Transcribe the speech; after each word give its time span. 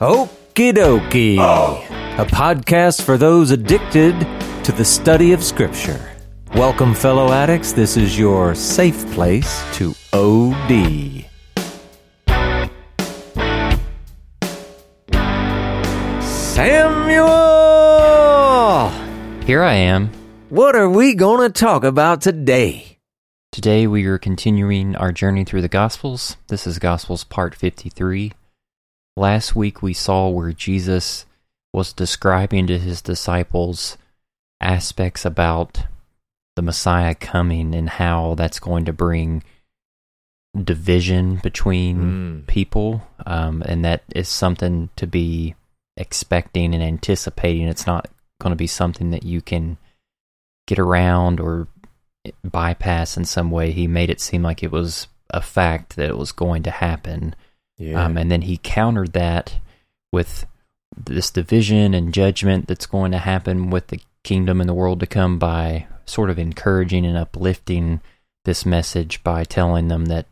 Okie 0.00 0.72
dokie. 0.72 1.36
Oh. 1.38 1.80
A 2.18 2.26
podcast 2.26 3.02
for 3.02 3.16
those 3.16 3.52
addicted 3.52 4.18
to 4.64 4.72
the 4.72 4.84
study 4.84 5.32
of 5.32 5.40
Scripture. 5.40 6.10
Welcome, 6.52 6.94
fellow 6.94 7.30
addicts. 7.30 7.72
This 7.72 7.96
is 7.96 8.18
your 8.18 8.56
safe 8.56 9.08
place 9.12 9.62
to 9.74 9.94
OD. 10.12 11.26
Samuel! 16.24 17.28
Here 19.46 19.62
I 19.62 19.74
am. 19.74 20.10
What 20.48 20.74
are 20.74 20.90
we 20.90 21.14
going 21.14 21.46
to 21.46 21.52
talk 21.52 21.84
about 21.84 22.20
today? 22.20 22.98
Today 23.52 23.86
we 23.86 24.06
are 24.06 24.18
continuing 24.18 24.96
our 24.96 25.12
journey 25.12 25.44
through 25.44 25.62
the 25.62 25.68
Gospels. 25.68 26.36
This 26.48 26.66
is 26.66 26.80
Gospels 26.80 27.22
part 27.22 27.54
53. 27.54 28.32
Last 29.16 29.54
week 29.54 29.82
we 29.82 29.92
saw 29.94 30.28
where 30.28 30.52
Jesus 30.52 31.26
was 31.72 31.92
describing 31.92 32.66
to 32.66 32.78
his 32.78 33.00
disciples 33.02 33.96
aspects 34.60 35.24
about 35.24 35.84
the 36.56 36.62
Messiah 36.62 37.14
coming 37.14 37.74
and 37.74 37.88
how 37.88 38.34
that's 38.34 38.60
going 38.60 38.84
to 38.84 38.92
bring 38.92 39.42
division 40.60 41.36
between 41.36 42.42
Mm. 42.42 42.46
people. 42.46 43.02
Um, 43.26 43.62
and 43.66 43.84
that 43.84 44.04
is 44.14 44.28
something 44.28 44.88
to 44.96 45.06
be 45.06 45.54
expecting 45.96 46.74
and 46.74 46.82
anticipating. 46.82 47.66
It's 47.66 47.86
not 47.86 48.08
going 48.40 48.52
to 48.52 48.56
be 48.56 48.66
something 48.68 49.10
that 49.10 49.24
you 49.24 49.40
can 49.40 49.78
get 50.66 50.78
around 50.78 51.40
or 51.40 51.66
bypass 52.44 53.16
in 53.16 53.24
some 53.24 53.50
way. 53.50 53.72
He 53.72 53.86
made 53.86 54.10
it 54.10 54.20
seem 54.20 54.42
like 54.42 54.62
it 54.62 54.72
was 54.72 55.08
a 55.30 55.40
fact 55.42 55.96
that 55.96 56.08
it 56.08 56.16
was 56.18 56.32
going 56.32 56.62
to 56.64 56.70
happen. 56.70 57.34
Yeah. 57.78 58.04
Um, 58.04 58.16
and 58.16 58.30
then 58.30 58.42
he 58.42 58.58
countered 58.62 59.12
that 59.14 59.58
with 60.12 60.46
this 60.96 61.30
division 61.30 61.92
and 61.94 62.14
judgment 62.14 62.68
that's 62.68 62.86
going 62.86 63.12
to 63.12 63.18
happen 63.18 63.70
with 63.70 63.88
the 63.88 64.00
kingdom 64.22 64.60
and 64.60 64.68
the 64.68 64.74
world 64.74 65.00
to 65.00 65.06
come 65.06 65.38
by 65.38 65.86
sort 66.06 66.30
of 66.30 66.38
encouraging 66.38 67.04
and 67.04 67.16
uplifting 67.16 68.00
this 68.44 68.64
message 68.64 69.22
by 69.24 69.42
telling 69.42 69.88
them 69.88 70.06
that 70.06 70.26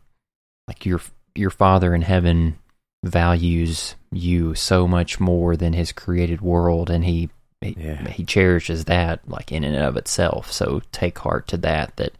like 0.67 0.85
your 0.85 1.01
your 1.35 1.49
father 1.49 1.93
in 1.93 2.03
heaven 2.03 2.57
values 3.03 3.95
you 4.11 4.55
so 4.55 4.87
much 4.87 5.19
more 5.19 5.55
than 5.57 5.73
his 5.73 5.91
created 5.91 6.41
world 6.41 6.89
and 6.89 7.03
he 7.05 7.29
he, 7.61 7.75
Yeah. 7.79 8.07
he 8.09 8.23
cherishes 8.23 8.85
that 8.85 9.27
like 9.27 9.51
in 9.51 9.63
and 9.63 9.75
of 9.75 9.97
itself 9.97 10.51
so 10.51 10.81
take 10.91 11.19
heart 11.19 11.47
to 11.49 11.57
that 11.57 11.95
that 11.97 12.13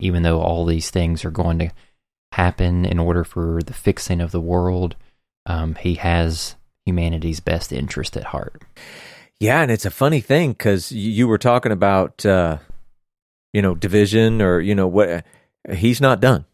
even 0.00 0.22
though 0.22 0.40
all 0.40 0.64
these 0.64 0.90
things 0.90 1.24
are 1.24 1.30
going 1.30 1.58
to 1.58 1.70
happen 2.38 2.84
in 2.84 2.98
order 2.98 3.24
for 3.24 3.60
the 3.62 3.74
fixing 3.74 4.20
of 4.20 4.30
the 4.30 4.40
world 4.54 4.94
um, 5.46 5.74
he 5.76 5.94
has 5.94 6.54
humanity's 6.86 7.40
best 7.40 7.72
interest 7.72 8.16
at 8.16 8.24
heart 8.34 8.62
Yeah, 9.40 9.62
and 9.62 9.70
it's 9.70 9.86
a 9.86 9.90
funny 10.02 10.20
thing 10.20 10.52
because 10.52 10.90
you 10.90 11.28
were 11.28 11.38
talking 11.38 11.70
about, 11.72 12.26
uh, 12.26 12.58
you 13.52 13.62
know, 13.62 13.74
division 13.74 14.42
or 14.42 14.58
you 14.60 14.74
know 14.74 14.88
what. 14.88 15.24
He's 15.70 16.00
not 16.00 16.20
done. 16.20 16.44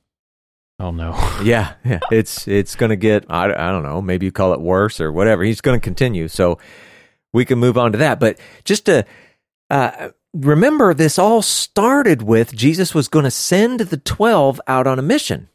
oh 0.78 0.90
no 0.90 1.12
Yeah, 1.42 1.74
yeah. 1.84 2.00
It's 2.10 2.46
it's 2.48 2.74
going 2.76 2.90
to 2.90 2.96
get. 3.08 3.24
I, 3.30 3.44
I 3.46 3.70
don't 3.72 3.84
know. 3.84 4.02
Maybe 4.02 4.26
you 4.26 4.32
call 4.32 4.52
it 4.52 4.60
worse 4.60 5.00
or 5.00 5.10
whatever. 5.12 5.42
He's 5.44 5.60
going 5.62 5.80
to 5.80 5.84
continue. 5.84 6.28
So 6.28 6.58
we 7.32 7.44
can 7.44 7.58
move 7.58 7.78
on 7.78 7.92
to 7.92 7.98
that. 7.98 8.20
But 8.20 8.38
just 8.64 8.84
to 8.86 9.04
uh, 9.70 10.10
remember, 10.34 10.92
this 10.94 11.18
all 11.18 11.42
started 11.42 12.22
with 12.22 12.54
Jesus 12.54 12.94
was 12.94 13.08
going 13.08 13.24
to 13.24 13.30
send 13.30 13.80
the 13.80 13.98
twelve 14.16 14.60
out 14.66 14.86
on 14.86 14.98
a 14.98 15.02
mission, 15.14 15.48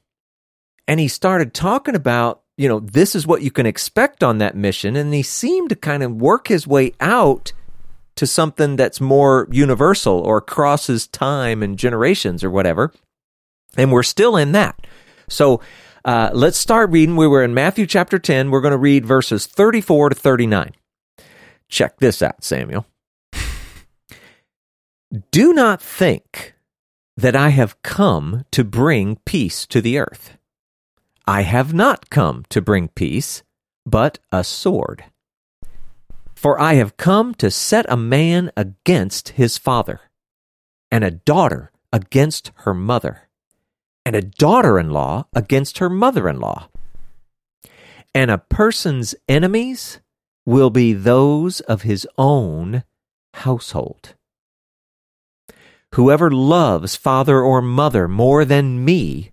and 0.90 1.00
he 1.00 1.08
started 1.08 1.54
talking 1.54 1.94
about 1.94 2.42
you 2.58 2.68
know 2.68 2.80
this 2.80 3.16
is 3.16 3.28
what 3.28 3.44
you 3.44 3.52
can 3.52 3.68
expect 3.68 4.24
on 4.24 4.40
that 4.40 4.58
mission, 4.58 4.98
and 4.98 5.14
he 5.14 5.22
seemed 5.22 5.70
to 5.70 5.76
kind 5.76 6.04
of 6.04 6.16
work 6.16 6.48
his 6.48 6.68
way 6.68 6.94
out 7.00 7.54
to 8.16 8.28
something 8.28 8.76
that's 8.76 9.00
more 9.00 9.48
universal 9.52 10.20
or 10.20 10.42
crosses 10.42 11.08
time 11.08 11.64
and 11.64 11.80
generations 11.80 12.44
or 12.44 12.50
whatever. 12.50 12.92
And 13.78 13.94
we're 13.94 14.04
still 14.04 14.36
in 14.36 14.52
that. 14.54 14.88
So 15.30 15.62
uh, 16.04 16.32
let's 16.34 16.58
start 16.58 16.90
reading. 16.90 17.16
We 17.16 17.28
were 17.28 17.44
in 17.44 17.54
Matthew 17.54 17.86
chapter 17.86 18.20
10. 18.20 18.52
We're 18.52 18.60
going 18.60 18.72
to 18.72 18.78
read 18.78 19.06
verses 19.06 19.46
34 19.46 20.10
to 20.10 20.16
39. 20.16 20.72
Check 21.70 22.00
this 22.00 22.22
out, 22.22 22.44
Samuel. 22.44 22.86
Do 25.32 25.54
not 25.54 25.82
think 25.82 26.56
that 27.16 27.36
I 27.38 27.50
have 27.50 27.82
come 27.84 28.44
to 28.52 28.64
bring 28.66 29.18
peace 29.24 29.66
to 29.68 29.80
the 29.80 29.98
earth. 29.98 30.39
I 31.30 31.44
have 31.44 31.76
not 31.76 32.10
come 32.10 32.44
to 32.50 32.60
bring 32.60 32.88
peace, 32.88 33.44
but 33.86 34.18
a 34.32 34.44
sword. 34.44 35.06
For 36.34 36.60
I 36.60 36.74
have 36.74 36.98
come 36.98 37.36
to 37.36 37.52
set 37.52 37.86
a 37.88 37.96
man 37.96 38.50
against 38.58 39.30
his 39.30 39.56
father, 39.56 40.02
and 40.90 41.04
a 41.04 41.12
daughter 41.12 41.72
against 41.94 42.52
her 42.66 42.74
mother, 42.74 43.30
and 44.04 44.16
a 44.16 44.24
daughter 44.24 44.80
in 44.80 44.90
law 44.90 45.28
against 45.36 45.78
her 45.78 45.88
mother 45.88 46.28
in 46.28 46.40
law. 46.40 46.70
And 48.16 48.32
a 48.32 48.40
person's 48.40 49.14
enemies 49.28 50.00
will 50.48 50.72
be 50.72 50.94
those 50.94 51.60
of 51.60 51.84
his 51.84 52.08
own 52.18 52.84
household. 53.36 54.16
Whoever 55.94 56.32
loves 56.32 56.96
father 56.96 57.40
or 57.40 57.62
mother 57.62 58.08
more 58.08 58.46
than 58.46 58.84
me 58.84 59.30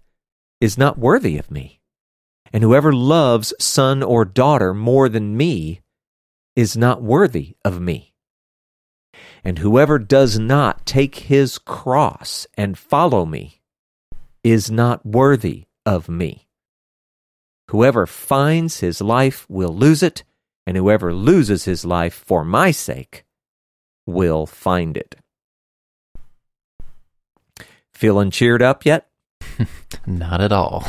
is 0.61 0.77
not 0.77 0.99
worthy 0.99 1.39
of 1.39 1.51
me. 1.51 1.81
And 2.53 2.63
whoever 2.63 2.93
loves 2.93 3.53
son 3.59 4.03
or 4.03 4.25
daughter 4.25 4.73
more 4.73 5.09
than 5.09 5.37
me 5.37 5.83
is 6.55 6.77
not 6.77 7.03
worthy 7.03 7.57
of 7.65 7.81
me. 7.81 8.15
And 9.45 9.59
whoever 9.59 9.99
does 9.99 10.39
not 10.39 10.87
take 10.87 11.17
his 11.17 11.59
cross 11.59 12.47
and 12.55 12.79
follow 12.79 13.27
me 13.27 13.61
is 14.43 14.71
not 14.71 15.05
worthy 15.05 15.67
of 15.85 16.09
me. 16.09 16.47
Whoever 17.71 18.07
finds 18.07 18.81
his 18.81 19.01
life 19.01 19.45
will 19.49 19.75
lose 19.75 20.03
it, 20.03 20.25
and 20.67 20.77
whoever 20.77 21.13
loses 21.13 21.65
his 21.65 21.85
life 21.85 22.15
for 22.15 22.45
my 22.45 22.71
sake 22.71 23.25
will 24.07 24.47
find 24.47 24.97
it. 24.97 25.17
Feeling 27.93 28.31
cheered 28.31 28.63
up 28.63 28.85
yet? 28.85 29.09
not 30.07 30.41
at 30.41 30.53
all 30.53 30.85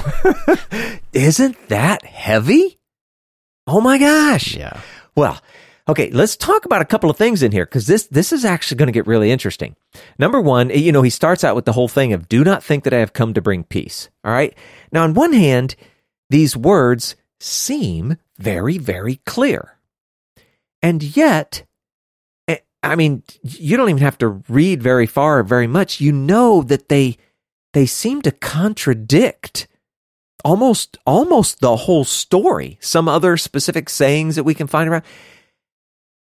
Isn't 1.14 1.70
that 1.70 2.04
heavy? 2.06 2.78
Oh 3.66 3.82
my 3.82 3.98
gosh. 3.98 4.56
yeah 4.56 4.80
Well, 5.16 5.40
okay, 5.90 6.12
let's 6.12 6.36
talk 6.36 6.66
about 6.66 6.82
a 6.82 6.86
couple 6.86 7.10
of 7.10 7.18
things 7.18 7.44
in 7.44 7.52
here 7.52 7.66
because 7.66 7.88
this 7.88 8.08
this 8.08 8.32
is 8.32 8.46
actually 8.46 8.78
going 8.78 8.88
to 8.88 8.94
get 8.94 9.08
really 9.08 9.32
interesting. 9.32 9.76
Number 10.20 10.40
one, 10.42 10.70
you 10.70 10.92
know, 10.92 11.02
he 11.02 11.10
starts 11.10 11.44
out 11.44 11.56
with 11.56 11.66
the 11.66 11.74
whole 11.74 11.88
thing 11.88 12.14
of 12.14 12.30
"Do 12.30 12.44
not 12.44 12.64
think 12.64 12.84
that 12.84 12.94
I 12.94 13.00
have 13.00 13.14
come 13.14 13.34
to 13.34 13.42
bring 13.42 13.64
peace." 13.64 14.10
All 14.24 14.32
right. 14.32 14.56
Now, 14.92 15.04
on 15.04 15.14
one 15.14 15.34
hand, 15.34 15.76
these 16.30 16.56
words 16.58 17.16
seem 17.40 18.18
very, 18.38 18.78
very 18.78 19.22
clear, 19.26 19.78
and 20.82 21.02
yet, 21.04 21.64
eh, 22.48 22.58
I 22.84 22.96
mean, 22.96 23.24
you 23.42 23.78
don't 23.78 23.90
even 23.90 24.02
have 24.02 24.18
to 24.20 24.44
read 24.50 24.84
very 24.84 25.08
far 25.08 25.40
or 25.40 25.44
very 25.44 25.68
much. 25.68 26.02
You 26.02 26.12
know 26.12 26.62
that 26.64 26.90
they 26.90 27.18
they 27.78 27.86
seem 27.86 28.24
to 28.24 28.32
contradict 28.32 29.68
almost 30.44 30.98
almost 31.06 31.60
the 31.60 31.76
whole 31.76 32.04
story. 32.04 32.80
Some 32.82 33.08
other 33.08 33.38
specific 33.38 33.88
sayings 33.88 34.36
that 34.36 34.44
we 34.44 34.56
can 34.56 34.66
find 34.66 34.90
around. 34.90 35.04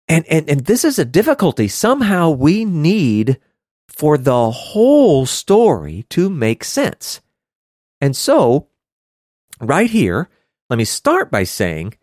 And 0.08 0.26
and 0.26 0.50
and 0.50 0.60
this 0.66 0.84
is 0.84 0.98
a 0.98 1.04
difficulty. 1.04 1.68
Somehow 1.68 2.30
we 2.30 2.64
need 2.64 3.38
for 3.86 4.18
the 4.18 4.50
whole 4.50 5.24
story 5.24 6.04
to 6.10 6.28
make 6.28 6.64
sense. 6.64 7.20
And 8.00 8.16
so 8.16 8.66
right 9.60 9.90
here 9.90 10.28
let 10.68 10.76
me 10.76 10.84
start 10.84 11.30
by 11.30 11.44
saying 11.44 11.94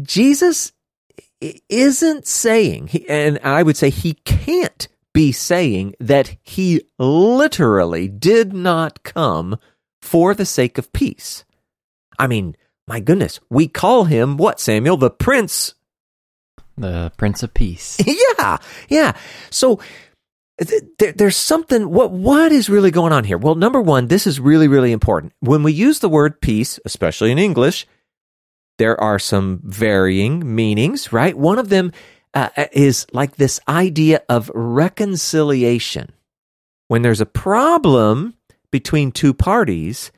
jesus 0.00 0.72
isn't 1.68 2.26
saying 2.26 2.90
and 3.08 3.38
i 3.44 3.62
would 3.62 3.76
say 3.76 3.90
he 3.90 4.14
can't 4.14 4.88
be 5.14 5.32
saying 5.32 5.94
that 6.00 6.36
he 6.42 6.82
literally 6.98 8.08
did 8.08 8.52
not 8.52 9.02
come 9.02 9.58
for 10.00 10.34
the 10.34 10.46
sake 10.46 10.78
of 10.78 10.92
peace. 10.92 11.44
I 12.18 12.26
mean, 12.26 12.56
my 12.86 13.00
goodness, 13.00 13.40
we 13.50 13.68
call 13.68 14.04
him 14.04 14.36
what, 14.36 14.58
Samuel? 14.60 14.96
The 14.96 15.10
Prince. 15.10 15.74
the 16.76 17.12
prince 17.18 17.42
of 17.42 17.52
peace 17.52 18.00
yeah, 18.38 18.56
yeah. 18.88 19.12
So 19.50 19.78
th- 20.58 20.82
there, 20.98 21.12
there's 21.12 21.36
something. 21.36 21.90
What 21.90 22.10
what 22.10 22.50
is 22.50 22.68
really 22.70 22.90
going 22.90 23.12
on 23.12 23.24
here? 23.24 23.38
Well, 23.38 23.54
number 23.54 23.80
one, 23.80 24.08
this 24.08 24.26
is 24.26 24.40
really 24.40 24.68
really 24.68 24.90
important. 24.92 25.32
When 25.40 25.62
we 25.62 25.72
use 25.72 25.98
the 26.00 26.08
word 26.08 26.40
peace, 26.40 26.80
especially 26.84 27.30
in 27.30 27.38
English, 27.38 27.86
there 28.78 28.98
are 29.00 29.18
some 29.18 29.60
varying 29.64 30.54
meanings. 30.54 31.12
Right. 31.12 31.36
One 31.36 31.58
of 31.58 31.68
them 31.68 31.92
uh, 32.34 32.48
is 32.72 33.06
like 33.12 33.36
this 33.36 33.60
idea 33.68 34.22
of 34.28 34.50
reconciliation. 34.54 36.12
When 36.88 37.02
there's 37.02 37.20
a 37.20 37.26
problem 37.26 38.34
between 38.70 39.12
two 39.12 39.34
parties, 39.34 40.12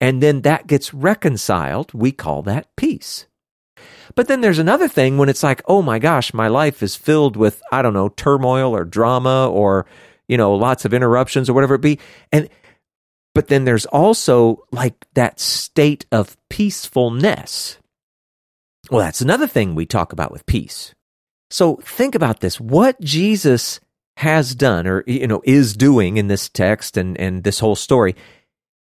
and 0.00 0.22
then 0.22 0.42
that 0.42 0.66
gets 0.66 0.94
reconciled, 0.94 1.92
we 1.92 2.12
call 2.12 2.42
that 2.42 2.74
peace. 2.76 3.26
But 4.14 4.28
then 4.28 4.40
there's 4.40 4.58
another 4.58 4.88
thing 4.88 5.18
when 5.18 5.28
it's 5.28 5.42
like, 5.42 5.62
oh 5.66 5.82
my 5.82 5.98
gosh, 5.98 6.34
my 6.34 6.48
life 6.48 6.82
is 6.82 6.96
filled 6.96 7.36
with, 7.36 7.62
I 7.70 7.82
don't 7.82 7.94
know, 7.94 8.08
turmoil 8.08 8.74
or 8.74 8.84
drama 8.84 9.48
or, 9.48 9.86
you 10.26 10.36
know, 10.36 10.54
lots 10.54 10.84
of 10.84 10.94
interruptions 10.94 11.48
or 11.48 11.52
whatever 11.52 11.74
it 11.74 11.80
be. 11.80 11.98
And, 12.32 12.48
but 13.34 13.48
then 13.48 13.64
there's 13.64 13.86
also 13.86 14.64
like 14.72 15.06
that 15.14 15.38
state 15.38 16.06
of 16.10 16.36
peacefulness. 16.48 17.78
Well, 18.90 19.00
that's 19.00 19.20
another 19.20 19.46
thing 19.46 19.74
we 19.74 19.86
talk 19.86 20.12
about 20.12 20.32
with 20.32 20.46
peace. 20.46 20.94
So 21.50 21.76
think 21.76 22.14
about 22.14 22.40
this. 22.40 22.60
What 22.60 23.00
Jesus 23.00 23.80
has 24.18 24.54
done 24.54 24.86
or, 24.86 25.04
you 25.06 25.26
know, 25.26 25.42
is 25.44 25.76
doing 25.76 26.16
in 26.16 26.28
this 26.28 26.48
text 26.48 26.96
and, 26.96 27.18
and 27.18 27.44
this 27.44 27.60
whole 27.60 27.76
story, 27.76 28.16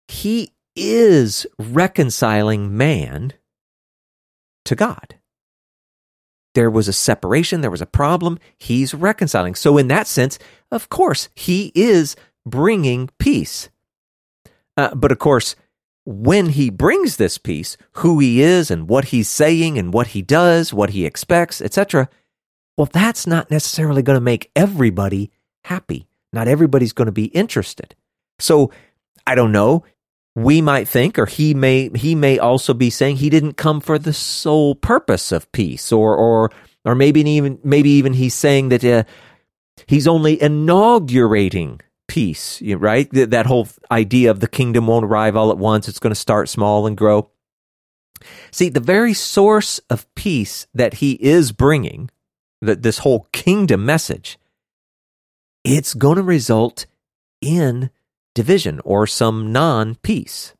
he 0.08 0.52
is 0.76 1.46
reconciling 1.60 2.76
man 2.76 3.34
to 4.66 4.76
God. 4.76 5.16
There 6.54 6.72
was 6.72 6.88
a 6.88 6.94
separation, 6.94 7.62
there 7.62 7.70
was 7.70 7.82
a 7.82 7.86
problem. 7.86 8.40
He's 8.58 8.94
reconciling. 8.94 9.56
So, 9.56 9.78
in 9.78 9.90
that 9.90 10.08
sense, 10.08 10.40
of 10.72 10.90
course, 10.90 11.28
he 11.36 11.72
is 11.76 12.16
bringing 12.46 13.10
peace. 13.20 13.70
Uh, 14.78 14.96
but 14.96 15.12
of 15.12 15.20
course, 15.20 15.56
when 16.06 16.50
he 16.50 16.70
brings 16.70 17.18
this 17.18 17.38
peace, 17.38 17.78
who 17.94 18.20
he 18.20 18.42
is 18.42 18.72
and 18.72 18.88
what 18.88 19.06
he's 19.06 19.28
saying 19.28 19.78
and 19.78 19.94
what 19.94 20.08
he 20.08 20.22
does, 20.22 20.74
what 20.74 20.92
he 20.92 21.06
expects, 21.06 21.62
etc., 21.62 22.10
well, 22.78 22.90
that's 22.92 23.26
not 23.26 23.52
necessarily 23.52 24.02
going 24.02 24.18
to 24.18 24.22
make 24.22 24.52
everybody 24.56 25.32
happy. 25.64 26.08
Not 26.34 26.48
everybody's 26.48 26.94
going 26.94 27.06
to 27.06 27.12
be 27.12 27.26
interested. 27.26 27.96
So, 28.40 28.72
I 29.26 29.36
don't 29.36 29.52
know 29.52 29.86
we 30.36 30.62
might 30.62 30.88
think 30.88 31.18
or 31.18 31.26
he 31.26 31.54
may 31.54 31.90
he 31.96 32.14
may 32.14 32.38
also 32.38 32.74
be 32.74 32.90
saying 32.90 33.16
he 33.16 33.30
didn't 33.30 33.54
come 33.54 33.80
for 33.80 33.98
the 33.98 34.14
sole 34.14 34.76
purpose 34.76 35.32
of 35.32 35.52
peace 35.52 35.92
or 35.92 36.16
or 36.16 36.52
or 36.84 36.94
maybe 36.94 37.22
even 37.22 37.58
maybe 37.64 37.90
even 37.90 38.14
he's 38.14 38.34
saying 38.34 38.70
that 38.70 38.84
uh, 38.84 39.04
he's 39.88 40.08
only 40.08 40.40
inaugurating 40.42 41.80
peace 42.08 42.62
right 42.62 43.10
that 43.12 43.46
whole 43.46 43.68
idea 43.90 44.30
of 44.30 44.42
the 44.42 44.48
kingdom 44.48 44.88
won't 44.88 45.06
arrive 45.06 45.36
all 45.36 45.52
at 45.52 45.58
once 45.58 45.88
it's 45.88 46.00
going 46.00 46.12
to 46.12 46.20
start 46.20 46.50
small 46.50 46.86
and 46.86 46.98
grow 46.98 47.32
see 48.52 48.70
the 48.70 48.80
very 48.80 49.14
source 49.14 49.80
of 49.90 50.14
peace 50.16 50.68
that 50.74 50.96
he 50.96 51.14
is 51.14 51.52
bringing 51.52 52.10
that 52.62 52.84
this 52.84 53.00
whole 53.00 53.28
kingdom 53.32 53.86
message 53.86 54.38
it's 55.66 55.96
going 55.96 56.18
to 56.18 56.24
result 56.24 56.86
in 57.42 57.90
division 58.36 58.80
or 58.86 59.08
some 59.08 59.52
non 59.52 59.96
peace. 59.96 60.54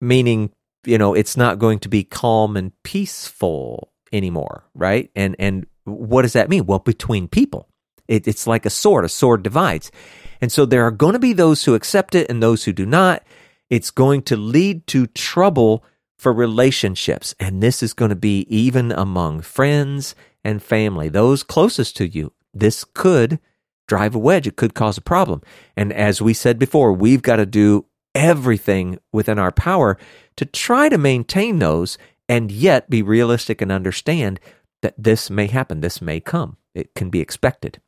Meaning, 0.00 0.50
you 0.84 0.96
know, 0.96 1.12
it's 1.12 1.36
not 1.36 1.58
going 1.58 1.78
to 1.80 1.88
be 1.90 2.02
calm 2.02 2.56
and 2.56 2.72
peaceful 2.82 3.92
anymore, 4.10 4.64
right? 4.74 5.10
And 5.14 5.36
and 5.38 5.66
what 5.84 6.22
does 6.22 6.32
that 6.32 6.48
mean? 6.48 6.64
Well, 6.64 6.78
between 6.78 7.28
people. 7.28 7.68
It, 8.08 8.26
it's 8.26 8.46
like 8.46 8.66
a 8.66 8.70
sword, 8.70 9.04
a 9.04 9.08
sword 9.08 9.44
divides. 9.44 9.92
And 10.40 10.50
so 10.50 10.64
there 10.64 10.84
are 10.84 10.90
going 10.90 11.12
to 11.12 11.20
be 11.20 11.32
those 11.32 11.64
who 11.64 11.74
accept 11.74 12.16
it 12.16 12.28
and 12.28 12.42
those 12.42 12.64
who 12.64 12.72
do 12.72 12.84
not. 12.84 13.22
It's 13.68 13.92
going 13.92 14.22
to 14.22 14.36
lead 14.36 14.86
to 14.88 15.06
trouble 15.08 15.84
for 16.20 16.34
relationships. 16.34 17.34
And 17.40 17.62
this 17.62 17.82
is 17.82 17.94
going 17.94 18.10
to 18.10 18.14
be 18.14 18.40
even 18.54 18.92
among 18.92 19.40
friends 19.40 20.14
and 20.44 20.62
family, 20.62 21.08
those 21.08 21.42
closest 21.42 21.96
to 21.96 22.06
you. 22.06 22.32
This 22.52 22.84
could 22.84 23.40
drive 23.88 24.14
a 24.14 24.18
wedge. 24.18 24.46
It 24.46 24.56
could 24.56 24.74
cause 24.74 24.98
a 24.98 25.02
problem. 25.02 25.40
And 25.78 25.94
as 25.94 26.20
we 26.20 26.34
said 26.34 26.58
before, 26.58 26.92
we've 26.92 27.22
got 27.22 27.36
to 27.36 27.46
do 27.46 27.86
everything 28.14 28.98
within 29.12 29.38
our 29.38 29.50
power 29.50 29.96
to 30.36 30.44
try 30.44 30.90
to 30.90 30.98
maintain 30.98 31.58
those 31.58 31.96
and 32.28 32.52
yet 32.52 32.90
be 32.90 33.02
realistic 33.02 33.62
and 33.62 33.72
understand 33.72 34.40
that 34.82 34.94
this 34.98 35.30
may 35.30 35.46
happen, 35.46 35.80
this 35.80 36.02
may 36.02 36.20
come. 36.20 36.58
It 36.74 36.94
can 36.94 37.08
be 37.08 37.20
expected. 37.20 37.80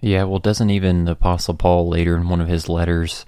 Yeah, 0.00 0.24
well, 0.24 0.40
doesn't 0.40 0.70
even 0.70 1.04
the 1.04 1.12
Apostle 1.12 1.54
Paul 1.54 1.88
later 1.88 2.16
in 2.16 2.28
one 2.28 2.40
of 2.40 2.48
his 2.48 2.68
letters 2.68 3.24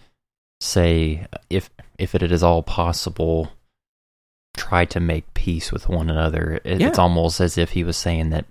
say, 0.60 1.26
if 1.48 1.70
if 1.96 2.14
it 2.14 2.30
is 2.30 2.42
all 2.42 2.62
possible, 2.62 3.52
try 4.56 4.84
to 4.86 5.00
make 5.00 5.34
peace 5.34 5.70
with 5.70 5.88
one 5.88 6.10
another? 6.10 6.60
It, 6.64 6.80
yeah. 6.80 6.88
It's 6.88 6.98
almost 6.98 7.40
as 7.40 7.58
if 7.58 7.70
he 7.70 7.84
was 7.84 7.96
saying 7.96 8.30
that 8.30 8.46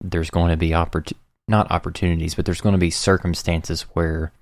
there's 0.00 0.30
going 0.30 0.50
to 0.50 0.56
be 0.56 0.74
opportunity 0.74 1.20
not 1.48 1.70
opportunities, 1.70 2.34
but 2.34 2.44
there's 2.44 2.60
going 2.60 2.74
to 2.74 2.78
be 2.78 2.90
circumstances 2.90 3.82
where 3.92 4.32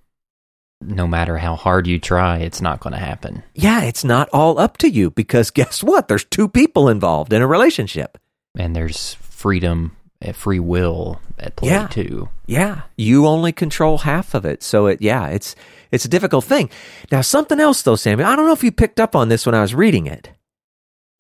no 0.81 1.07
matter 1.07 1.39
how 1.39 1.57
hard 1.57 1.87
you 1.87 1.99
try, 1.99 2.39
it's 2.39 2.61
not 2.61 2.81
going 2.81 2.93
to 2.93 2.99
happen. 2.99 3.43
Yeah, 3.55 3.83
it's 3.83 4.05
not 4.05 4.29
all 4.33 4.59
up 4.59 4.79
to 4.79 4.89
you 4.89 5.11
because 5.11 5.51
guess 5.53 5.83
what? 5.83 6.09
There's 6.09 6.25
two 6.25 6.49
people 6.49 6.89
involved 6.89 7.33
in 7.33 7.43
a 7.43 7.47
relationship. 7.47 8.19
And 8.57 8.77
there's 8.77 9.15
freedom, 9.15 9.97
eh, 10.21 10.33
free 10.33 10.61
will 10.61 11.21
at 11.39 11.57
play 11.57 11.71
yeah. 11.71 11.87
too. 11.87 12.29
Yeah. 12.47 12.83
You 12.97 13.27
only 13.27 13.53
control 13.53 13.99
half 13.99 14.35
of 14.35 14.45
it. 14.45 14.63
So 14.63 14.87
it 14.87 15.01
yeah, 15.01 15.29
it's 15.29 15.57
it's 15.91 16.05
a 16.05 16.09
difficult 16.09 16.45
thing. 16.45 16.69
Now 17.11 17.23
something 17.23 17.59
else 17.59 17.83
though, 17.83 17.97
Sammy. 17.97 18.25
I 18.25 18.37
don't 18.37 18.47
know 18.47 18.53
if 18.53 18.65
you 18.65 18.73
picked 18.73 19.01
up 19.01 19.17
on 19.17 19.29
this 19.29 19.47
when 19.47 19.55
I 19.55 19.63
was 19.63 19.75
reading 19.75 20.07
it. 20.07 20.31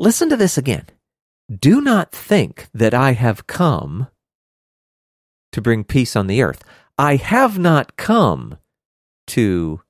Listen 0.02 0.28
to 0.30 0.36
this 0.36 0.58
again. 0.58 0.86
Do 1.48 1.80
not 1.80 2.10
think 2.10 2.66
that 2.74 2.92
I 2.92 3.12
have 3.12 3.46
come 3.46 4.08
to 5.52 5.60
bring 5.60 5.84
peace 5.84 6.16
on 6.16 6.26
the 6.26 6.42
earth. 6.42 6.64
I 6.98 7.14
have 7.14 7.56
not 7.56 7.96
come 7.96 8.58
to 9.28 9.80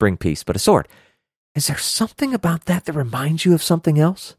bring 0.00 0.16
peace, 0.16 0.44
but 0.44 0.56
a 0.56 0.58
sword. 0.58 0.88
Is 1.54 1.66
there 1.66 1.76
something 1.76 2.32
about 2.32 2.64
that 2.64 2.86
that 2.86 2.94
reminds 2.94 3.44
you 3.44 3.52
of 3.52 3.62
something 3.62 3.98
else? 3.98 4.34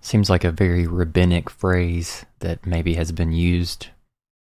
Seems 0.00 0.30
like 0.30 0.44
a 0.44 0.50
very 0.50 0.86
rabbinic 0.86 1.50
phrase 1.50 2.24
that 2.38 2.64
maybe 2.64 2.94
has 2.94 3.12
been 3.12 3.32
used 3.32 3.88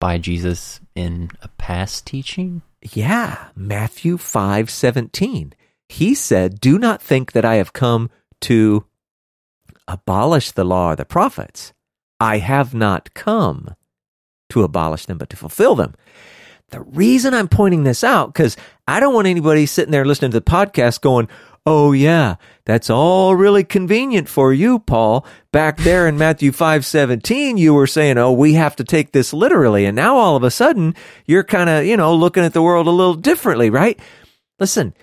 by 0.01 0.18
Jesus 0.18 0.81
in 0.95 1.31
a 1.42 1.47
past 1.47 2.06
teaching. 2.06 2.62
Yeah, 2.81 3.47
Matthew 3.56 4.18
5:17. 4.18 5.53
He 5.88 6.13
said, 6.13 6.59
"Do 6.59 6.77
not 6.77 7.01
think 7.01 7.31
that 7.31 7.45
I 7.45 7.56
have 7.56 7.71
come 7.71 8.09
to 8.42 8.83
abolish 9.89 10.51
the 10.51 10.63
law 10.63 10.91
or 10.91 10.95
the 10.95 11.06
prophets. 11.06 11.74
I 12.19 12.38
have 12.38 12.74
not 12.74 13.13
come 13.13 13.75
to 14.50 14.63
abolish 14.63 15.06
them, 15.06 15.18
but 15.18 15.30
to 15.31 15.38
fulfill 15.38 15.75
them. 15.75 15.95
The 16.69 16.81
reason 16.81 17.33
I'm 17.33 17.47
pointing 17.47 17.83
this 17.83 18.03
out, 18.03 18.33
because 18.33 18.56
I 18.88 19.00
don't 19.00 19.13
want 19.13 19.27
anybody 19.27 19.65
sitting 19.65 19.91
there 19.91 20.06
listening 20.06 20.31
to 20.31 20.39
the 20.39 20.45
podcast 20.45 21.01
going, 21.01 21.27
Oh 21.65 21.91
yeah, 21.91 22.36
that's 22.65 22.89
all 22.89 23.36
really 23.36 23.63
convenient 23.63 24.30
for 24.30 24.53
you, 24.53 24.80
Paul. 24.80 25.25
Back 25.51 25.77
there 25.77 26.07
in 26.07 26.18
Matthew 26.18 26.52
5:17, 26.52 27.57
you 27.57 27.73
were 27.73 27.85
saying, 27.85 28.18
"Oh, 28.18 28.31
we 28.31 28.54
have 28.54 28.75
to 28.78 28.83
take 28.83 29.11
this 29.11 29.33
literally." 29.33 29.85
And 29.85 29.95
now 29.95 30.16
all 30.16 30.35
of 30.35 30.44
a 30.44 30.52
sudden, 30.52 30.95
you're 31.28 31.44
kind 31.44 31.69
of, 31.69 31.85
you 31.85 31.97
know, 31.97 32.16
looking 32.16 32.44
at 32.44 32.54
the 32.54 32.61
world 32.61 32.87
a 32.87 32.92
little 32.92 33.14
differently, 33.14 33.69
right? 33.69 33.99
Listen, 34.59 34.94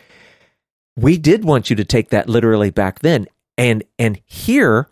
we 0.97 1.19
did 1.19 1.45
want 1.45 1.71
you 1.71 1.77
to 1.77 1.85
take 1.85 2.09
that 2.09 2.29
literally 2.29 2.71
back 2.71 3.01
then. 3.01 3.27
And 3.59 3.85
and 3.99 4.21
here 4.27 4.89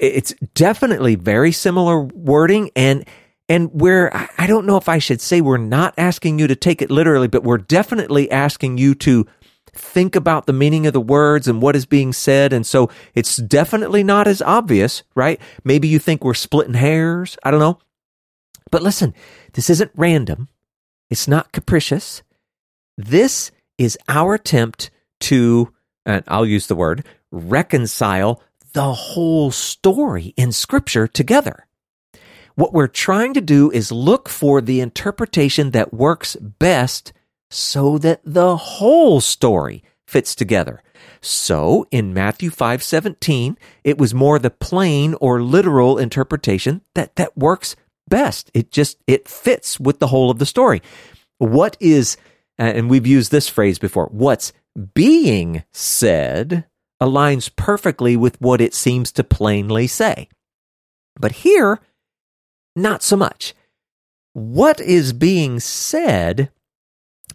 it's 0.00 0.32
definitely 0.54 1.14
very 1.14 1.52
similar 1.52 2.00
wording 2.00 2.70
and 2.74 3.04
and 3.48 3.68
where 3.78 4.10
I 4.38 4.46
don't 4.46 4.66
know 4.66 4.76
if 4.76 4.88
I 4.88 4.98
should 4.98 5.20
say 5.20 5.40
we're 5.40 5.58
not 5.58 5.94
asking 5.98 6.38
you 6.38 6.46
to 6.46 6.56
take 6.56 6.80
it 6.80 6.90
literally, 6.90 7.28
but 7.28 7.44
we're 7.44 7.58
definitely 7.58 8.30
asking 8.30 8.78
you 8.78 8.94
to 8.96 9.26
think 9.72 10.16
about 10.16 10.46
the 10.46 10.52
meaning 10.52 10.86
of 10.86 10.92
the 10.92 11.00
words 11.00 11.48
and 11.48 11.60
what 11.60 11.76
is 11.76 11.84
being 11.84 12.12
said. 12.12 12.52
And 12.52 12.66
so 12.66 12.90
it's 13.14 13.36
definitely 13.36 14.02
not 14.02 14.26
as 14.26 14.40
obvious, 14.40 15.02
right? 15.14 15.40
Maybe 15.62 15.88
you 15.88 15.98
think 15.98 16.24
we're 16.24 16.34
splitting 16.34 16.74
hairs. 16.74 17.36
I 17.42 17.50
don't 17.50 17.60
know. 17.60 17.78
But 18.70 18.82
listen, 18.82 19.14
this 19.52 19.68
isn't 19.68 19.90
random. 19.94 20.48
It's 21.10 21.28
not 21.28 21.52
capricious. 21.52 22.22
This 22.96 23.50
is 23.76 23.98
our 24.08 24.34
attempt 24.34 24.90
to, 25.20 25.72
and 26.06 26.24
I'll 26.28 26.46
use 26.46 26.66
the 26.66 26.76
word, 26.76 27.04
reconcile 27.34 28.42
the 28.72 28.92
whole 28.92 29.50
story 29.50 30.34
in 30.36 30.52
scripture 30.52 31.06
together. 31.06 31.66
What 32.54 32.72
we're 32.72 32.86
trying 32.86 33.34
to 33.34 33.40
do 33.40 33.70
is 33.70 33.90
look 33.90 34.28
for 34.28 34.60
the 34.60 34.80
interpretation 34.80 35.72
that 35.72 35.92
works 35.92 36.36
best 36.36 37.12
so 37.50 37.98
that 37.98 38.20
the 38.24 38.56
whole 38.56 39.20
story 39.20 39.82
fits 40.06 40.34
together. 40.34 40.82
So 41.20 41.86
in 41.90 42.14
Matthew 42.14 42.50
5:17, 42.50 43.56
it 43.82 43.98
was 43.98 44.14
more 44.14 44.38
the 44.38 44.50
plain 44.50 45.14
or 45.20 45.42
literal 45.42 45.98
interpretation 45.98 46.82
that 46.94 47.16
that 47.16 47.36
works 47.36 47.76
best. 48.08 48.50
It 48.54 48.70
just 48.70 48.98
it 49.06 49.26
fits 49.28 49.80
with 49.80 49.98
the 49.98 50.08
whole 50.08 50.30
of 50.30 50.38
the 50.38 50.46
story. 50.46 50.82
What 51.38 51.76
is 51.80 52.16
and 52.56 52.88
we've 52.88 53.06
used 53.06 53.32
this 53.32 53.48
phrase 53.48 53.78
before, 53.80 54.08
what's 54.12 54.52
being 54.94 55.64
said 55.72 56.66
aligns 57.00 57.54
perfectly 57.54 58.16
with 58.16 58.40
what 58.40 58.60
it 58.60 58.74
seems 58.74 59.12
to 59.12 59.24
plainly 59.24 59.86
say. 59.86 60.28
But 61.18 61.32
here, 61.32 61.80
not 62.76 63.02
so 63.02 63.16
much. 63.16 63.54
What 64.32 64.80
is 64.80 65.12
being 65.12 65.60
said 65.60 66.50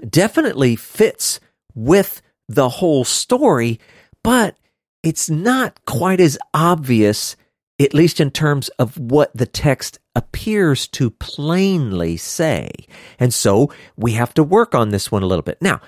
definitely 0.08 0.76
fits 0.76 1.40
with 1.74 2.22
the 2.48 2.70
whole 2.70 3.06
story, 3.06 3.80
but 4.24 4.58
it's 5.04 5.30
not 5.30 5.80
quite 5.86 6.20
as 6.20 6.38
obvious, 6.54 7.38
at 7.80 7.94
least 7.94 8.20
in 8.20 8.32
terms 8.32 8.70
of 8.80 8.98
what 8.98 9.32
the 9.36 9.46
text 9.46 10.00
appears 10.16 10.88
to 10.88 11.10
plainly 11.12 12.18
say. 12.18 12.70
And 13.18 13.34
so 13.34 13.72
we 13.96 14.14
have 14.14 14.34
to 14.34 14.44
work 14.44 14.76
on 14.76 14.90
this 14.90 15.12
one 15.12 15.24
a 15.24 15.28
little 15.28 15.44
bit. 15.44 15.62
Now, 15.62 15.80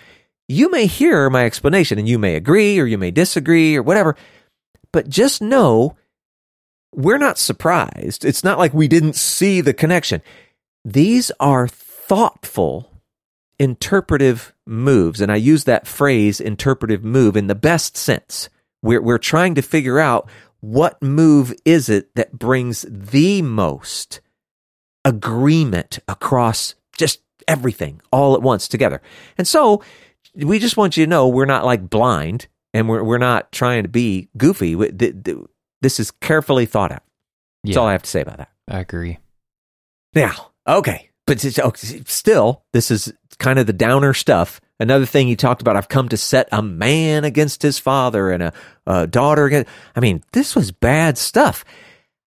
you 0.52 0.70
may 0.70 0.86
hear 0.86 1.30
my 1.30 1.46
explanation 1.46 1.98
and 1.98 2.08
you 2.08 2.20
may 2.20 2.36
agree 2.36 2.80
or 2.80 2.86
you 2.86 2.98
may 2.98 3.12
disagree 3.12 3.76
or 3.76 3.84
whatever, 3.84 4.16
but 4.92 5.10
just 5.10 5.42
know 5.42 5.96
we're 6.94 7.18
not 7.18 7.38
surprised. 7.38 8.26
It's 8.26 8.44
not 8.44 8.58
like 8.58 8.74
we 8.74 8.88
didn't 8.88 9.16
see 9.16 9.62
the 9.62 9.74
connection. 9.74 10.22
These 10.84 11.32
are 11.40 11.68
thoughtful 11.68 12.92
interpretive 13.60 14.54
moves. 14.66 15.22
And 15.22 15.32
I 15.32 15.36
use 15.36 15.66
that 15.66 15.88
phrase 15.88 16.42
interpretive 16.42 17.04
move 17.04 17.38
in 17.38 17.48
the 17.48 17.56
best 17.56 17.96
sense. 17.96 18.50
We're, 18.82 19.02
we're 19.02 19.20
trying 19.20 19.56
to 19.56 19.62
figure 19.62 20.00
out 20.00 20.28
what 20.60 21.02
move 21.02 21.54
is 21.64 21.88
it 21.88 22.14
that 22.16 22.38
brings 22.38 22.86
the 22.90 23.42
most 23.42 24.20
agreement 25.06 26.00
across 26.08 26.76
just 26.98 27.22
everything 27.48 28.02
all 28.12 28.36
at 28.36 28.42
once 28.42 28.68
together. 28.68 29.02
And 29.38 29.48
so 29.48 29.84
we 30.36 30.60
just 30.60 30.78
want 30.78 30.98
you 30.98 31.06
to 31.06 31.10
know 31.10 31.28
we're 31.28 31.46
not 31.46 31.66
like 31.66 31.90
blind 31.90 32.48
and 32.74 32.88
we're, 32.88 33.04
we're 33.04 33.18
not 33.18 33.52
trying 33.52 33.84
to 33.84 33.90
be 33.90 34.30
goofy. 34.38 34.76
This 35.82 36.00
is 36.00 36.12
carefully 36.12 36.66
thought 36.66 36.92
out. 36.92 37.04
That's 37.64 37.76
Yeah. 37.76 37.82
all 37.82 37.88
I 37.88 37.92
have 37.94 38.04
to 38.04 38.10
say 38.10 38.22
about 38.22 38.38
that. 38.38 38.50
I 38.68 38.80
agree. 38.80 39.20
Now, 40.14 40.52
okay, 40.68 41.10
but 41.26 41.44
oh, 41.64 41.72
still, 41.76 42.64
this 42.74 42.92
is 42.92 43.14
kind 43.40 43.60
of 43.60 43.68
the 43.68 43.74
downer 43.74 44.14
stuff. 44.14 44.60
Another 44.80 45.06
thing 45.06 45.28
he 45.28 45.36
talked 45.36 45.62
about, 45.62 45.76
I've 45.76 45.90
come 45.90 46.10
to 46.10 46.18
set 46.18 46.50
a 46.52 46.62
man 46.62 47.24
against 47.24 47.62
his 47.62 47.78
father 47.80 48.32
and 48.32 48.44
a, 48.44 48.54
a 48.88 49.08
daughter 49.08 49.46
against. 49.46 49.70
I 49.96 50.00
mean, 50.00 50.24
this 50.34 50.56
was 50.56 50.72
bad 50.72 51.18
stuff. 51.18 51.64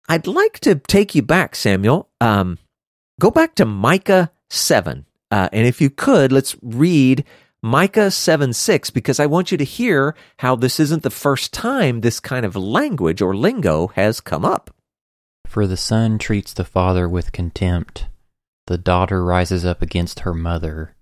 I'd 0.08 0.28
like 0.28 0.60
to 0.62 0.76
take 0.76 1.16
you 1.16 1.22
back, 1.24 1.56
Samuel. 1.56 2.10
Um, 2.22 2.58
go 3.20 3.32
back 3.32 3.56
to 3.56 3.66
Micah 3.66 4.32
7. 4.50 5.06
Uh, 5.32 5.50
and 5.52 5.66
if 5.66 5.82
you 5.82 5.90
could, 5.90 6.32
let's 6.32 6.56
read 6.62 7.24
Micah 7.66 8.12
7 8.12 8.52
6, 8.52 8.90
because 8.90 9.22
I 9.22 9.26
want 9.26 9.50
you 9.50 9.58
to 9.58 9.64
hear 9.64 10.16
how 10.40 10.58
this 10.58 10.82
isn't 10.82 11.02
the 11.02 11.10
first 11.10 11.54
time 11.54 12.02
this 12.02 12.20
kind 12.20 12.46
of 12.46 12.58
language 12.58 13.22
or 13.22 13.34
lingo 13.34 13.88
has 13.96 14.20
come 14.20 14.44
up. 14.44 14.76
For 15.48 15.66
the 15.66 15.78
son 15.78 16.18
treats 16.18 16.52
the 16.52 16.66
father 16.66 17.08
with 17.08 17.32
contempt. 17.32 18.08
The 18.68 18.78
daughter 18.78 19.24
rises 19.24 19.64
up 19.64 19.82
against 19.82 20.22
her 20.22 20.34
mother. 20.34 20.94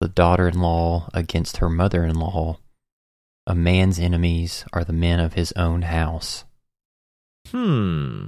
The 0.00 0.06
daughter 0.06 0.46
in 0.46 0.60
law 0.60 1.08
against 1.12 1.56
her 1.56 1.68
mother 1.68 2.04
in 2.04 2.14
law. 2.14 2.60
A 3.48 3.56
man's 3.56 3.98
enemies 3.98 4.64
are 4.72 4.84
the 4.84 4.92
men 4.92 5.18
of 5.18 5.32
his 5.32 5.52
own 5.56 5.82
house. 5.82 6.44
Hmm. 7.48 8.26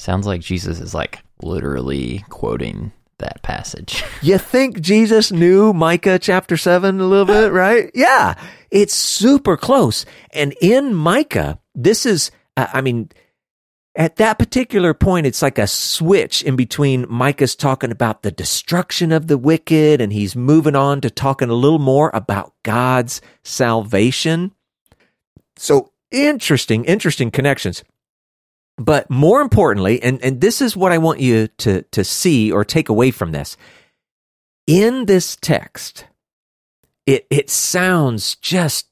Sounds 0.00 0.26
like 0.26 0.40
Jesus 0.40 0.80
is 0.80 0.94
like 0.94 1.20
literally 1.40 2.24
quoting 2.28 2.90
that 3.18 3.42
passage. 3.42 4.04
You 4.22 4.38
think 4.38 4.80
Jesus 4.80 5.30
knew 5.30 5.72
Micah 5.72 6.18
chapter 6.18 6.56
7 6.56 7.00
a 7.00 7.06
little 7.06 7.26
bit, 7.26 7.52
right? 7.52 7.90
Yeah, 7.94 8.34
it's 8.70 8.94
super 8.94 9.56
close. 9.56 10.04
And 10.30 10.54
in 10.60 10.94
Micah, 10.94 11.60
this 11.74 12.06
is, 12.06 12.30
uh, 12.56 12.66
I 12.72 12.80
mean, 12.80 13.10
at 13.94 14.16
that 14.16 14.38
particular 14.38 14.94
point, 14.94 15.26
it's 15.26 15.42
like 15.42 15.58
a 15.58 15.66
switch 15.66 16.42
in 16.42 16.56
between 16.56 17.06
Micah's 17.08 17.56
talking 17.56 17.90
about 17.90 18.22
the 18.22 18.30
destruction 18.30 19.12
of 19.12 19.26
the 19.26 19.38
wicked 19.38 20.00
and 20.00 20.12
he's 20.12 20.36
moving 20.36 20.76
on 20.76 21.00
to 21.00 21.10
talking 21.10 21.48
a 21.48 21.54
little 21.54 21.78
more 21.78 22.10
about 22.12 22.52
God's 22.62 23.22
salvation. 23.42 24.52
So 25.56 25.92
interesting, 26.10 26.84
interesting 26.84 27.30
connections. 27.30 27.84
But 28.78 29.10
more 29.10 29.40
importantly, 29.40 30.02
and, 30.02 30.22
and 30.22 30.40
this 30.40 30.60
is 30.60 30.76
what 30.76 30.92
I 30.92 30.98
want 30.98 31.20
you 31.20 31.48
to, 31.58 31.82
to 31.82 32.04
see 32.04 32.52
or 32.52 32.64
take 32.64 32.88
away 32.88 33.10
from 33.10 33.32
this. 33.32 33.56
In 34.66 35.06
this 35.06 35.36
text, 35.36 36.06
it, 37.06 37.26
it 37.30 37.48
sounds 37.48 38.34
just 38.36 38.88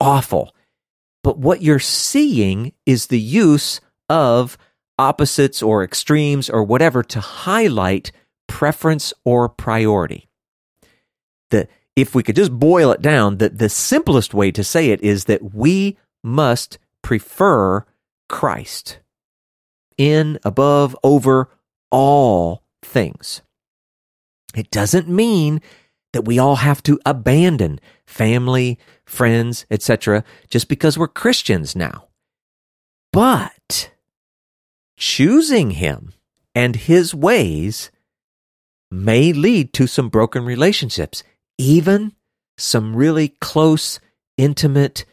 awful. 0.00 0.54
But 1.22 1.38
what 1.38 1.62
you're 1.62 1.78
seeing 1.78 2.74
is 2.86 3.06
the 3.06 3.18
use 3.18 3.80
of 4.08 4.56
opposites 4.98 5.62
or 5.62 5.82
extremes 5.82 6.48
or 6.48 6.62
whatever 6.62 7.02
to 7.02 7.20
highlight 7.20 8.12
preference 8.46 9.12
or 9.24 9.48
priority. 9.48 10.28
The, 11.50 11.66
if 11.96 12.14
we 12.14 12.22
could 12.22 12.36
just 12.36 12.52
boil 12.52 12.92
it 12.92 13.02
down, 13.02 13.38
the, 13.38 13.48
the 13.48 13.68
simplest 13.68 14.34
way 14.34 14.52
to 14.52 14.62
say 14.62 14.90
it 14.90 15.00
is 15.02 15.24
that 15.24 15.54
we 15.54 15.96
must 16.22 16.78
prefer 17.02 17.84
Christ 18.28 18.98
in, 19.96 20.38
above, 20.44 20.96
over 21.02 21.48
all 21.90 22.62
things. 22.82 23.42
It 24.54 24.70
doesn't 24.70 25.08
mean 25.08 25.60
that 26.12 26.24
we 26.24 26.38
all 26.38 26.56
have 26.56 26.82
to 26.84 27.00
abandon 27.04 27.80
family, 28.06 28.78
friends, 29.04 29.66
etc., 29.70 30.24
just 30.48 30.68
because 30.68 30.96
we're 30.96 31.08
Christians 31.08 31.74
now. 31.74 32.08
But 33.12 33.90
choosing 34.96 35.72
Him 35.72 36.12
and 36.54 36.76
His 36.76 37.14
ways 37.14 37.90
may 38.90 39.32
lead 39.32 39.72
to 39.74 39.86
some 39.86 40.08
broken 40.08 40.44
relationships, 40.44 41.24
even 41.58 42.12
some 42.56 42.94
really 42.94 43.28
close, 43.40 43.98
intimate, 44.36 45.04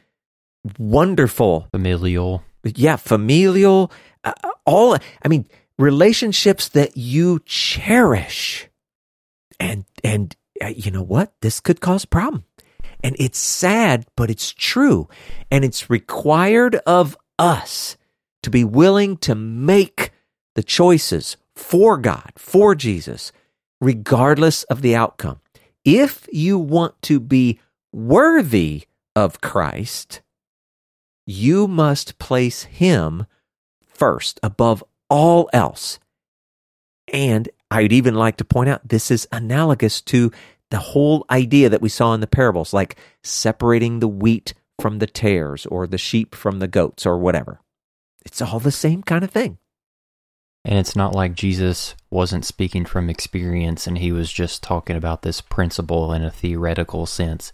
wonderful 0.78 1.68
Familial. 1.72 2.44
yeah, 2.64 2.96
familial, 2.96 3.92
all, 4.66 4.98
I 5.22 5.28
mean, 5.28 5.46
relationships 5.78 6.70
that 6.70 6.98
you 6.98 7.40
cherish. 7.46 8.68
And, 9.60 9.86
and 10.04 10.36
uh, 10.63 10.68
you 10.68 10.92
know 10.92 11.04
what? 11.04 11.34
This 11.42 11.60
could 11.60 11.82
cause 11.82 12.06
problem. 12.06 12.46
And 13.04 13.16
it's 13.20 13.40
sad, 13.40 14.06
but 14.16 14.30
it's 14.30 14.51
true. 14.51 15.10
And 15.50 15.66
it's 15.66 15.90
required 15.90 16.75
of 16.86 17.18
us 17.40 17.98
to 18.44 18.50
be 18.50 18.63
willing 18.63 19.18
to 19.18 19.36
make 19.36 20.12
the 20.56 20.63
choices 20.63 21.38
for 21.56 21.98
God, 21.98 22.32
for 22.38 22.75
Jesus, 22.75 23.32
regardless 23.80 24.63
of 24.63 24.82
the 24.82 24.96
outcome. 24.96 25.40
If 25.84 26.28
you 26.32 26.60
want 26.60 27.01
to 27.04 27.20
be 27.20 27.60
worthy 27.92 28.84
of 29.16 29.42
Christ, 29.42 30.22
you 31.25 31.68
must 31.68 32.20
place 32.20 32.63
him 32.63 33.25
first 34.01 34.39
above 34.41 34.84
all 35.12 35.48
else. 35.53 36.00
And 37.13 37.48
I'd 37.70 37.93
even 37.93 38.15
like 38.15 38.38
to 38.38 38.43
point 38.43 38.67
out 38.67 38.88
this 38.88 39.12
is 39.12 39.27
analogous 39.31 40.01
to 40.01 40.31
the 40.72 40.79
whole 40.79 41.24
idea 41.29 41.70
that 41.70 41.84
we 41.84 41.89
saw 41.89 42.15
in 42.15 42.20
the 42.20 42.25
parables, 42.25 42.74
like 42.74 42.96
separating 43.22 44.00
the 44.00 44.08
wheat 44.08 44.55
from 44.79 44.98
the 44.98 45.05
tares 45.05 45.67
or 45.67 45.86
the 45.86 46.00
sheep 46.00 46.34
from 46.34 46.58
the 46.58 46.67
goats 46.67 47.05
or 47.05 47.20
whatever. 47.20 47.62
It's 48.25 48.41
all 48.41 48.60
the 48.60 48.72
same 48.72 49.03
kind 49.03 49.24
of 49.24 49.29
thing. 49.29 49.60
And 50.65 50.79
it's 50.79 50.96
not 50.96 51.13
like 51.13 51.36
Jesus 51.36 51.93
wasn't 52.10 52.43
speaking 52.43 52.86
from 52.86 53.08
experience 53.08 53.86
and 53.86 54.00
he 54.00 54.12
was 54.12 54.31
just 54.31 54.63
talking 54.63 54.96
about 54.96 55.22
this 55.22 55.41
principle 55.41 56.12
in 56.12 56.24
a 56.24 56.31
theoretical 56.31 57.05
sense. 57.05 57.51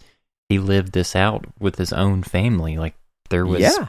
He 0.48 0.58
lived 0.58 0.92
this 0.92 1.14
out 1.14 1.44
with 1.60 1.76
his 1.76 1.92
own 1.92 2.22
family. 2.22 2.78
Like 2.78 2.94
there 3.28 3.44
was 3.44 3.60
yeah. 3.60 3.88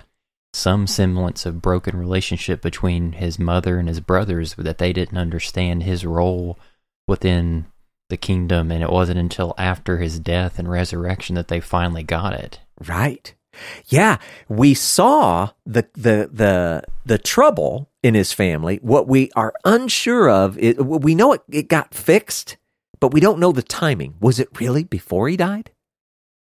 Some 0.54 0.88
semblance 0.88 1.46
of 1.46 1.62
broken 1.62 1.98
relationship 1.98 2.62
between 2.62 3.14
his 3.14 3.38
mother 3.40 3.78
and 3.78 3.88
his 3.88 4.00
brothers 4.00 4.56
that 4.58 4.78
they 4.78 4.92
didn't 4.94 5.18
understand 5.18 5.84
his 5.84 6.06
role 6.06 6.58
within 7.08 7.66
the 8.10 8.18
kingdom 8.18 8.72
and 8.72 8.82
it 8.82 8.90
wasn't 8.90 9.20
until 9.20 9.54
after 9.58 9.98
his 9.98 10.20
death 10.20 10.58
and 10.58 10.70
resurrection 10.70 11.36
that 11.36 11.48
they 11.48 11.60
finally 11.60 12.04
got 12.04 12.34
it. 12.34 12.60
Right. 12.88 13.34
Yeah, 13.88 14.18
we 14.48 14.74
saw 14.74 15.50
the 15.66 15.88
the 15.94 16.30
the 16.32 16.84
the 17.06 17.18
trouble 17.18 17.90
in 18.02 18.14
his 18.14 18.32
family. 18.32 18.80
What 18.82 19.08
we 19.08 19.32
are 19.36 19.54
unsure 19.66 20.30
of 20.30 20.58
is 20.58 20.78
we 20.78 21.16
know 21.16 21.34
it, 21.34 21.42
it 21.50 21.68
got 21.68 21.94
fixed, 21.94 22.58
but 23.00 23.14
we 23.14 23.20
don't 23.20 23.40
know 23.40 23.52
the 23.52 23.64
timing. 23.64 24.16
Was 24.22 24.40
it 24.40 24.60
really 24.60 24.84
before 24.84 25.28
he 25.28 25.36
died, 25.36 25.72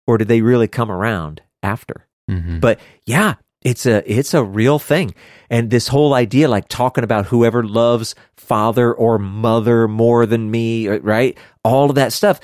or 0.08 0.18
did 0.18 0.28
they 0.28 0.42
really 0.42 0.68
come 0.68 0.92
around 0.92 1.42
after? 1.62 2.08
Mhm. 2.30 2.62
But 2.62 2.80
yeah, 3.06 3.36
it's 3.62 3.86
a 3.86 4.04
it's 4.12 4.34
a 4.34 4.44
real 4.44 4.80
thing. 4.80 5.13
And 5.50 5.70
this 5.70 5.88
whole 5.88 6.13
idea 6.13 6.48
like 6.48 6.68
talking 6.68 7.04
about 7.04 7.28
whoever 7.28 7.63
loves 7.63 8.16
father 8.38 8.94
or 8.94 9.20
mother 9.20 9.88
more 9.88 10.25
than 10.25 10.50
me, 10.50 10.88
uh, 10.88 11.00
right? 11.00 11.38
All 11.63 11.89
of 11.89 11.96
that 11.96 12.13
stuff. 12.13 12.39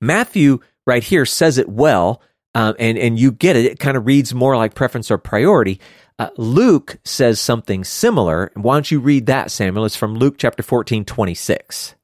Matthew 0.00 0.60
right 0.86 1.02
here 1.02 1.26
says 1.26 1.58
it 1.58 1.68
well. 1.68 2.22
Um, 2.54 2.74
and 2.78 2.96
and 2.96 3.18
you 3.18 3.32
get 3.32 3.56
it. 3.56 3.66
It 3.66 3.78
kind 3.78 3.96
of 3.96 4.06
reads 4.06 4.34
more 4.34 4.56
like 4.56 4.74
preference 4.74 5.10
or 5.10 5.18
priority. 5.18 5.80
Uh, 6.18 6.30
Luke 6.38 6.98
says 7.04 7.38
something 7.38 7.84
similar. 7.84 8.50
Why 8.54 8.76
don't 8.76 8.90
you 8.90 9.00
read 9.00 9.26
that, 9.26 9.50
Samuel? 9.50 9.84
It's 9.84 9.96
from 9.96 10.14
Luke 10.14 10.36
chapter 10.38 10.62
14, 10.62 11.04
26. 11.04 11.94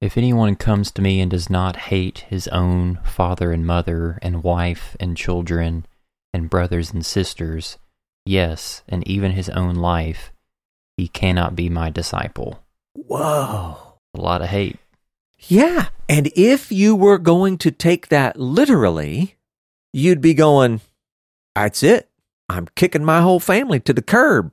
If 0.00 0.16
anyone 0.16 0.54
comes 0.54 0.92
to 0.92 1.02
me 1.02 1.20
and 1.20 1.30
does 1.30 1.50
not 1.50 1.76
hate 1.76 2.20
his 2.28 2.46
own 2.48 3.00
father 3.04 3.50
and 3.50 3.66
mother 3.66 4.18
and 4.22 4.44
wife 4.44 4.96
and 5.00 5.16
children 5.16 5.86
and 6.34 6.50
brothers 6.50 6.92
and 6.92 7.06
sisters, 7.06 7.78
yes, 8.26 8.82
and 8.88 9.06
even 9.06 9.30
his 9.30 9.48
own 9.48 9.76
life, 9.76 10.32
he 10.96 11.06
cannot 11.06 11.54
be 11.54 11.70
my 11.70 11.90
disciple. 11.90 12.58
Whoa. 12.94 13.76
A 14.14 14.20
lot 14.20 14.42
of 14.42 14.48
hate. 14.48 14.78
Yeah. 15.46 15.88
And 16.08 16.30
if 16.34 16.72
you 16.72 16.96
were 16.96 17.18
going 17.18 17.56
to 17.58 17.70
take 17.70 18.08
that 18.08 18.38
literally, 18.38 19.36
you'd 19.92 20.20
be 20.20 20.34
going, 20.34 20.80
that's 21.54 21.82
it. 21.84 22.10
I'm 22.48 22.66
kicking 22.74 23.04
my 23.04 23.20
whole 23.20 23.40
family 23.40 23.78
to 23.80 23.92
the 23.92 24.02
curb. 24.02 24.50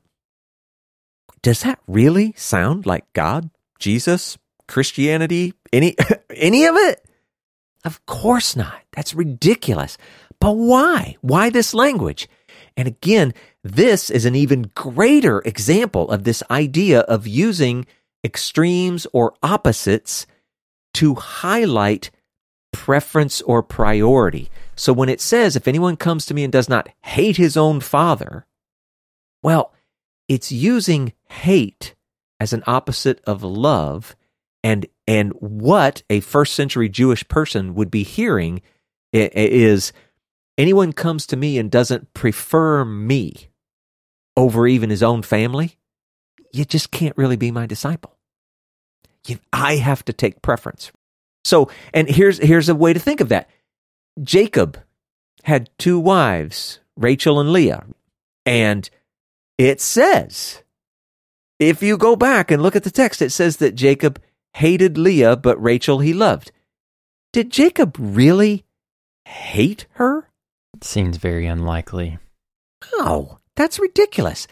Does 1.42 1.62
that 1.62 1.80
really 1.88 2.34
sound 2.38 2.86
like 2.86 3.12
God, 3.14 3.50
Jesus, 3.80 4.38
Christianity, 4.68 5.56
any 5.74 5.96
any 6.30 6.66
of 6.66 6.76
it? 6.76 7.04
Of 7.84 8.06
course 8.06 8.56
not. 8.56 8.80
That's 8.92 9.16
ridiculous. 9.16 9.98
But 10.42 10.58
why? 10.58 11.16
Why 11.22 11.50
this 11.52 11.74
language? 11.74 12.28
And 12.76 12.88
again, 12.88 13.34
this 13.64 14.10
is 14.10 14.26
an 14.26 14.36
even 14.36 14.72
greater 14.76 15.40
example 15.42 16.10
of 16.10 16.24
this 16.24 16.42
idea 16.50 17.02
of 17.02 17.28
using 17.28 17.86
extremes 18.24 19.06
or 19.14 19.36
opposites 19.44 20.26
to 20.96 21.16
highlight 21.16 22.10
preference 22.74 23.42
or 23.42 23.62
priority. 23.62 24.50
So 24.76 24.94
when 24.94 25.10
it 25.10 25.22
says, 25.22 25.56
if 25.56 25.68
anyone 25.68 25.96
comes 25.96 26.26
to 26.26 26.34
me 26.34 26.44
and 26.44 26.52
does 26.52 26.68
not 26.68 26.90
hate 27.04 27.38
his 27.38 27.56
own 27.56 27.80
father, 27.80 28.48
well, 29.44 29.74
it's 30.28 30.52
using 30.52 31.14
hate 31.30 31.94
as 32.40 32.52
an 32.52 32.64
opposite 32.66 33.22
of 33.26 33.44
love 33.44 34.16
and 34.64 34.88
and 35.06 35.34
what 35.34 36.02
a 36.10 36.20
first 36.22 36.54
century 36.54 36.90
Jewish 36.90 37.28
person 37.28 37.76
would 37.76 37.92
be 37.92 38.04
hearing 38.04 38.62
is 39.12 39.92
anyone 40.58 40.94
comes 40.94 41.26
to 41.28 41.38
me 41.38 41.58
and 41.58 41.70
doesn't 41.72 42.14
prefer 42.14 42.86
me 42.86 43.50
over 44.38 44.68
even 44.68 44.90
his 44.90 45.04
own 45.04 45.22
family, 45.22 45.78
you 46.54 46.66
just 46.66 46.92
can't 46.92 47.18
really 47.18 47.36
be 47.36 47.52
my 47.52 47.66
disciple. 47.66 48.18
You, 49.28 49.40
I 49.54 49.76
have 49.76 50.04
to 50.06 50.14
take 50.14 50.42
preference. 50.42 50.92
So, 51.44 51.70
and 51.94 52.10
here's 52.10 52.38
here's 52.38 52.70
a 52.70 52.76
way 52.76 52.94
to 52.94 53.00
think 53.00 53.22
of 53.22 53.30
that. 53.30 53.50
Jacob 54.22 54.80
had 55.44 55.70
two 55.78 56.00
wives, 56.00 56.80
Rachel 56.96 57.40
and 57.40 57.52
Leah, 57.52 57.86
and 58.46 58.90
it 59.58 59.82
says 59.82 60.64
if 61.62 61.84
you 61.84 61.96
go 61.96 62.16
back 62.16 62.50
and 62.50 62.64
look 62.64 62.76
at 62.76 62.84
the 62.84 62.90
text, 62.90 63.22
it 63.22 63.30
says 63.30 63.58
that 63.58 63.76
Jacob 63.76 64.20
hated 64.56 64.98
Leah, 64.98 65.36
but 65.36 65.62
Rachel 65.62 66.00
he 66.00 66.12
loved. 66.12 66.52
Did 67.32 67.52
Jacob 67.52 67.96
really 68.00 68.66
hate 69.26 69.86
her? 69.92 70.31
Seems 70.80 71.18
very 71.18 71.46
unlikely. 71.46 72.20
Oh, 72.94 73.40
that's 73.56 73.80
ridiculous. 73.80 74.48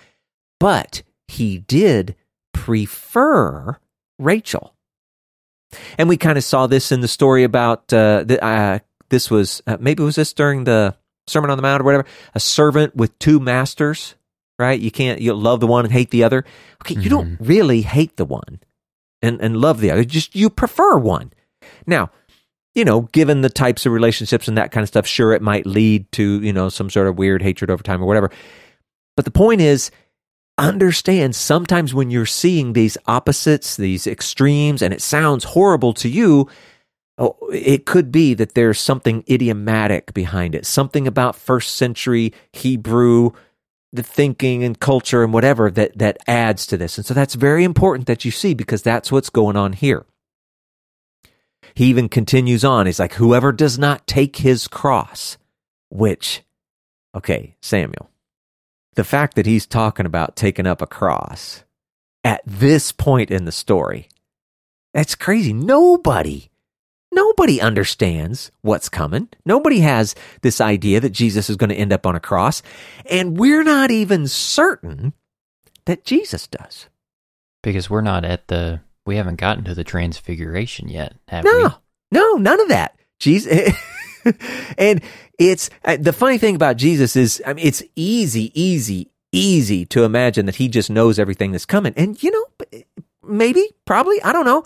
But 0.60 1.04
he 1.28 1.60
did 1.60 2.16
prefer 2.54 3.78
Rachel. 4.18 4.76
And 5.98 6.10
we 6.10 6.18
kind 6.18 6.38
of 6.38 6.44
saw 6.44 6.68
this 6.68 6.92
in 6.92 7.02
the 7.02 7.08
story 7.08 7.44
about 7.44 7.94
uh, 7.94 8.24
the, 8.26 8.44
uh, 8.44 8.80
this 9.10 9.30
was 9.30 9.62
uh, 9.68 9.78
maybe 9.80 10.04
it 10.04 10.06
was 10.06 10.16
this 10.16 10.34
during 10.34 10.64
the 10.64 10.96
Sermon 11.28 11.52
on 11.52 11.58
the 11.58 11.62
Mount 11.62 11.82
or 11.82 11.86
whatever. 11.86 12.06
A 12.34 12.40
servant 12.40 12.96
with 12.96 13.18
two 13.20 13.40
masters, 13.40 14.16
right? 14.58 14.80
You 14.80 14.92
can't 14.92 15.22
you 15.22 15.34
love 15.34 15.60
the 15.60 15.68
one 15.68 15.86
and 15.86 15.94
hate 15.94 16.10
the 16.10 16.24
other. 16.24 16.44
Okay, 16.82 16.96
mm-hmm. 16.96 17.04
you 17.04 17.10
don't 17.10 17.34
mm-hmm. 17.34 17.44
really 17.44 17.82
hate 17.82 18.18
the 18.18 18.26
one 18.26 18.60
and 19.22 19.40
and 19.42 19.58
love 19.58 19.80
the 19.80 19.92
other. 19.92 20.04
Just 20.04 20.36
you 20.36 20.50
prefer 20.50 20.98
one. 20.98 21.32
Now, 21.86 22.10
you 22.76 22.86
know, 22.86 23.02
given 23.12 23.42
the 23.42 23.50
types 23.50 23.86
of 23.86 23.92
relationships 23.92 24.48
and 24.48 24.58
that 24.58 24.72
kind 24.72 24.84
of 24.84 24.88
stuff, 24.88 25.08
sure, 25.08 25.34
it 25.34 25.42
might 25.42 25.66
lead 25.66 26.12
to 26.14 26.42
you 26.42 26.54
know 26.54 26.70
some 26.70 26.90
sort 26.90 27.08
of 27.08 27.18
weird 27.18 27.42
hatred 27.42 27.70
over 27.70 27.84
time 27.84 28.02
or 28.02 28.06
whatever. 28.06 28.32
But 29.16 29.26
the 29.26 29.32
point 29.32 29.62
is, 29.62 29.92
understand 30.58 31.36
sometimes 31.36 31.94
when 31.94 32.12
you're 32.12 32.26
seeing 32.26 32.74
these 32.74 32.98
opposites, 33.08 33.76
these 33.76 34.08
extremes, 34.08 34.82
and 34.82 34.94
it 34.94 35.02
sounds 35.02 35.44
horrible 35.44 35.94
to 35.96 36.10
you, 36.10 36.48
oh, 37.18 37.38
it 37.52 37.86
could 37.86 38.12
be 38.12 38.34
that 38.36 38.56
there's 38.56 38.80
something 38.80 39.24
idiomatic 39.30 40.14
behind 40.14 40.56
it, 40.56 40.66
something 40.66 41.08
about 41.08 41.36
first 41.36 41.76
century 41.76 42.34
Hebrew 42.54 43.32
the 43.92 44.04
thinking 44.04 44.64
and 44.64 44.80
culture 44.80 45.24
and 45.24 45.34
whatever 45.34 45.72
that 45.72 45.98
that 45.98 46.18
adds 46.28 46.68
to 46.68 46.78
this. 46.78 46.98
And 46.98 47.06
so 47.06 47.14
that's 47.14 47.34
very 47.36 47.64
important 47.64 48.08
that 48.08 48.24
you 48.24 48.32
see 48.32 48.54
because 48.54 48.82
that's 48.82 49.12
what's 49.12 49.30
going 49.30 49.56
on 49.56 49.74
here. 49.74 50.06
He 51.80 51.86
even 51.86 52.10
continues 52.10 52.66
on. 52.66 52.88
He's 52.88 53.00
like, 53.00 53.14
whoever 53.14 53.54
does 53.54 53.80
not 53.80 54.06
take 54.06 54.36
his 54.36 54.68
cross, 54.68 55.38
which, 55.90 56.44
okay, 57.16 57.56
Samuel, 57.62 58.10
the 58.96 59.06
fact 59.06 59.36
that 59.36 59.46
he's 59.46 59.66
talking 59.66 60.06
about 60.06 60.36
taking 60.36 60.68
up 60.68 60.82
a 60.82 60.86
cross 60.86 61.64
at 62.22 62.42
this 62.46 62.92
point 62.92 63.32
in 63.32 63.46
the 63.46 63.54
story, 63.54 64.10
that's 64.94 65.16
crazy. 65.16 65.54
Nobody, 65.54 66.50
nobody 67.14 67.62
understands 67.62 68.52
what's 68.60 68.90
coming. 68.90 69.30
Nobody 69.46 69.80
has 69.80 70.16
this 70.42 70.60
idea 70.60 71.00
that 71.00 71.12
Jesus 71.12 71.50
is 71.50 71.56
going 71.56 71.70
to 71.70 71.78
end 71.78 71.94
up 71.94 72.06
on 72.06 72.14
a 72.14 72.20
cross. 72.20 72.62
And 73.10 73.38
we're 73.38 73.64
not 73.64 73.90
even 73.90 74.28
certain 74.28 75.14
that 75.86 76.04
Jesus 76.04 76.46
does. 76.46 76.88
Because 77.64 77.90
we're 77.90 78.02
not 78.02 78.26
at 78.26 78.50
the, 78.50 78.82
we 79.10 79.18
haven't 79.18 79.38
gotten 79.38 79.64
to 79.64 79.74
the 79.74 79.84
transfiguration 79.84 80.88
yet, 80.88 81.16
have 81.28 81.44
no, 81.44 81.58
we? 81.58 81.70
No, 82.12 82.34
none 82.36 82.62
of 82.62 82.70
that. 82.70 82.96
Jesus. 83.20 83.74
and 84.78 85.02
it's 85.40 85.72
uh, 85.84 85.98
the 86.00 86.14
funny 86.14 86.38
thing 86.38 86.56
about 86.56 86.78
Jesus 86.78 87.16
is, 87.16 87.42
I 87.44 87.54
mean, 87.54 87.66
it's 87.66 87.82
easy, 87.96 88.52
easy, 88.54 89.12
easy 89.32 89.88
to 89.88 90.04
imagine 90.04 90.46
that 90.46 90.58
he 90.58 90.68
just 90.68 90.92
knows 90.92 91.18
everything 91.18 91.52
that's 91.52 91.66
coming. 91.66 91.94
And, 91.98 92.22
you 92.22 92.30
know, 92.30 92.86
maybe, 93.24 93.68
probably, 93.86 94.22
I 94.22 94.32
don't 94.32 94.46
know. 94.46 94.64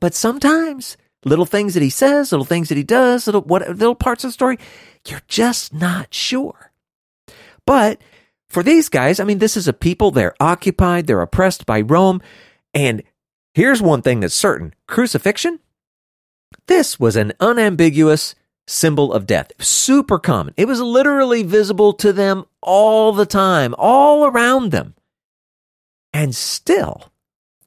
But 0.00 0.14
sometimes 0.14 0.96
little 1.26 1.44
things 1.44 1.74
that 1.74 1.82
he 1.82 1.90
says, 1.90 2.32
little 2.32 2.46
things 2.46 2.70
that 2.70 2.78
he 2.78 2.84
does, 2.84 3.26
little, 3.26 3.42
what, 3.42 3.68
little 3.68 3.94
parts 3.94 4.24
of 4.24 4.28
the 4.28 4.32
story, 4.32 4.58
you're 5.06 5.22
just 5.28 5.74
not 5.74 6.14
sure. 6.14 6.72
But 7.66 8.00
for 8.48 8.62
these 8.62 8.88
guys, 8.88 9.20
I 9.20 9.24
mean, 9.24 9.38
this 9.38 9.54
is 9.54 9.68
a 9.68 9.74
people, 9.74 10.12
they're 10.12 10.34
occupied, 10.40 11.06
they're 11.06 11.20
oppressed 11.20 11.66
by 11.66 11.82
Rome. 11.82 12.22
And 12.72 13.02
here's 13.54 13.82
one 13.82 14.02
thing 14.02 14.20
that's 14.20 14.34
certain 14.34 14.74
crucifixion, 14.86 15.60
this 16.66 16.98
was 17.00 17.16
an 17.16 17.32
unambiguous 17.40 18.34
symbol 18.66 19.12
of 19.12 19.26
death. 19.26 19.52
Super 19.58 20.18
common. 20.18 20.54
It 20.56 20.68
was 20.68 20.80
literally 20.80 21.42
visible 21.42 21.92
to 21.94 22.12
them 22.12 22.44
all 22.60 23.12
the 23.12 23.26
time, 23.26 23.74
all 23.78 24.26
around 24.26 24.70
them. 24.70 24.94
And 26.12 26.34
still, 26.34 27.10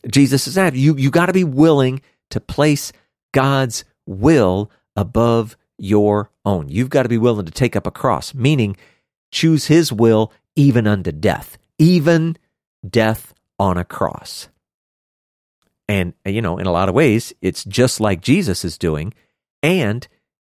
Jesus 0.10 0.48
is 0.48 0.58
at 0.58 0.76
you. 0.76 0.96
You 0.96 1.10
got 1.10 1.28
to 1.28 1.34
be 1.34 1.44
willing 1.44 2.02
to 2.30 2.40
place 2.40 2.92
God's 3.34 3.84
will 4.06 4.72
above 4.96 5.58
your 5.78 6.32
own. 6.46 6.70
You've 6.70 6.90
got 6.90 7.04
to 7.04 7.10
be 7.10 7.18
willing 7.18 7.46
to 7.46 7.52
take 7.52 7.76
up 7.76 7.88
a 7.88 7.92
cross, 7.92 8.34
meaning 8.34 8.78
choose 9.32 9.66
His 9.66 9.92
will 9.92 10.32
even 10.56 10.88
unto 10.88 11.12
death, 11.12 11.58
even 11.78 12.38
death 12.88 13.34
on 13.60 13.78
a 13.78 13.84
cross. 13.84 14.48
And, 15.88 16.14
uh, 16.26 16.30
you 16.32 16.42
know, 16.42 16.58
in 16.58 16.66
a 16.68 16.72
lot 16.72 16.90
of 16.90 16.96
ways, 16.96 17.34
it's 17.42 17.64
just 17.64 18.00
like 18.00 18.22
Jesus 18.22 18.66
is 18.66 18.78
doing. 18.78 19.14
And 19.62 20.08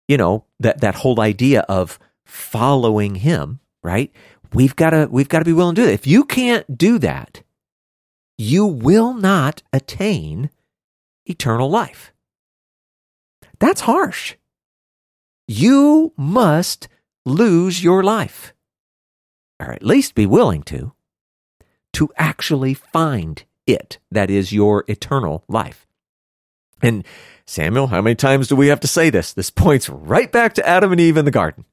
you 0.08 0.16
know, 0.16 0.44
that, 0.60 0.80
that 0.80 0.96
whole 0.96 1.20
idea 1.20 1.60
of 1.68 1.98
following 2.26 3.14
him, 3.14 3.60
right? 3.82 4.12
We've 4.52 4.76
got 4.76 4.90
to, 4.90 5.08
we've 5.10 5.28
got 5.28 5.38
to 5.38 5.44
be 5.44 5.52
willing 5.52 5.74
to 5.76 5.82
do 5.82 5.86
that. 5.86 5.92
If 5.94 6.06
you 6.06 6.24
can't 6.24 6.76
do 6.76 6.98
that, 6.98 7.42
you 8.36 8.66
will 8.66 9.14
not 9.14 9.62
attain 9.72 10.50
eternal 11.24 11.70
life. 11.70 12.12
That's 13.58 13.82
harsh. 13.82 14.34
You 15.46 16.12
must 16.16 16.88
lose 17.24 17.82
your 17.82 18.02
life, 18.02 18.52
or 19.60 19.72
at 19.72 19.84
least 19.84 20.14
be 20.14 20.26
willing 20.26 20.62
to, 20.64 20.92
to 21.94 22.10
actually 22.16 22.74
find 22.74 23.44
it. 23.66 23.98
That 24.10 24.30
is 24.30 24.52
your 24.52 24.84
eternal 24.88 25.44
life. 25.48 25.86
And 26.80 27.04
Samuel, 27.46 27.88
how 27.88 28.02
many 28.02 28.16
times 28.16 28.48
do 28.48 28.56
we 28.56 28.68
have 28.68 28.80
to 28.80 28.88
say 28.88 29.10
this? 29.10 29.32
This 29.32 29.50
points 29.50 29.88
right 29.88 30.30
back 30.30 30.54
to 30.54 30.68
Adam 30.68 30.92
and 30.92 31.00
Eve 31.00 31.16
in 31.16 31.24
the 31.24 31.30
garden. 31.30 31.64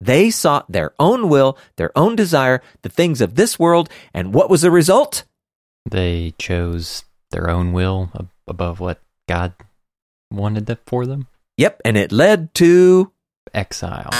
They 0.00 0.30
sought 0.30 0.70
their 0.70 0.92
own 0.98 1.28
will, 1.28 1.58
their 1.76 1.96
own 1.98 2.14
desire, 2.14 2.62
the 2.82 2.88
things 2.88 3.20
of 3.20 3.34
this 3.34 3.58
world, 3.58 3.88
and 4.14 4.32
what 4.32 4.48
was 4.48 4.62
the 4.62 4.70
result? 4.70 5.24
They 5.90 6.34
chose 6.38 7.04
their 7.30 7.50
own 7.50 7.72
will 7.72 8.10
above 8.46 8.78
what 8.78 9.00
God 9.28 9.54
wanted 10.30 10.76
for 10.86 11.04
them. 11.04 11.26
Yep, 11.56 11.82
and 11.84 11.96
it 11.96 12.12
led 12.12 12.54
to 12.54 13.10
exile, 13.52 14.10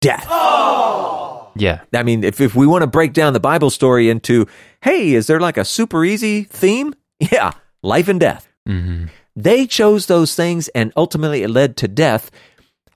death. 0.00 0.26
Oh! 0.28 1.17
Yeah. 1.60 1.80
I 1.92 2.02
mean, 2.02 2.24
if, 2.24 2.40
if 2.40 2.54
we 2.54 2.66
want 2.66 2.82
to 2.82 2.86
break 2.86 3.12
down 3.12 3.32
the 3.32 3.40
Bible 3.40 3.70
story 3.70 4.08
into, 4.08 4.46
hey, 4.82 5.14
is 5.14 5.26
there 5.26 5.40
like 5.40 5.56
a 5.56 5.64
super 5.64 6.04
easy 6.04 6.44
theme? 6.44 6.94
Yeah, 7.32 7.50
life 7.82 8.06
and 8.06 8.20
death. 8.20 8.48
Mm-hmm. 8.68 9.06
They 9.34 9.66
chose 9.66 10.06
those 10.06 10.36
things 10.36 10.68
and 10.68 10.92
ultimately 10.96 11.42
it 11.42 11.48
led 11.50 11.76
to 11.78 11.88
death. 11.88 12.30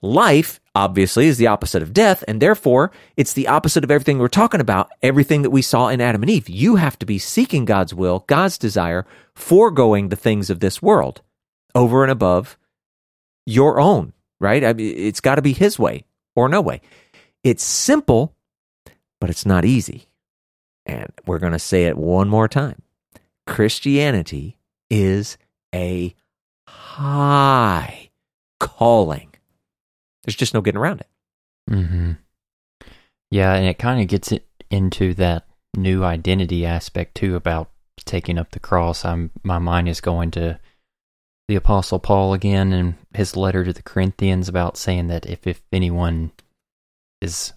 life 0.00 0.60
obviously 0.74 1.26
is 1.26 1.38
the 1.38 1.46
opposite 1.46 1.82
of 1.82 1.92
death, 1.92 2.24
and 2.26 2.40
therefore 2.40 2.90
it's 3.16 3.32
the 3.32 3.48
opposite 3.48 3.84
of 3.84 3.90
everything 3.90 4.18
we're 4.18 4.28
talking 4.28 4.60
about, 4.60 4.90
everything 5.02 5.42
that 5.42 5.50
we 5.50 5.62
saw 5.62 5.88
in 5.88 6.00
Adam 6.00 6.22
and 6.22 6.30
Eve. 6.30 6.48
You 6.48 6.76
have 6.76 6.98
to 7.00 7.06
be 7.06 7.18
seeking 7.18 7.64
God's 7.64 7.94
will, 7.94 8.24
God's 8.26 8.58
desire, 8.58 9.06
foregoing 9.34 10.08
the 10.08 10.16
things 10.16 10.50
of 10.50 10.60
this 10.60 10.80
world 10.80 11.22
over 11.74 12.02
and 12.02 12.12
above 12.12 12.58
your 13.46 13.80
own, 13.80 14.12
right? 14.40 14.64
I 14.64 14.72
mean, 14.72 14.94
it's 14.96 15.20
got 15.20 15.36
to 15.36 15.42
be 15.42 15.52
His 15.52 15.78
way 15.78 16.04
or 16.34 16.48
no 16.48 16.60
way. 16.60 16.80
It's 17.44 17.64
simple, 17.64 18.34
but 19.22 19.30
it's 19.30 19.46
not 19.46 19.64
easy. 19.64 20.08
And 20.84 21.12
we're 21.26 21.38
going 21.38 21.52
to 21.52 21.58
say 21.60 21.84
it 21.84 21.96
one 21.96 22.28
more 22.28 22.48
time 22.48 22.82
Christianity 23.46 24.56
is 24.90 25.38
a 25.72 26.16
high 26.66 28.10
calling. 28.58 29.32
There's 30.24 30.34
just 30.34 30.54
no 30.54 30.60
getting 30.60 30.80
around 30.80 31.02
it. 31.02 31.06
Mm-hmm. 31.70 32.12
Yeah, 33.30 33.54
and 33.54 33.64
it 33.64 33.78
kind 33.78 34.00
of 34.00 34.08
gets 34.08 34.32
it 34.32 34.44
into 34.72 35.14
that 35.14 35.46
new 35.76 36.02
identity 36.02 36.66
aspect 36.66 37.14
too 37.14 37.36
about 37.36 37.70
taking 38.04 38.38
up 38.38 38.50
the 38.50 38.58
cross. 38.58 39.04
I'm 39.04 39.30
my 39.44 39.60
mind 39.60 39.88
is 39.88 40.00
going 40.00 40.32
to 40.32 40.58
the 41.46 41.54
apostle 41.54 42.00
Paul 42.00 42.34
again 42.34 42.72
and 42.72 42.94
his 43.14 43.36
letter 43.36 43.62
to 43.62 43.72
the 43.72 43.82
Corinthians 43.82 44.48
about 44.48 44.76
saying 44.76 45.06
that 45.06 45.26
if 45.26 45.46
if 45.46 45.62
anyone 45.72 46.32
is 47.20 47.52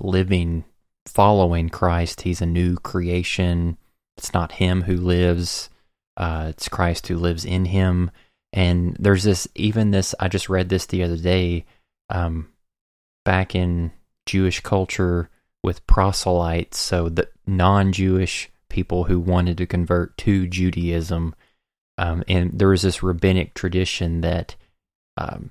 living 0.00 0.64
following 1.08 1.68
Christ, 1.68 2.22
he's 2.22 2.42
a 2.42 2.46
new 2.46 2.76
creation. 2.76 3.78
It's 4.16 4.32
not 4.32 4.52
him 4.52 4.82
who 4.82 4.96
lives, 4.96 5.70
uh, 6.16 6.46
it's 6.50 6.68
Christ 6.68 7.06
who 7.08 7.16
lives 7.16 7.44
in 7.44 7.66
him. 7.66 8.10
And 8.52 8.96
there's 8.98 9.24
this, 9.24 9.46
even 9.54 9.90
this, 9.90 10.14
I 10.18 10.28
just 10.28 10.48
read 10.48 10.68
this 10.68 10.86
the 10.86 11.02
other 11.02 11.16
day, 11.16 11.66
um, 12.08 12.48
back 13.24 13.54
in 13.54 13.92
Jewish 14.24 14.60
culture 14.60 15.28
with 15.62 15.86
proselytes, 15.86 16.78
so 16.78 17.08
the 17.08 17.28
non 17.46 17.92
Jewish 17.92 18.50
people 18.68 19.04
who 19.04 19.20
wanted 19.20 19.58
to 19.58 19.66
convert 19.66 20.16
to 20.18 20.46
Judaism. 20.46 21.34
Um, 21.98 22.22
and 22.28 22.58
there 22.58 22.68
was 22.68 22.82
this 22.82 23.02
rabbinic 23.02 23.54
tradition 23.54 24.20
that 24.20 24.56
um, 25.16 25.50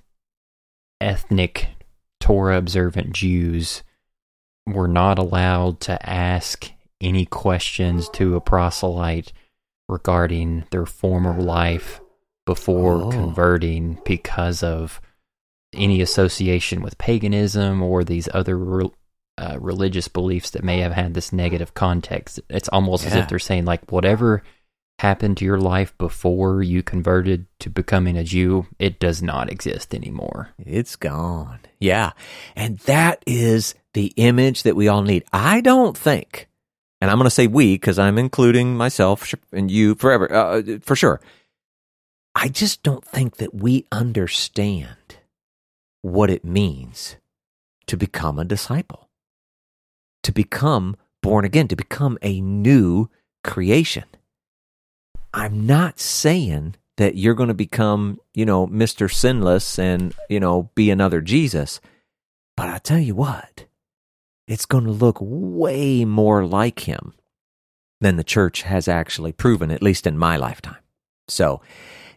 ethnic 1.01 1.69
Torah 2.19 2.57
observant 2.57 3.13
Jews 3.13 3.83
were 4.65 4.87
not 4.87 5.19
allowed 5.19 5.79
to 5.81 6.09
ask 6.09 6.71
any 7.01 7.25
questions 7.25 8.09
to 8.09 8.35
a 8.35 8.41
proselyte 8.41 9.31
regarding 9.87 10.65
their 10.71 10.85
former 10.85 11.39
life 11.39 12.01
before 12.45 13.03
oh. 13.03 13.11
converting 13.11 13.99
because 14.05 14.63
of 14.63 15.01
any 15.73 16.01
association 16.01 16.81
with 16.81 16.97
paganism 16.97 17.81
or 17.81 18.03
these 18.03 18.29
other 18.33 18.57
re- 18.57 18.91
uh, 19.37 19.57
religious 19.59 20.07
beliefs 20.07 20.51
that 20.51 20.63
may 20.63 20.79
have 20.79 20.93
had 20.93 21.13
this 21.13 21.33
negative 21.33 21.73
context. 21.73 22.39
It's 22.49 22.69
almost 22.69 23.03
yeah. 23.03 23.09
as 23.09 23.15
if 23.17 23.27
they're 23.27 23.39
saying, 23.39 23.65
like, 23.65 23.91
whatever 23.91 24.43
happened 24.99 25.37
to 25.37 25.45
your 25.45 25.59
life 25.59 25.97
before 25.97 26.61
you 26.61 26.81
converted 26.81 27.45
to 27.59 27.69
becoming 27.69 28.17
a 28.17 28.23
Jew, 28.23 28.67
it 28.79 28.99
does 28.99 29.21
not 29.21 29.49
exist 29.49 29.93
anymore. 29.93 30.49
It's 30.57 30.95
gone. 30.95 31.59
Yeah. 31.79 32.11
And 32.55 32.79
that 32.79 33.21
is 33.27 33.75
the 33.93 34.13
image 34.15 34.63
that 34.63 34.75
we 34.75 34.87
all 34.87 35.01
need. 35.01 35.25
I 35.33 35.61
don't 35.61 35.97
think, 35.97 36.47
and 37.01 37.11
I'm 37.11 37.17
going 37.17 37.25
to 37.25 37.29
say 37.31 37.47
we 37.47 37.75
because 37.75 37.99
I'm 37.99 38.17
including 38.17 38.77
myself 38.77 39.33
and 39.51 39.69
you 39.69 39.95
forever, 39.95 40.31
uh, 40.33 40.61
for 40.81 40.95
sure. 40.95 41.19
I 42.33 42.49
just 42.49 42.83
don't 42.83 43.05
think 43.05 43.37
that 43.37 43.53
we 43.53 43.85
understand 43.91 45.17
what 46.01 46.29
it 46.29 46.43
means 46.43 47.15
to 47.87 47.97
become 47.97 48.39
a 48.39 48.45
disciple, 48.45 49.09
to 50.23 50.31
become 50.31 50.97
born 51.21 51.45
again, 51.45 51.67
to 51.69 51.75
become 51.75 52.17
a 52.21 52.41
new 52.41 53.09
creation. 53.43 54.03
I'm 55.35 55.67
not 55.67 55.99
saying 55.99 56.75
that 56.95 57.17
you're 57.17 57.33
going 57.33 57.49
to 57.49 57.53
become, 57.53 58.21
you 58.33 58.45
know, 58.45 58.67
Mr. 58.67 59.13
Sinless 59.13 59.77
and, 59.77 60.13
you 60.29 60.39
know, 60.39 60.69
be 60.75 60.89
another 60.89 61.19
Jesus. 61.19 61.81
But 62.55 62.69
I 62.69 62.77
tell 62.77 62.99
you 62.99 63.15
what, 63.15 63.65
it's 64.47 64.65
going 64.65 64.85
to 64.85 64.91
look 64.91 65.17
way 65.19 66.05
more 66.05 66.45
like 66.45 66.87
him 66.87 67.13
than 67.99 68.15
the 68.15 68.23
church 68.23 68.61
has 68.61 68.87
actually 68.87 69.33
proven, 69.33 69.71
at 69.71 69.83
least 69.83 70.07
in 70.07 70.17
my 70.17 70.37
lifetime. 70.37 70.77
So, 71.27 71.59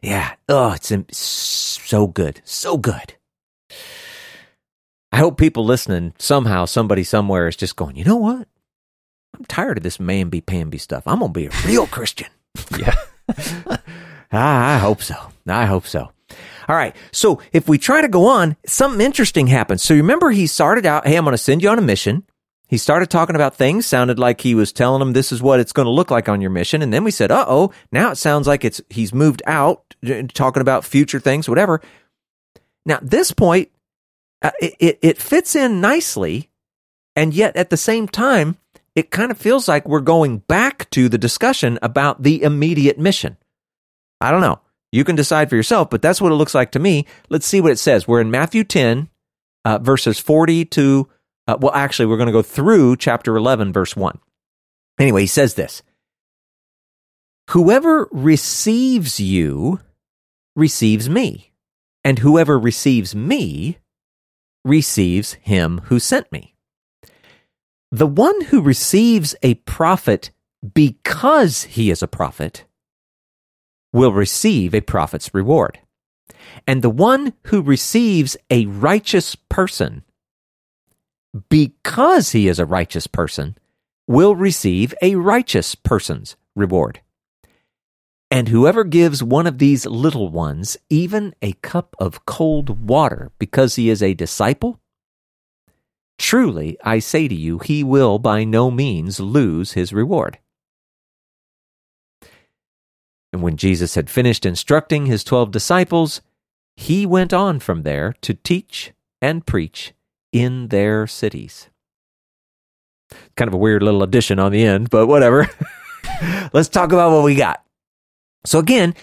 yeah. 0.01 0.35
Oh, 0.49 0.77
it's 0.81 1.19
so 1.19 2.07
good. 2.07 2.41
So 2.45 2.77
good. 2.77 3.15
I 5.11 5.17
hope 5.17 5.39
people 5.39 5.65
listening, 5.65 6.15
somehow, 6.21 6.67
somebody 6.67 7.03
somewhere 7.03 7.49
is 7.49 7.57
just 7.57 7.75
going, 7.75 7.97
you 7.97 8.05
know 8.05 8.17
what? 8.17 8.47
I'm 9.37 9.45
tired 9.47 9.79
of 9.79 9.83
this 9.83 9.99
mamby 9.99 10.47
pamby 10.47 10.79
stuff. 10.79 11.03
I'm 11.05 11.19
going 11.19 11.33
to 11.33 11.41
be 11.41 11.47
a 11.47 11.67
real 11.67 11.89
Christian. 11.89 12.29
Yeah. 12.79 12.95
I 14.33 14.79
hope 14.79 15.03
so. 15.03 15.17
I 15.47 15.67
hope 15.67 15.87
so. 15.87 16.11
All 16.69 16.77
right. 16.77 16.95
So 17.13 17.41
if 17.53 17.69
we 17.69 17.79
try 17.79 18.03
to 18.03 18.09
go 18.09 18.27
on, 18.27 18.57
something 18.67 19.01
interesting 19.01 19.47
happens. 19.47 19.83
So 19.83 19.95
remember, 19.95 20.31
he 20.31 20.47
started 20.47 20.85
out, 20.85 21.07
hey, 21.07 21.17
I'm 21.17 21.25
going 21.25 21.33
to 21.33 21.39
send 21.39 21.63
you 21.63 21.71
on 21.71 21.79
a 21.79 21.83
mission. 21.83 22.25
He 22.67 22.77
started 22.77 23.09
talking 23.09 23.35
about 23.35 23.57
things, 23.57 23.87
sounded 23.87 24.19
like 24.19 24.43
he 24.43 24.55
was 24.55 24.73
telling 24.73 25.01
them 25.01 25.15
this 25.15 25.33
is 25.33 25.41
what 25.41 25.59
it's 25.59 25.73
going 25.73 25.87
to 25.87 25.91
look 25.91 26.11
like 26.11 26.29
on 26.29 26.43
your 26.43 26.51
mission. 26.51 26.83
And 26.83 26.93
then 26.93 27.03
we 27.03 27.11
said, 27.11 27.31
uh 27.31 27.47
oh, 27.49 27.73
now 27.91 28.11
it 28.11 28.17
sounds 28.17 28.47
like 28.47 28.63
it's 28.63 28.83
he's 28.91 29.15
moved 29.15 29.43
out, 29.47 29.95
talking 30.35 30.61
about 30.61 30.85
future 30.85 31.19
things, 31.19 31.49
whatever. 31.49 31.81
Now, 32.85 32.97
at 32.97 33.11
this 33.11 33.33
point, 33.33 33.71
uh, 34.43 34.51
it, 34.61 34.75
it, 34.79 34.99
it 35.01 35.19
fits 35.19 35.57
in 35.57 35.81
nicely. 35.81 36.51
And 37.17 37.33
yet 37.33 37.57
at 37.57 37.71
the 37.71 37.77
same 37.79 38.07
time, 38.07 38.59
it 38.99 39.11
kind 39.11 39.31
of 39.31 39.39
feels 39.39 39.69
like 39.69 39.89
we're 39.89 40.01
going 40.01 40.39
back 40.39 40.91
to 40.91 41.09
the 41.09 41.19
discussion 41.19 41.79
about 41.83 42.23
the 42.23 42.43
immediate 42.43 42.99
mission. 42.99 43.37
I 44.21 44.33
don't 44.33 44.41
know. 44.41 44.61
You 44.91 45.05
can 45.05 45.15
decide 45.15 45.49
for 45.49 45.57
yourself, 45.57 45.89
but 45.91 46.03
that's 46.03 46.21
what 46.21 46.33
it 46.33 46.37
looks 46.37 46.55
like 46.55 46.73
to 46.73 46.79
me. 46.79 47.07
Let's 47.29 47.47
see 47.47 47.61
what 47.61 47.71
it 47.71 47.79
says. 47.79 48.09
We're 48.09 48.21
in 48.21 48.31
Matthew 48.31 48.65
10, 48.65 49.09
uh, 49.65 49.79
verses 49.79 50.19
40 50.19 50.65
to 50.65 51.09
uh, 51.47 51.57
well, 51.59 51.73
actually, 51.73 52.05
we're 52.05 52.19
going 52.19 52.27
to 52.27 52.33
go 52.33 52.43
through 52.43 52.95
chapter 52.97 53.35
11, 53.35 53.73
verse 53.73 53.97
1. 53.97 54.19
Anyway, 54.99 55.23
he 55.23 55.27
says 55.27 55.55
this 55.55 55.83
Whoever 57.51 58.07
receives 58.13 59.19
you 59.19 59.81
receives 60.55 61.09
me, 61.09 61.53
and 62.05 62.19
whoever 62.19 62.59
receives 62.59 63.15
me 63.15 63.79
receives 64.63 65.35
him 65.35 65.81
who 65.85 65.99
sent 65.99 66.31
me. 66.31 66.55
The 67.91 68.07
one 68.07 68.41
who 68.43 68.61
receives 68.61 69.35
a 69.43 69.55
prophet 69.55 70.31
because 70.75 71.65
he 71.65 71.91
is 71.91 72.03
a 72.03 72.09
prophet 72.09 72.65
will 73.93 74.13
receive 74.13 74.75
a 74.75 74.81
prophet's 74.81 75.33
reward. 75.33 75.79
And 76.67 76.83
the 76.83 76.91
one 76.91 77.33
who 77.45 77.63
receives 77.63 78.37
a 78.51 78.67
righteous 78.67 79.35
person 79.35 80.05
because 81.49 82.33
he 82.33 82.49
is 82.49 82.59
a 82.59 82.67
righteous 82.67 83.07
person, 83.07 83.57
will 84.07 84.35
receive 84.35 84.95
a 85.03 85.15
righteous 85.17 85.75
person's 85.75 86.37
reward. 86.57 87.01
And 88.31 88.49
whoever 88.49 88.85
gives 88.85 89.23
one 89.23 89.47
of 89.47 89.59
these 89.59 89.87
little 89.87 90.29
ones 90.29 90.77
even 90.91 91.35
a 91.41 91.53
cup 91.55 91.95
of 91.99 92.27
cold 92.27 92.89
water 92.89 93.31
because 93.39 93.77
he 93.77 93.89
is 93.89 94.03
a 94.03 94.15
disciple, 94.15 94.81
truly 96.19 96.77
I 96.85 96.99
say 96.99 97.29
to 97.29 97.35
you, 97.35 97.59
he 97.59 97.83
will 97.83 98.19
by 98.19 98.45
no 98.45 98.71
means 98.71 99.21
lose 99.21 99.73
his 99.73 99.93
reward. 99.93 100.39
And 103.33 103.43
when 103.43 103.57
Jesus 103.57 103.95
had 103.95 104.11
finished 104.11 104.47
instructing 104.47 105.07
his 105.07 105.23
twelve 105.25 105.51
disciples, 105.51 106.23
he 106.77 107.05
went 107.07 107.33
on 107.33 107.61
from 107.61 107.83
there 107.83 108.15
to 108.23 108.35
teach 108.35 108.93
and 109.21 109.45
preach 109.45 109.93
in 110.33 110.69
their 110.69 111.07
cities. 111.07 111.69
Kind 113.37 113.49
of 113.49 113.55
a 113.55 113.59
weird 113.59 113.83
little 113.83 114.03
addition 114.03 114.39
on 114.39 114.53
the 114.53 114.65
end, 114.65 114.91
but 114.91 115.07
whatever. 115.07 115.49
Let's 116.53 116.69
talk 116.69 116.93
about 116.93 117.13
what 117.13 117.25
we 117.25 117.35
got. 117.35 117.63
So 118.45 118.59
again, 118.59 118.95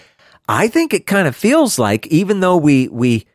I 0.48 0.68
think 0.68 0.94
it 0.94 1.06
kind 1.06 1.28
of 1.28 1.36
feels 1.36 1.78
like 1.78 2.06
even 2.08 2.40
though 2.40 2.56
we 2.56 2.88
we 2.88 3.26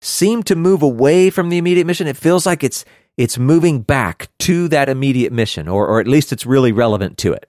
seem 0.00 0.42
to 0.44 0.56
move 0.56 0.82
away 0.82 1.30
from 1.30 1.48
the 1.48 1.58
immediate 1.58 1.86
mission, 1.86 2.06
it 2.06 2.16
feels 2.16 2.44
like 2.44 2.62
it's 2.62 2.84
it's 3.16 3.38
moving 3.38 3.82
back 3.82 4.28
to 4.40 4.68
that 4.68 4.88
immediate 4.88 5.32
mission, 5.32 5.68
or 5.68 5.86
or 5.86 6.00
at 6.00 6.08
least 6.08 6.32
it's 6.32 6.46
really 6.46 6.72
relevant 6.72 7.18
to 7.18 7.32
it. 7.32 7.48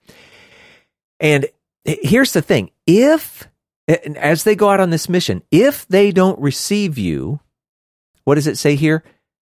And 1.20 1.46
here's 1.84 2.32
the 2.32 2.42
thing: 2.42 2.70
if 2.86 3.48
as 3.88 4.44
they 4.44 4.56
go 4.56 4.70
out 4.70 4.80
on 4.80 4.90
this 4.90 5.08
mission, 5.08 5.42
if 5.50 5.86
they 5.88 6.10
don't 6.10 6.38
receive 6.40 6.98
you, 6.98 7.40
what 8.24 8.36
does 8.36 8.46
it 8.46 8.58
say 8.58 8.76
here? 8.76 9.02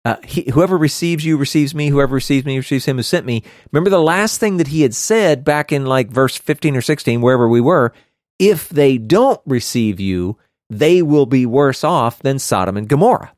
Uh, 0.05 0.17
he, 0.25 0.49
whoever 0.53 0.79
receives 0.79 1.25
you 1.25 1.37
receives 1.37 1.75
me. 1.75 1.89
Whoever 1.89 2.15
receives 2.15 2.47
me 2.47 2.57
receives 2.57 2.87
him 2.87 2.97
who 2.97 3.03
sent 3.03 3.27
me. 3.27 3.43
Remember 3.71 3.91
the 3.91 4.01
last 4.01 4.41
thing 4.41 4.57
that 4.57 4.69
he 4.69 4.83
had 4.83 4.95
said 4.95 5.45
back 5.45 5.73
in 5.73 5.85
like 5.85 6.11
verse 6.11 6.37
15 6.37 6.77
or 6.77 6.81
16, 6.81 7.21
wherever 7.21 7.49
we 7.49 7.61
were. 7.61 7.93
If 8.39 8.71
they 8.71 8.97
don't 8.97 9.41
receive 9.45 10.01
you, 10.01 10.39
they 10.71 11.03
will 11.03 11.27
be 11.27 11.45
worse 11.45 11.85
off 11.85 12.21
than 12.21 12.39
Sodom 12.39 12.79
and 12.79 12.89
Gomorrah. 12.89 13.33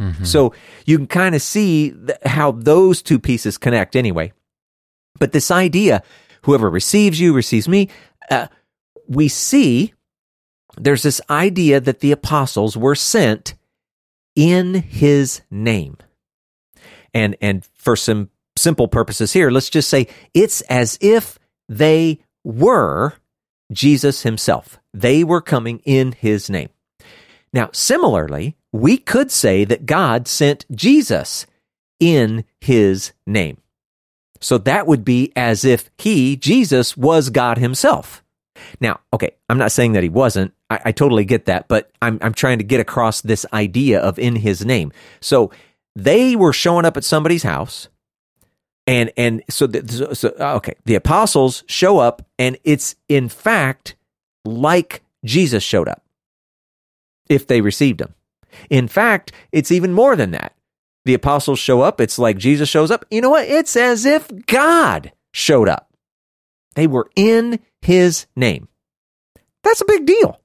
Mhm. 0.00 0.26
So 0.26 0.52
you 0.86 0.98
can 0.98 1.06
kind 1.06 1.34
of 1.34 1.42
see 1.42 1.90
th- 1.90 2.18
how 2.24 2.52
those 2.52 3.02
two 3.02 3.18
pieces 3.18 3.58
connect 3.58 3.94
anyway. 3.94 4.32
But 5.18 5.32
this 5.32 5.50
idea, 5.50 6.02
whoever 6.42 6.68
receives 6.68 7.20
you 7.20 7.32
receives 7.32 7.68
me, 7.68 7.88
uh, 8.30 8.48
we 9.06 9.28
see 9.28 9.94
there's 10.76 11.02
this 11.02 11.20
idea 11.30 11.80
that 11.80 12.00
the 12.00 12.10
apostles 12.12 12.76
were 12.76 12.96
sent 12.96 13.54
in 14.34 14.74
his 14.74 15.42
name. 15.50 15.96
And, 17.12 17.36
and 17.40 17.64
for 17.76 17.94
some 17.94 18.30
simple 18.56 18.88
purposes 18.88 19.32
here, 19.32 19.50
let's 19.50 19.70
just 19.70 19.88
say 19.88 20.08
it's 20.32 20.60
as 20.62 20.98
if 21.00 21.38
they 21.68 22.18
were 22.42 23.14
Jesus 23.72 24.22
himself. 24.22 24.78
They 24.92 25.22
were 25.22 25.40
coming 25.40 25.80
in 25.84 26.12
his 26.12 26.50
name. 26.50 26.70
Now, 27.52 27.70
similarly, 27.72 28.56
we 28.74 28.96
could 28.96 29.30
say 29.30 29.64
that 29.64 29.86
God 29.86 30.26
sent 30.26 30.66
Jesus 30.74 31.46
in 32.00 32.44
his 32.60 33.12
name. 33.24 33.58
So 34.40 34.58
that 34.58 34.88
would 34.88 35.04
be 35.04 35.32
as 35.36 35.64
if 35.64 35.90
he, 35.96 36.34
Jesus, 36.34 36.96
was 36.96 37.30
God 37.30 37.56
himself. 37.58 38.24
Now, 38.80 38.98
okay, 39.12 39.36
I'm 39.48 39.58
not 39.58 39.70
saying 39.70 39.92
that 39.92 40.02
he 40.02 40.08
wasn't. 40.08 40.54
I, 40.68 40.80
I 40.86 40.92
totally 40.92 41.24
get 41.24 41.46
that, 41.46 41.68
but 41.68 41.92
I'm, 42.02 42.18
I'm 42.20 42.34
trying 42.34 42.58
to 42.58 42.64
get 42.64 42.80
across 42.80 43.20
this 43.20 43.46
idea 43.52 44.00
of 44.00 44.18
in 44.18 44.34
his 44.34 44.66
name. 44.66 44.90
So 45.20 45.52
they 45.94 46.34
were 46.34 46.52
showing 46.52 46.84
up 46.84 46.96
at 46.96 47.04
somebody's 47.04 47.44
house. 47.44 47.88
And 48.88 49.12
and 49.16 49.44
so, 49.48 49.68
the, 49.68 49.88
so, 49.90 50.12
so 50.14 50.34
uh, 50.40 50.56
okay, 50.56 50.74
the 50.84 50.96
apostles 50.96 51.62
show 51.68 51.98
up, 52.00 52.26
and 52.40 52.58
it's 52.64 52.96
in 53.08 53.28
fact 53.28 53.94
like 54.44 55.02
Jesus 55.24 55.62
showed 55.62 55.88
up 55.88 56.04
if 57.28 57.46
they 57.46 57.60
received 57.60 58.00
him. 58.00 58.14
In 58.70 58.88
fact, 58.88 59.32
it's 59.52 59.72
even 59.72 59.92
more 59.92 60.16
than 60.16 60.30
that. 60.32 60.54
The 61.04 61.14
apostles 61.14 61.58
show 61.58 61.82
up, 61.82 62.00
it's 62.00 62.18
like 62.18 62.38
Jesus 62.38 62.68
shows 62.68 62.90
up. 62.90 63.04
You 63.10 63.20
know 63.20 63.30
what? 63.30 63.46
It's 63.46 63.76
as 63.76 64.04
if 64.04 64.30
God 64.46 65.12
showed 65.32 65.68
up. 65.68 65.90
They 66.74 66.86
were 66.86 67.10
in 67.14 67.60
his 67.82 68.26
name. 68.34 68.68
That's 69.62 69.80
a 69.80 69.86
big 69.86 70.06
deal. 70.06 70.40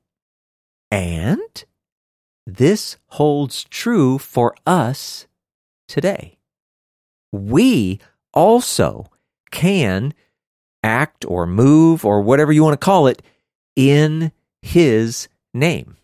And 0.92 1.64
this 2.46 2.98
holds 3.08 3.64
true 3.66 4.18
for 4.18 4.56
us 4.66 5.28
today. 5.88 6.40
We 7.32 8.00
also 8.34 9.08
can 9.52 10.14
act 10.84 11.26
or 11.26 11.46
move 11.46 12.06
or 12.06 12.22
whatever 12.22 12.52
you 12.52 12.64
want 12.64 12.74
to 12.74 12.86
call 12.86 13.08
it 13.08 13.22
in 13.76 14.32
his 14.62 15.28
name. 15.54 15.96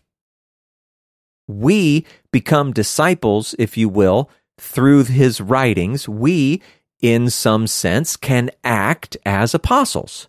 We 1.48 2.04
become 2.32 2.72
disciples, 2.72 3.54
if 3.58 3.76
you 3.76 3.88
will, 3.88 4.30
through 4.58 5.04
his 5.04 5.40
writings. 5.40 6.08
We, 6.08 6.62
in 7.00 7.30
some 7.30 7.66
sense, 7.66 8.16
can 8.16 8.50
act 8.64 9.16
as 9.24 9.54
apostles. 9.54 10.28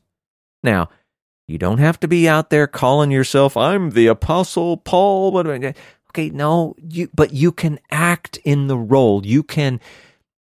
Now, 0.64 0.90
you 1.48 1.58
don't 1.58 1.78
have 1.80 2.00
to 2.02 2.08
be 2.08 2.28
out 2.28 2.50
there 2.50 2.68
calling 2.68 3.10
yourself, 3.10 3.56
I'm 3.56 3.92
the 3.92 4.08
apostle 4.08 4.78
Paul. 4.78 5.38
Okay, 5.38 6.30
no, 6.30 6.76
you 6.78 7.10
but 7.16 7.32
you 7.34 7.52
can 7.52 7.80
act 7.90 8.38
in 8.44 8.68
the 8.68 8.78
role. 8.78 9.26
You 9.26 9.44
can 9.44 9.80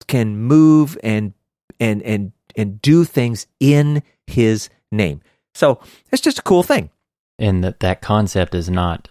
can 0.09 0.37
move 0.37 0.99
and 1.03 1.33
and 1.79 2.03
and 2.03 2.33
and 2.57 2.83
do 2.83 3.05
things 3.05 3.47
in 3.61 4.03
his 4.27 4.69
name. 4.93 5.23
So 5.55 5.81
it's 6.13 6.23
just 6.23 6.39
a 6.39 6.43
cool 6.43 6.63
thing. 6.63 6.91
and 7.39 7.65
that 7.65 7.81
that 7.81 8.03
concept 8.03 8.55
is 8.55 8.69
not 8.69 9.09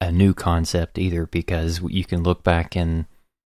a 0.00 0.10
new 0.10 0.34
concept 0.34 0.98
either 0.98 1.26
because 1.26 1.80
you 1.88 2.04
can 2.04 2.22
look 2.22 2.42
back 2.42 2.76
in 2.76 3.06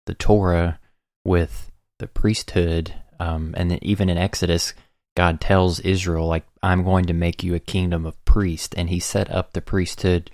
the 0.06 0.14
Torah 0.14 0.78
with 1.24 1.70
the 1.98 2.06
priesthood 2.06 2.94
um, 3.18 3.54
and 3.56 3.70
then 3.70 3.78
even 3.82 4.08
in 4.08 4.18
Exodus 4.18 4.74
God 5.16 5.40
tells 5.40 5.80
Israel 5.80 6.26
like 6.26 6.46
I'm 6.62 6.82
going 6.84 7.06
to 7.06 7.12
make 7.12 7.42
you 7.42 7.54
a 7.54 7.60
kingdom 7.60 8.06
of 8.06 8.22
priests 8.24 8.74
and 8.76 8.90
he 8.90 9.00
set 9.00 9.30
up 9.30 9.52
the 9.52 9.60
priesthood 9.60 10.30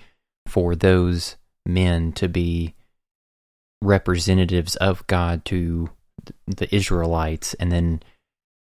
for 0.46 0.74
those 0.74 1.37
men 1.66 2.12
to 2.12 2.29
be 2.29 2.74
representatives 3.83 4.76
of 4.76 5.07
God 5.07 5.44
to 5.46 5.90
the 6.46 6.74
Israelites 6.74 7.55
and 7.55 7.70
then 7.70 8.02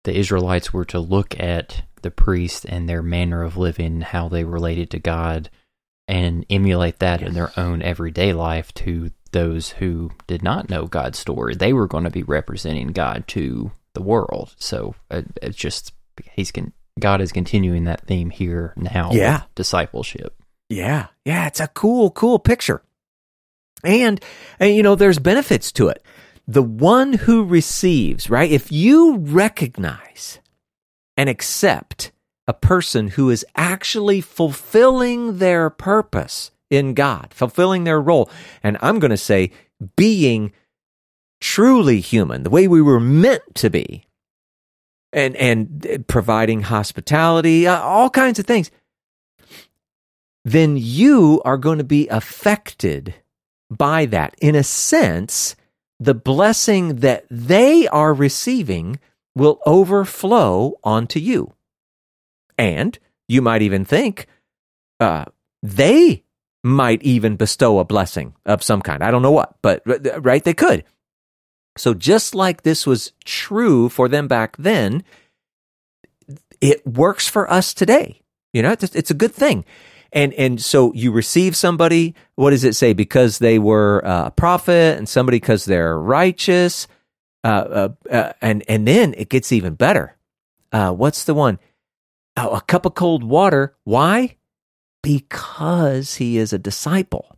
the 0.04 0.16
Israelites 0.16 0.72
were 0.72 0.84
to 0.86 1.00
look 1.00 1.38
at 1.38 1.82
the 2.02 2.10
priest 2.10 2.64
and 2.64 2.88
their 2.88 3.02
manner 3.02 3.42
of 3.42 3.56
living, 3.56 4.00
how 4.00 4.28
they 4.28 4.44
related 4.44 4.90
to 4.90 4.98
God, 4.98 5.50
and 6.08 6.44
emulate 6.48 6.98
that 6.98 7.22
in 7.22 7.34
their 7.34 7.52
own 7.56 7.82
everyday 7.82 8.32
life 8.32 8.72
to 8.74 9.12
those 9.30 9.70
who 9.70 10.10
did 10.26 10.42
not 10.42 10.70
know 10.70 10.86
God's 10.86 11.18
story. 11.18 11.54
They 11.54 11.74
were 11.74 11.86
going 11.86 12.04
to 12.04 12.10
be 12.10 12.22
representing 12.22 12.88
God 12.88 13.28
to 13.28 13.70
the 13.92 14.02
world. 14.02 14.54
So 14.58 14.94
uh, 15.10 15.22
it's 15.42 15.56
just 15.56 15.92
he's 16.32 16.50
con- 16.50 16.72
God 16.98 17.20
is 17.20 17.30
continuing 17.30 17.84
that 17.84 18.06
theme 18.06 18.30
here 18.30 18.72
now. 18.76 19.10
Yeah. 19.12 19.42
discipleship. 19.54 20.34
Yeah, 20.70 21.06
yeah, 21.24 21.46
it's 21.46 21.60
a 21.60 21.68
cool, 21.68 22.10
cool 22.10 22.38
picture. 22.38 22.82
And, 23.84 24.20
and, 24.58 24.74
you 24.74 24.82
know, 24.82 24.96
there's 24.96 25.18
benefits 25.18 25.70
to 25.72 25.88
it. 25.88 26.04
The 26.46 26.62
one 26.62 27.12
who 27.12 27.44
receives, 27.44 28.28
right? 28.28 28.50
If 28.50 28.72
you 28.72 29.16
recognize 29.18 30.40
and 31.16 31.28
accept 31.28 32.12
a 32.48 32.52
person 32.52 33.08
who 33.08 33.30
is 33.30 33.46
actually 33.54 34.20
fulfilling 34.20 35.38
their 35.38 35.70
purpose 35.70 36.50
in 36.68 36.94
God, 36.94 37.28
fulfilling 37.30 37.84
their 37.84 38.00
role, 38.00 38.28
and 38.62 38.76
I'm 38.80 38.98
going 38.98 39.12
to 39.12 39.16
say 39.16 39.52
being 39.96 40.52
truly 41.40 42.00
human, 42.00 42.42
the 42.42 42.50
way 42.50 42.66
we 42.66 42.82
were 42.82 42.98
meant 42.98 43.54
to 43.54 43.70
be, 43.70 44.06
and 45.12 45.36
and 45.36 46.04
providing 46.08 46.62
hospitality, 46.62 47.68
uh, 47.68 47.80
all 47.80 48.10
kinds 48.10 48.40
of 48.40 48.46
things 48.46 48.72
then 50.50 50.76
you 50.78 51.42
are 51.44 51.58
going 51.58 51.78
to 51.78 51.84
be 51.84 52.08
affected 52.08 53.14
by 53.70 54.06
that. 54.06 54.34
In 54.40 54.54
a 54.54 54.62
sense, 54.62 55.56
the 56.00 56.14
blessing 56.14 56.96
that 56.96 57.26
they 57.30 57.86
are 57.88 58.14
receiving 58.14 58.98
will 59.34 59.60
overflow 59.66 60.78
onto 60.82 61.20
you. 61.20 61.52
And 62.58 62.98
you 63.28 63.40
might 63.40 63.62
even 63.62 63.84
think 63.84 64.26
uh, 65.00 65.26
they 65.62 66.24
might 66.64 67.02
even 67.02 67.36
bestow 67.36 67.78
a 67.78 67.84
blessing 67.84 68.34
of 68.44 68.62
some 68.62 68.82
kind. 68.82 69.02
I 69.02 69.10
don't 69.10 69.22
know 69.22 69.30
what, 69.30 69.56
but 69.62 69.82
right, 69.86 70.42
they 70.42 70.54
could. 70.54 70.84
So 71.76 71.94
just 71.94 72.34
like 72.34 72.62
this 72.62 72.86
was 72.86 73.12
true 73.24 73.88
for 73.88 74.08
them 74.08 74.26
back 74.26 74.56
then, 74.56 75.04
it 76.60 76.84
works 76.86 77.28
for 77.28 77.50
us 77.50 77.72
today. 77.72 78.22
You 78.52 78.62
know, 78.62 78.72
it's, 78.72 79.10
a 79.10 79.14
good 79.14 79.32
thing. 79.32 79.64
And 80.12 80.32
and 80.34 80.60
so 80.60 80.92
you 80.94 81.12
receive 81.12 81.54
somebody. 81.54 82.14
What 82.34 82.50
does 82.50 82.64
it 82.64 82.74
say? 82.74 82.94
Because 82.94 83.38
they 83.38 83.58
were 83.58 84.04
uh, 84.04 84.28
a 84.28 84.30
prophet, 84.30 84.96
and 84.96 85.06
somebody 85.06 85.36
because 85.36 85.66
they're 85.66 85.98
righteous. 85.98 86.88
Uh, 87.44 87.46
uh, 87.46 87.88
uh, 88.10 88.32
and 88.40 88.64
and 88.68 88.88
then 88.88 89.14
it 89.18 89.28
gets 89.28 89.52
even 89.52 89.74
better. 89.74 90.16
Uh, 90.72 90.92
what's 90.92 91.24
the 91.24 91.34
one? 91.34 91.58
Oh, 92.40 92.50
a 92.50 92.60
cup 92.60 92.86
of 92.86 92.94
cold 92.94 93.24
water. 93.24 93.74
Why? 93.82 94.36
Because 95.02 96.16
he 96.16 96.38
is 96.38 96.52
a 96.52 96.58
disciple. 96.58 97.36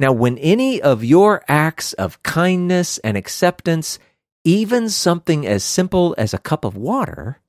Now, 0.00 0.12
when 0.12 0.38
any 0.38 0.80
of 0.80 1.04
your 1.04 1.44
acts 1.46 1.92
of 1.92 2.22
kindness 2.22 2.96
and 2.98 3.18
acceptance, 3.18 3.98
even 4.42 4.88
something 4.88 5.46
as 5.46 5.62
simple 5.62 6.14
as 6.16 6.32
a 6.32 6.38
cup 6.38 6.64
of 6.64 6.74
water, 6.74 7.40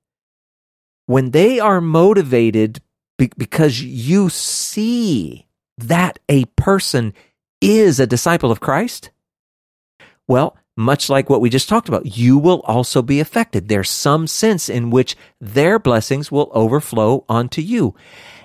when 1.05 1.31
they 1.31 1.61
are 1.61 1.79
motivated 1.79 2.81
be- 3.17 3.31
because 3.37 3.81
you 3.81 4.27
see 4.29 5.47
that 5.77 6.19
a 6.27 6.43
person 6.57 7.13
is 7.61 8.01
a 8.01 8.07
disciple 8.07 8.51
of 8.51 8.59
Christ, 8.59 9.11
well, 10.27 10.57
much 10.77 11.09
like 11.09 11.29
what 11.29 11.41
we 11.41 11.49
just 11.49 11.69
talked 11.69 11.87
about, 11.87 12.17
you 12.17 12.37
will 12.37 12.61
also 12.61 13.01
be 13.01 13.19
affected. 13.19 13.67
There's 13.67 13.89
some 13.89 14.27
sense 14.27 14.67
in 14.69 14.89
which 14.89 15.15
their 15.39 15.79
blessings 15.79 16.31
will 16.31 16.51
overflow 16.53 17.23
onto 17.29 17.61
you. 17.61 17.95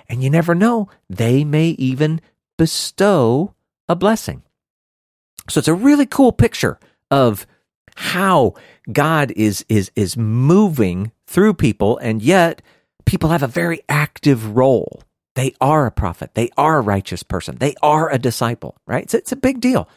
And 0.07 0.23
you 0.23 0.29
never 0.29 0.55
know, 0.55 0.89
they 1.09 1.43
may 1.43 1.69
even 1.71 2.21
bestow 2.57 3.53
a 3.89 3.95
blessing. 3.95 4.43
So 5.49 5.59
it's 5.59 5.67
a 5.67 5.73
really 5.73 6.05
cool 6.05 6.31
picture 6.31 6.79
of 7.09 7.45
how 7.95 8.53
God 8.91 9.31
is 9.31 9.65
is 9.67 9.91
is 9.95 10.15
moving 10.15 11.11
through 11.27 11.55
people 11.55 11.97
and 11.97 12.21
yet 12.21 12.61
people 13.05 13.29
have 13.29 13.43
a 13.43 13.47
very 13.47 13.81
active 13.89 14.55
role. 14.55 15.03
They 15.35 15.53
are 15.59 15.85
a 15.85 15.91
prophet. 15.91 16.33
They 16.33 16.49
are 16.57 16.77
a 16.77 16.81
righteous 16.81 17.23
person. 17.23 17.57
They 17.57 17.75
are 17.81 18.11
a 18.11 18.19
disciple, 18.19 18.77
right? 18.85 19.03
It's, 19.03 19.13
it's 19.13 19.31
a 19.31 19.37
big 19.37 19.59
deal. 19.59 19.87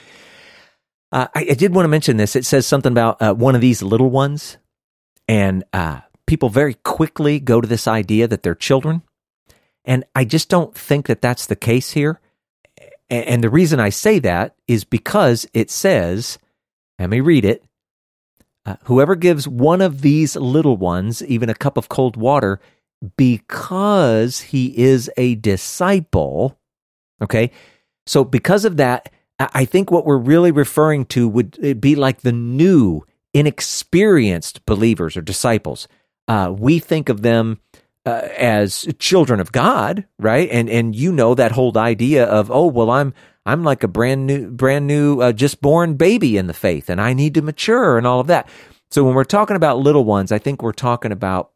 Uh, 1.15 1.29
I, 1.33 1.47
I, 1.51 1.55
did 1.55 1.73
want 1.73 1.85
to 1.85 1.89
mention 1.89 2.17
this. 2.17 2.35
It 2.35 2.45
says 2.45 2.67
something 2.67 2.91
about 2.91 3.23
uh, 3.23 3.35
one 3.35 3.55
of 3.55 3.61
these 3.61 3.85
little 3.85 4.11
ones, 4.11 4.59
and 5.29 5.63
uh, 5.73 6.01
people 6.27 6.49
very 6.49 6.75
quickly 6.75 7.39
go 7.39 7.61
to 7.61 7.69
this 7.69 7.87
idea 7.87 8.27
that 8.27 8.43
they're 8.43 8.57
children. 8.57 9.01
And 9.85 10.05
I 10.17 10.25
just 10.25 10.49
don't 10.49 10.75
think 10.75 11.07
that 11.07 11.23
that's 11.23 11.47
the 11.47 11.55
case 11.55 11.93
here. 11.93 12.21
and, 13.09 13.27
and 13.27 13.45
the 13.45 13.49
reason 13.49 13.79
I 13.79 13.91
say 13.91 14.19
that 14.19 14.57
is 14.67 14.83
because 14.83 15.47
it 15.55 15.71
says, 15.71 16.37
let 16.99 17.11
me 17.11 17.21
read 17.21 17.45
it. 17.45 17.63
Uh, 18.67 18.75
whoever 18.87 19.15
gives 19.15 19.47
one 19.47 19.83
of 19.83 20.01
these 20.01 20.35
little 20.35 20.77
ones 20.77 21.23
even 21.23 21.49
a 21.49 21.55
cup 21.55 21.77
of 21.77 21.89
cold 21.89 22.17
water 22.17 22.59
because 23.17 24.41
he 24.41 24.77
is 24.77 25.09
a 25.17 25.37
disciple, 25.37 26.59
okay? 27.23 27.53
So, 28.05 28.25
because 28.25 28.65
of 28.65 28.79
that, 28.79 29.11
I 29.39 29.65
think 29.65 29.91
what 29.91 30.07
we're 30.07 30.19
really 30.19 30.53
referring 30.53 31.07
to 31.07 31.29
would 31.29 31.81
be 31.81 31.97
like 31.97 32.21
the 32.21 32.33
new, 32.33 33.03
inexperienced 33.33 34.65
believers 34.65 35.17
or 35.17 35.23
disciples. 35.23 35.89
Uh, 36.29 36.55
we 36.57 36.79
think 36.79 37.09
of 37.09 37.23
them 37.23 37.61
uh, 38.07 38.29
as 38.39 38.87
children 38.99 39.41
of 39.41 39.51
God, 39.51 40.07
right? 40.19 40.49
And 40.51 40.69
and 40.69 40.95
you 40.95 41.13
know 41.13 41.35
that 41.35 41.53
whole 41.53 41.77
idea 41.77 42.25
of 42.27 42.51
oh 42.51 42.67
well, 42.67 42.91
I'm 42.91 43.13
I'm 43.45 43.65
like 43.65 43.83
a 43.83 43.89
brand 43.89 44.27
new 44.27 44.51
brand 44.51 44.87
new 44.87 45.21
uh, 45.21 45.33
just 45.33 45.61
born 45.61 45.95
baby 45.95 46.37
in 46.37 46.47
the 46.47 46.55
faith, 46.55 46.89
and 46.89 47.01
I 47.01 47.13
need 47.13 47.35
to 47.35 47.43
mature 47.43 47.99
and 47.99 48.07
all 48.07 48.21
of 48.21 48.29
that. 48.29 48.49
So 48.91 49.05
when 49.05 49.15
we're 49.15 49.25
talking 49.25 49.57
about 49.57 49.79
little 49.79 50.05
ones, 50.05 50.31
I 50.31 50.39
think 50.39 50.63
we're 50.63 50.73
talking 50.73 51.11
about 51.11 51.51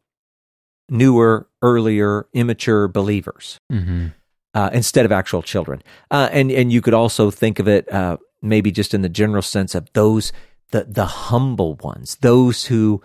newer, 0.89 1.47
earlier, 1.61 2.27
immature 2.33 2.89
believers. 2.89 3.59
Mm-hmm 3.71 4.07
uh, 4.53 4.69
instead 4.73 5.05
of 5.05 5.11
actual 5.11 5.41
children. 5.41 5.81
Uh, 6.11 6.29
and 6.31 6.51
and 6.51 6.71
you 6.71 6.81
could 6.81 6.93
also 6.93 7.31
think 7.31 7.59
of 7.59 7.67
it 7.67 7.91
uh, 7.91 8.17
maybe 8.41 8.71
just 8.71 8.93
in 8.93 9.01
the 9.01 9.09
general 9.09 9.41
sense 9.41 9.75
of 9.75 9.91
those 9.93 10.31
the 10.71 10.85
the 10.85 11.05
humble 11.05 11.75
ones, 11.75 12.15
those 12.21 12.65
who 12.65 13.01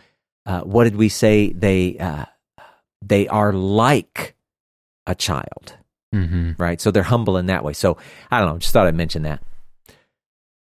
uh, 0.46 0.60
what 0.60 0.84
did 0.84 0.96
we 0.96 1.08
say 1.08 1.52
they 1.52 1.98
uh, 1.98 2.24
they 3.02 3.28
are 3.28 3.52
like 3.52 4.34
a 5.06 5.14
child, 5.14 5.76
mm-hmm. 6.14 6.52
right? 6.58 6.80
So 6.80 6.90
they're 6.90 7.02
humble 7.02 7.36
in 7.36 7.46
that 7.46 7.64
way. 7.64 7.72
So 7.72 7.96
I 8.30 8.38
don't 8.40 8.48
know. 8.48 8.58
Just 8.58 8.72
thought 8.72 8.86
I'd 8.86 8.94
mention 8.94 9.22
that. 9.22 9.42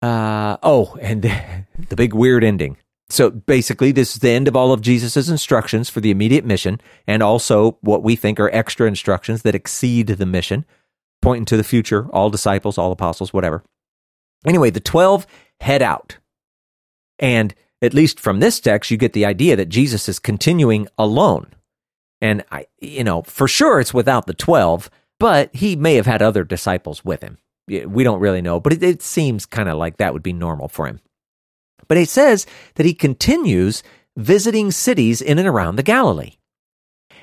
Uh, 0.02 0.58
oh, 0.64 0.98
and 1.02 1.22
the 1.90 1.96
big 1.96 2.14
weird 2.14 2.44
ending. 2.44 2.78
So 3.10 3.32
basically, 3.32 3.92
this 3.92 4.14
is 4.14 4.20
the 4.20 4.30
end 4.30 4.48
of 4.48 4.56
all 4.56 4.72
of 4.72 4.82
Jesus' 4.82 5.30
instructions 5.30 5.90
for 5.90 6.00
the 6.00 6.12
immediate 6.12 6.46
mission, 6.46 6.80
and 7.08 7.24
also 7.24 7.78
what 7.82 8.04
we 8.04 8.16
think 8.16 8.40
are 8.40 8.54
extra 8.54 8.88
instructions 8.88 9.42
that 9.42 9.56
exceed 9.56 10.08
the 10.08 10.26
mission, 10.28 10.66
pointing 11.22 11.46
to 11.46 11.58
the 11.58 11.64
future, 11.64 12.08
all 12.12 12.30
disciples, 12.30 12.78
all 12.78 12.92
apostles, 12.92 13.34
whatever. 13.34 13.64
Anyway, 14.46 14.70
the 14.70 14.80
12 14.80 15.26
head 15.60 15.82
out. 15.82 16.18
And 17.18 17.54
at 17.82 17.94
least 17.94 18.20
from 18.20 18.40
this 18.40 18.60
text, 18.60 18.92
you 18.92 18.98
get 18.98 19.14
the 19.14 19.26
idea 19.26 19.56
that 19.56 19.70
Jesus 19.70 20.08
is 20.08 20.20
continuing 20.20 20.88
alone. 20.98 21.48
And 22.22 22.44
I, 22.52 22.68
you 22.80 23.04
know, 23.04 23.24
for 23.24 23.48
sure 23.48 23.80
it's 23.80 23.94
without 23.94 24.28
the 24.28 24.34
12, 24.34 24.90
but 25.20 25.54
he 25.56 25.76
may 25.76 25.96
have 25.96 26.06
had 26.06 26.22
other 26.22 26.44
disciples 26.44 27.04
with 27.04 27.22
him. 27.22 27.38
We 27.68 28.04
don't 28.04 28.20
really 28.20 28.42
know, 28.42 28.60
but 28.60 28.74
it, 28.74 28.84
it 28.84 29.02
seems 29.02 29.46
kind 29.46 29.70
of 29.70 29.78
like 29.78 29.98
that 29.98 30.14
would 30.14 30.24
be 30.24 30.34
normal 30.34 30.68
for 30.68 30.88
him. 30.88 31.00
But 31.88 31.98
it 31.98 32.10
says 32.10 32.46
that 32.76 32.86
he 32.86 32.94
continues 32.94 33.84
visiting 34.18 34.72
cities 34.72 35.22
in 35.22 35.40
and 35.40 35.48
around 35.48 35.76
the 35.76 35.84
Galilee. 35.84 36.34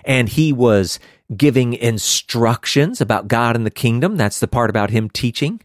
And 0.05 0.29
he 0.29 0.53
was 0.53 0.99
giving 1.37 1.75
instructions 1.75 3.01
about 3.01 3.29
God 3.29 3.57
and 3.57 3.67
the 3.67 3.71
kingdom. 3.71 4.17
That's 4.17 4.41
the 4.41 4.49
part 4.49 4.71
about 4.71 4.91
him 4.91 5.11
teaching. 5.11 5.61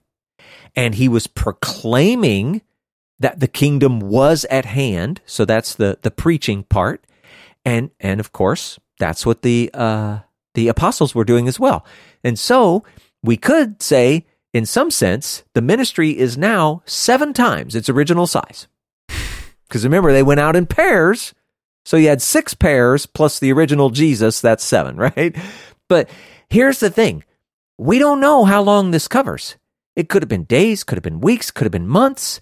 And 0.75 0.95
he 0.95 1.08
was 1.08 1.27
proclaiming 1.27 2.62
that 3.19 3.39
the 3.39 3.47
kingdom 3.47 3.99
was 3.99 4.45
at 4.45 4.65
hand. 4.65 5.21
So 5.25 5.45
that's 5.45 5.75
the, 5.75 5.99
the 6.01 6.12
preaching 6.12 6.63
part. 6.63 7.06
And, 7.63 7.91
and 7.99 8.19
of 8.19 8.32
course, 8.32 8.80
that's 8.97 9.25
what 9.25 9.43
the, 9.43 9.69
uh, 9.73 10.19
the 10.56 10.67
apostles 10.67 11.13
were 11.13 11.23
doing 11.23 11.47
as 11.47 11.60
well. 11.60 11.86
And 12.23 12.38
so 12.39 12.84
we 13.21 13.38
could 13.38 13.82
say, 13.82 14.25
in 14.54 14.65
some 14.65 14.89
sense, 14.89 15.43
the 15.54 15.62
ministry 15.62 16.17
is 16.17 16.38
now 16.38 16.82
seven 16.86 17.32
times 17.34 17.75
its 17.75 17.89
original 17.89 18.27
size. 18.27 18.67
Because 19.71 19.86
remember, 19.86 20.12
they 20.12 20.21
went 20.21 20.41
out 20.41 20.57
in 20.57 20.65
pairs. 20.65 21.34
So 21.86 21.95
you 21.95 22.10
had 22.10 22.21
six 22.21 22.53
pairs 22.53 23.05
plus 23.05 23.39
the 23.39 23.53
original 23.53 23.89
Jesus. 23.89 24.41
That's 24.41 24.65
seven, 24.65 24.97
right? 25.15 25.34
But 25.88 26.10
here's 26.49 26.81
the 26.81 26.89
thing 26.89 27.23
we 27.77 27.97
don't 27.97 28.19
know 28.19 28.43
how 28.43 28.62
long 28.62 28.91
this 28.91 29.07
covers. 29.07 29.55
It 29.95 30.10
could 30.10 30.21
have 30.21 30.29
been 30.29 30.43
days, 30.43 30.84
could 30.84 30.97
have 30.97 31.03
been 31.03 31.21
weeks, 31.21 31.51
could 31.51 31.63
have 31.63 31.71
been 31.71 31.88
months. 31.88 32.41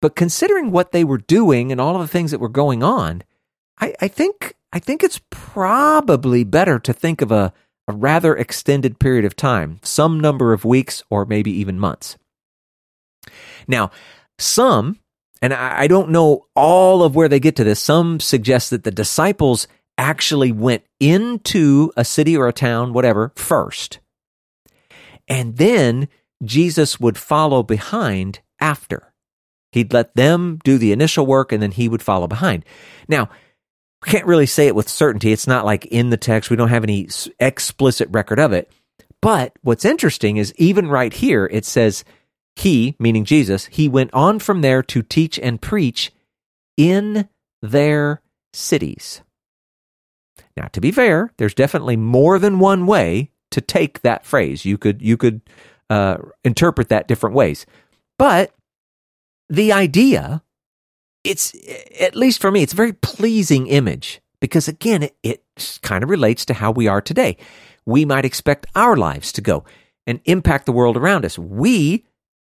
But 0.00 0.14
considering 0.14 0.70
what 0.70 0.92
they 0.92 1.02
were 1.02 1.18
doing 1.18 1.72
and 1.72 1.80
all 1.80 1.96
of 1.96 2.02
the 2.02 2.08
things 2.08 2.30
that 2.30 2.38
were 2.38 2.48
going 2.48 2.84
on, 2.84 3.24
I, 3.80 3.94
I 4.00 4.06
think 4.06 4.54
I 4.72 4.78
think 4.78 5.02
it's 5.02 5.20
probably 5.28 6.44
better 6.44 6.78
to 6.78 6.92
think 6.92 7.20
of 7.20 7.32
a, 7.32 7.52
a 7.88 7.92
rather 7.92 8.36
extended 8.36 9.00
period 9.00 9.24
of 9.24 9.34
time, 9.34 9.80
some 9.82 10.20
number 10.20 10.52
of 10.52 10.64
weeks 10.64 11.02
or 11.10 11.24
maybe 11.24 11.50
even 11.50 11.80
months. 11.80 12.16
Now, 13.66 13.90
some 14.38 15.00
and 15.42 15.52
I, 15.54 15.82
I 15.82 15.86
don't 15.86 16.10
know 16.10 16.46
all 16.54 17.02
of 17.02 17.14
where 17.14 17.28
they 17.28 17.40
get 17.40 17.56
to 17.56 17.64
this. 17.64 17.80
Some 17.80 18.20
suggest 18.20 18.70
that 18.70 18.84
the 18.84 18.90
disciples 18.90 19.66
actually 19.96 20.52
went 20.52 20.84
into 20.98 21.92
a 21.96 22.04
city 22.04 22.36
or 22.36 22.48
a 22.48 22.52
town, 22.52 22.92
whatever, 22.92 23.32
first. 23.36 24.00
And 25.28 25.56
then 25.56 26.08
Jesus 26.42 26.98
would 26.98 27.18
follow 27.18 27.62
behind 27.62 28.40
after. 28.60 29.12
He'd 29.72 29.92
let 29.92 30.14
them 30.16 30.58
do 30.64 30.78
the 30.78 30.92
initial 30.92 31.26
work 31.26 31.52
and 31.52 31.62
then 31.62 31.70
he 31.70 31.88
would 31.88 32.02
follow 32.02 32.26
behind. 32.26 32.64
Now, 33.08 33.28
we 34.04 34.10
can't 34.10 34.26
really 34.26 34.46
say 34.46 34.66
it 34.66 34.74
with 34.74 34.88
certainty. 34.88 35.32
It's 35.32 35.46
not 35.46 35.64
like 35.64 35.86
in 35.86 36.10
the 36.10 36.16
text. 36.16 36.50
We 36.50 36.56
don't 36.56 36.70
have 36.70 36.82
any 36.82 37.08
explicit 37.38 38.08
record 38.10 38.40
of 38.40 38.52
it. 38.52 38.70
But 39.20 39.52
what's 39.60 39.84
interesting 39.84 40.38
is 40.38 40.54
even 40.56 40.88
right 40.88 41.12
here, 41.12 41.46
it 41.52 41.66
says 41.66 42.04
he, 42.60 42.96
meaning 42.98 43.24
Jesus, 43.24 43.66
he 43.66 43.88
went 43.88 44.12
on 44.12 44.38
from 44.38 44.60
there 44.60 44.82
to 44.84 45.02
teach 45.02 45.38
and 45.38 45.60
preach 45.60 46.12
in 46.76 47.28
their 47.62 48.22
cities. 48.52 49.22
Now, 50.56 50.66
to 50.72 50.80
be 50.80 50.90
fair, 50.90 51.32
there's 51.38 51.54
definitely 51.54 51.96
more 51.96 52.38
than 52.38 52.58
one 52.58 52.86
way 52.86 53.30
to 53.50 53.60
take 53.60 54.02
that 54.02 54.24
phrase. 54.24 54.64
You 54.64 54.78
could 54.78 55.02
you 55.02 55.16
could 55.16 55.40
uh, 55.88 56.18
interpret 56.44 56.88
that 56.88 57.08
different 57.08 57.36
ways, 57.36 57.66
but 58.18 58.52
the 59.48 59.72
idea, 59.72 60.42
it's 61.24 61.54
at 61.98 62.14
least 62.14 62.40
for 62.40 62.50
me, 62.50 62.62
it's 62.62 62.72
a 62.72 62.76
very 62.76 62.92
pleasing 62.92 63.66
image 63.66 64.20
because 64.40 64.68
again, 64.68 65.02
it, 65.02 65.16
it 65.22 65.78
kind 65.82 66.04
of 66.04 66.10
relates 66.10 66.44
to 66.46 66.54
how 66.54 66.70
we 66.70 66.86
are 66.86 67.00
today. 67.00 67.36
We 67.86 68.04
might 68.04 68.24
expect 68.24 68.66
our 68.74 68.96
lives 68.96 69.32
to 69.32 69.40
go 69.40 69.64
and 70.06 70.20
impact 70.24 70.66
the 70.66 70.72
world 70.72 70.96
around 70.96 71.24
us. 71.24 71.38
We 71.38 72.04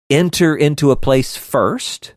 enter 0.10 0.56
into 0.56 0.92
a 0.92 0.96
place 0.96 1.36
first, 1.36 2.14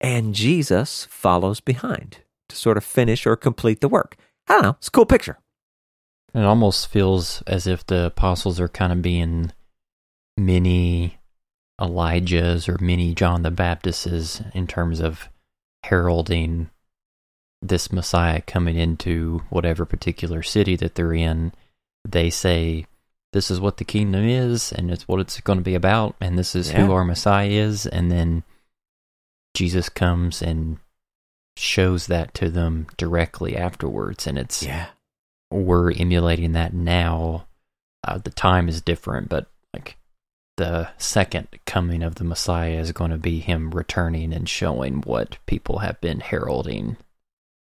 and 0.00 0.34
Jesus 0.34 1.06
follows 1.10 1.60
behind 1.60 2.18
to 2.48 2.56
sort 2.56 2.76
of 2.76 2.84
finish 2.84 3.26
or 3.26 3.36
complete 3.36 3.80
the 3.80 3.88
work. 3.88 4.16
I 4.48 4.54
don't 4.54 4.62
know. 4.62 4.76
It's 4.78 4.88
a 4.88 4.92
cool 4.92 5.06
picture. 5.06 5.38
It 6.34 6.44
almost 6.44 6.88
feels 6.88 7.42
as 7.46 7.66
if 7.66 7.84
the 7.86 8.06
apostles 8.06 8.60
are 8.60 8.68
kind 8.68 8.92
of 8.92 9.02
being 9.02 9.52
mini 10.36 11.18
Elijahs 11.80 12.68
or 12.68 12.82
mini 12.82 13.14
John 13.14 13.42
the 13.42 13.50
Baptists 13.50 14.42
in 14.54 14.66
terms 14.66 15.00
of 15.00 15.28
heralding 15.84 16.70
this 17.62 17.92
Messiah 17.92 18.40
coming 18.42 18.76
into 18.76 19.42
whatever 19.50 19.84
particular 19.84 20.42
city 20.42 20.76
that 20.76 20.94
they're 20.94 21.14
in. 21.14 21.52
They 22.08 22.30
say, 22.30 22.86
this 23.32 23.50
is 23.50 23.60
what 23.60 23.76
the 23.76 23.84
kingdom 23.84 24.24
is 24.26 24.72
and 24.72 24.90
it's 24.90 25.06
what 25.06 25.20
it's 25.20 25.40
going 25.40 25.58
to 25.58 25.64
be 25.64 25.74
about 25.74 26.16
and 26.20 26.38
this 26.38 26.54
is 26.54 26.70
yeah. 26.70 26.84
who 26.84 26.92
our 26.92 27.04
messiah 27.04 27.48
is 27.48 27.86
and 27.86 28.10
then 28.10 28.42
jesus 29.54 29.88
comes 29.88 30.42
and 30.42 30.78
shows 31.56 32.06
that 32.06 32.32
to 32.34 32.48
them 32.48 32.86
directly 32.96 33.56
afterwards 33.56 34.26
and 34.26 34.38
it's 34.38 34.62
yeah 34.62 34.86
we're 35.50 35.92
emulating 35.92 36.52
that 36.52 36.72
now 36.72 37.46
uh, 38.06 38.18
the 38.18 38.30
time 38.30 38.68
is 38.68 38.80
different 38.80 39.28
but 39.28 39.46
like 39.74 39.96
the 40.56 40.88
second 40.96 41.48
coming 41.66 42.02
of 42.02 42.16
the 42.16 42.24
messiah 42.24 42.78
is 42.78 42.92
going 42.92 43.10
to 43.10 43.18
be 43.18 43.40
him 43.40 43.70
returning 43.70 44.32
and 44.32 44.48
showing 44.48 45.00
what 45.02 45.38
people 45.46 45.78
have 45.78 46.00
been 46.00 46.20
heralding 46.20 46.96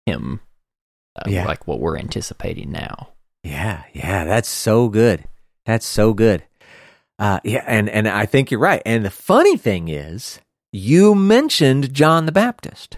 him 0.06 0.40
uh, 1.16 1.28
yeah. 1.28 1.46
like 1.46 1.66
what 1.66 1.80
we're 1.80 1.98
anticipating 1.98 2.70
now 2.70 3.08
yeah 3.42 3.84
yeah 3.94 4.24
that's 4.24 4.48
so 4.48 4.88
good 4.88 5.24
that's 5.68 5.86
so 5.86 6.14
good. 6.14 6.42
Uh, 7.18 7.40
yeah, 7.44 7.62
and 7.66 7.90
and 7.90 8.08
I 8.08 8.24
think 8.24 8.50
you're 8.50 8.58
right. 8.58 8.80
And 8.86 9.04
the 9.04 9.10
funny 9.10 9.58
thing 9.58 9.88
is, 9.88 10.40
you 10.72 11.14
mentioned 11.14 11.92
John 11.92 12.24
the 12.24 12.32
Baptist. 12.32 12.96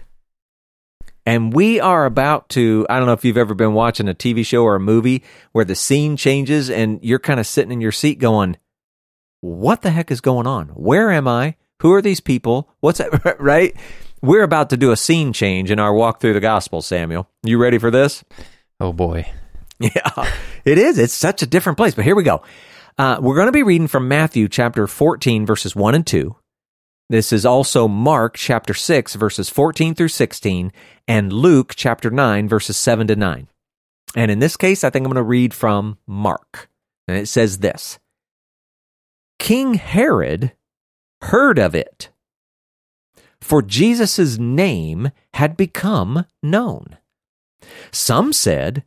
And 1.23 1.53
we 1.53 1.79
are 1.79 2.05
about 2.05 2.49
to, 2.49 2.87
I 2.89 2.97
don't 2.97 3.05
know 3.05 3.13
if 3.13 3.23
you've 3.23 3.37
ever 3.37 3.53
been 3.53 3.73
watching 3.73 4.09
a 4.09 4.13
TV 4.15 4.43
show 4.43 4.63
or 4.63 4.73
a 4.75 4.79
movie 4.79 5.23
where 5.51 5.65
the 5.65 5.75
scene 5.75 6.17
changes 6.17 6.67
and 6.67 6.99
you're 7.03 7.19
kind 7.19 7.39
of 7.39 7.45
sitting 7.45 7.71
in 7.71 7.79
your 7.79 7.91
seat 7.91 8.17
going, 8.17 8.57
what 9.41 9.83
the 9.83 9.91
heck 9.91 10.09
is 10.09 10.19
going 10.19 10.47
on? 10.47 10.69
Where 10.69 11.11
am 11.11 11.27
I? 11.27 11.57
Who 11.81 11.93
are 11.93 12.01
these 12.01 12.21
people? 12.21 12.71
What's 12.79 12.97
that? 12.97 13.35
right? 13.39 13.75
We're 14.23 14.41
about 14.41 14.71
to 14.71 14.77
do 14.77 14.91
a 14.91 14.97
scene 14.97 15.31
change 15.31 15.69
in 15.69 15.77
our 15.77 15.93
walk 15.93 16.21
through 16.21 16.33
the 16.33 16.39
gospel, 16.39 16.81
Samuel. 16.81 17.29
You 17.43 17.59
ready 17.59 17.77
for 17.77 17.91
this? 17.91 18.23
Oh 18.79 18.93
boy. 18.93 19.31
Yeah, 19.79 20.31
it 20.65 20.77
is. 20.77 20.97
It's 20.97 21.13
such 21.13 21.41
a 21.41 21.47
different 21.47 21.77
place. 21.77 21.95
But 21.95 22.05
here 22.05 22.15
we 22.15 22.23
go. 22.23 22.41
Uh, 22.97 23.19
we're 23.21 23.35
going 23.35 23.47
to 23.47 23.51
be 23.51 23.63
reading 23.63 23.87
from 23.87 24.07
Matthew 24.07 24.47
chapter 24.47 24.87
14, 24.87 25.45
verses 25.45 25.75
1 25.75 25.95
and 25.95 26.05
2. 26.05 26.35
This 27.09 27.33
is 27.33 27.45
also 27.45 27.87
Mark 27.87 28.35
chapter 28.37 28.73
6, 28.73 29.15
verses 29.15 29.49
14 29.49 29.95
through 29.95 30.07
16, 30.07 30.71
and 31.07 31.33
Luke 31.33 31.73
chapter 31.75 32.09
9, 32.09 32.47
verses 32.47 32.77
7 32.77 33.07
to 33.07 33.15
9. 33.15 33.47
And 34.15 34.31
in 34.31 34.39
this 34.39 34.57
case, 34.57 34.83
I 34.83 34.89
think 34.89 35.05
I'm 35.05 35.11
going 35.11 35.23
to 35.23 35.27
read 35.27 35.53
from 35.53 35.97
Mark. 36.07 36.69
And 37.07 37.17
it 37.17 37.27
says 37.27 37.57
this 37.57 37.99
King 39.39 39.73
Herod 39.73 40.53
heard 41.23 41.59
of 41.59 41.75
it, 41.75 42.09
for 43.41 43.61
Jesus' 43.61 44.37
name 44.37 45.11
had 45.33 45.57
become 45.57 46.25
known. 46.41 46.97
Some 47.91 48.31
said, 48.31 48.83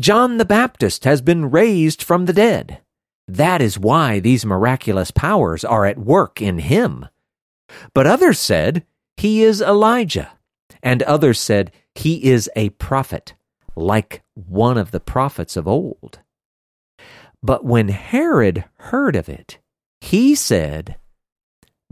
John 0.00 0.38
the 0.38 0.46
Baptist 0.46 1.04
has 1.04 1.20
been 1.20 1.50
raised 1.50 2.02
from 2.02 2.24
the 2.24 2.32
dead. 2.32 2.80
That 3.28 3.60
is 3.60 3.78
why 3.78 4.18
these 4.18 4.46
miraculous 4.46 5.10
powers 5.10 5.62
are 5.62 5.84
at 5.84 5.98
work 5.98 6.40
in 6.40 6.58
him. 6.58 7.06
But 7.92 8.06
others 8.06 8.38
said, 8.38 8.86
He 9.18 9.42
is 9.42 9.60
Elijah. 9.60 10.32
And 10.82 11.02
others 11.02 11.38
said, 11.38 11.70
He 11.94 12.24
is 12.24 12.48
a 12.56 12.70
prophet, 12.70 13.34
like 13.76 14.22
one 14.32 14.78
of 14.78 14.90
the 14.90 15.00
prophets 15.00 15.54
of 15.54 15.68
old. 15.68 16.20
But 17.42 17.66
when 17.66 17.88
Herod 17.88 18.64
heard 18.76 19.14
of 19.14 19.28
it, 19.28 19.58
he 20.00 20.34
said, 20.34 20.96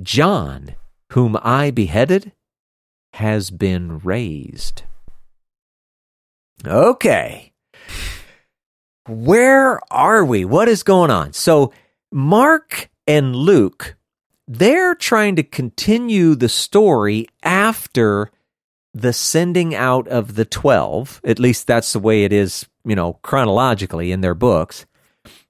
John, 0.00 0.76
whom 1.12 1.36
I 1.42 1.70
beheaded, 1.70 2.32
has 3.12 3.50
been 3.50 3.98
raised. 3.98 4.84
Okay. 6.66 7.47
Where 9.08 9.80
are 9.90 10.24
we? 10.24 10.44
What 10.44 10.68
is 10.68 10.82
going 10.82 11.10
on? 11.10 11.32
So, 11.32 11.72
Mark 12.12 12.90
and 13.06 13.34
Luke, 13.34 13.96
they're 14.46 14.94
trying 14.94 15.36
to 15.36 15.42
continue 15.42 16.34
the 16.34 16.48
story 16.48 17.26
after 17.42 18.30
the 18.92 19.14
sending 19.14 19.74
out 19.74 20.06
of 20.08 20.34
the 20.34 20.44
12. 20.44 21.22
At 21.24 21.38
least 21.38 21.66
that's 21.66 21.92
the 21.92 21.98
way 21.98 22.24
it 22.24 22.32
is, 22.32 22.66
you 22.84 22.94
know, 22.94 23.14
chronologically 23.22 24.12
in 24.12 24.20
their 24.20 24.34
books. 24.34 24.84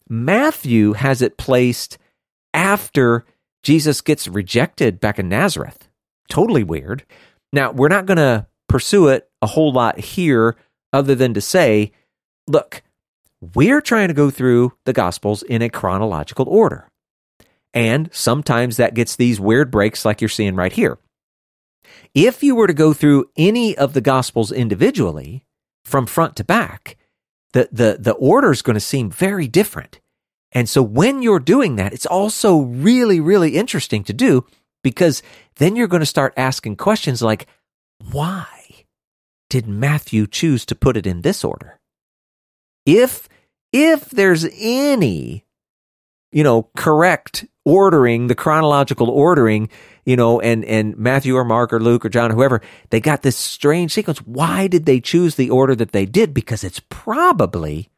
Matthew 0.09 0.92
has 0.92 1.20
it 1.20 1.36
placed 1.36 1.98
after 2.54 3.24
Jesus 3.62 4.00
gets 4.00 4.28
rejected 4.28 5.00
back 5.00 5.18
in 5.18 5.28
Nazareth. 5.28 5.88
Totally 6.28 6.62
weird. 6.62 7.04
Now, 7.52 7.72
we're 7.72 7.88
not 7.88 8.06
going 8.06 8.18
to 8.18 8.46
pursue 8.68 9.09
it 9.09 9.28
a 9.42 9.46
whole 9.46 9.72
lot 9.72 9.98
here 9.98 10.56
other 10.92 11.14
than 11.14 11.34
to 11.34 11.40
say, 11.40 11.92
look, 12.46 12.82
we're 13.41 13.80
trying 13.80 14.09
to 14.09 14.14
go 14.14 14.30
through 14.30 14.72
the 14.84 14.93
Gospels 14.93 15.43
in 15.43 15.62
a 15.62 15.68
chronological 15.68 16.49
order. 16.49 16.89
And 17.74 18.09
sometimes 18.12 18.76
that 18.76 18.95
gets 18.95 19.16
these 19.16 19.39
weird 19.39 19.70
breaks 19.70 20.05
like 20.05 20.20
you're 20.20 20.28
seeing 20.28 20.57
right 20.57 20.72
here. 20.72 20.99
If 22.14 22.43
you 22.43 22.55
were 22.55 22.66
to 22.66 22.74
go 22.74 22.93
through 22.93 23.30
any 23.36 23.76
of 23.76 23.93
the 23.93 24.01
Gospels 24.01 24.51
individually, 24.51 25.45
from 25.89 26.07
front 26.07 26.36
to 26.36 26.45
back, 26.45 26.97
the, 27.53 27.68
the, 27.72 27.97
the 27.99 28.12
order 28.12 28.53
is 28.53 28.62
going 28.62 28.74
to 28.74 28.80
seem 28.80 29.11
very 29.11 29.49
different. 29.49 30.01
And 30.53 30.68
so 30.68 30.82
when 30.82 31.22
you're 31.22 31.41
doing 31.41 31.76
that, 31.76 31.93
it's 31.93 32.07
also 32.07 32.59
really, 32.59 33.20
really 33.20 33.57
interesting 33.57 34.05
to 34.05 34.12
do 34.12 34.47
because 34.82 35.22
then 35.57 35.76
you're 35.76 35.89
going 35.89 36.01
to 36.01 36.07
start 36.07 36.34
asking 36.36 36.76
questions 36.76 37.22
like, 37.22 37.47
why 38.11 38.47
did 39.51 39.66
Matthew 39.66 40.26
choose 40.26 40.64
to 40.66 40.74
put 40.74 40.97
it 40.97 41.07
in 41.07 41.22
this 41.22 41.45
order? 41.45 41.78
If, 42.89 43.28
if 43.70 44.09
there's 44.11 44.47
any, 44.59 45.45
you 46.32 46.43
know, 46.43 46.70
correct 46.74 47.45
ordering, 47.66 48.28
the 48.28 48.34
chronological 48.34 49.11
ordering, 49.11 49.68
you 50.07 50.16
know, 50.16 50.41
and, 50.41 50.64
and 50.64 50.97
Matthew 50.97 51.36
or 51.36 51.45
Mark 51.45 51.74
or 51.74 51.80
Luke 51.80 52.07
or 52.07 52.09
John 52.09 52.32
or 52.32 52.34
whoever, 52.34 52.62
they 52.89 52.99
got 52.99 53.20
this 53.20 53.36
strange 53.36 53.93
sequence. 53.93 54.20
Why 54.20 54.68
did 54.68 54.86
they 54.86 55.01
choose 55.01 55.34
the 55.34 55.51
order 55.51 55.74
that 55.74 55.93
they 55.93 56.07
did? 56.07 56.32
Because 56.32 56.64
it's 56.64 56.80
probably 56.89 57.91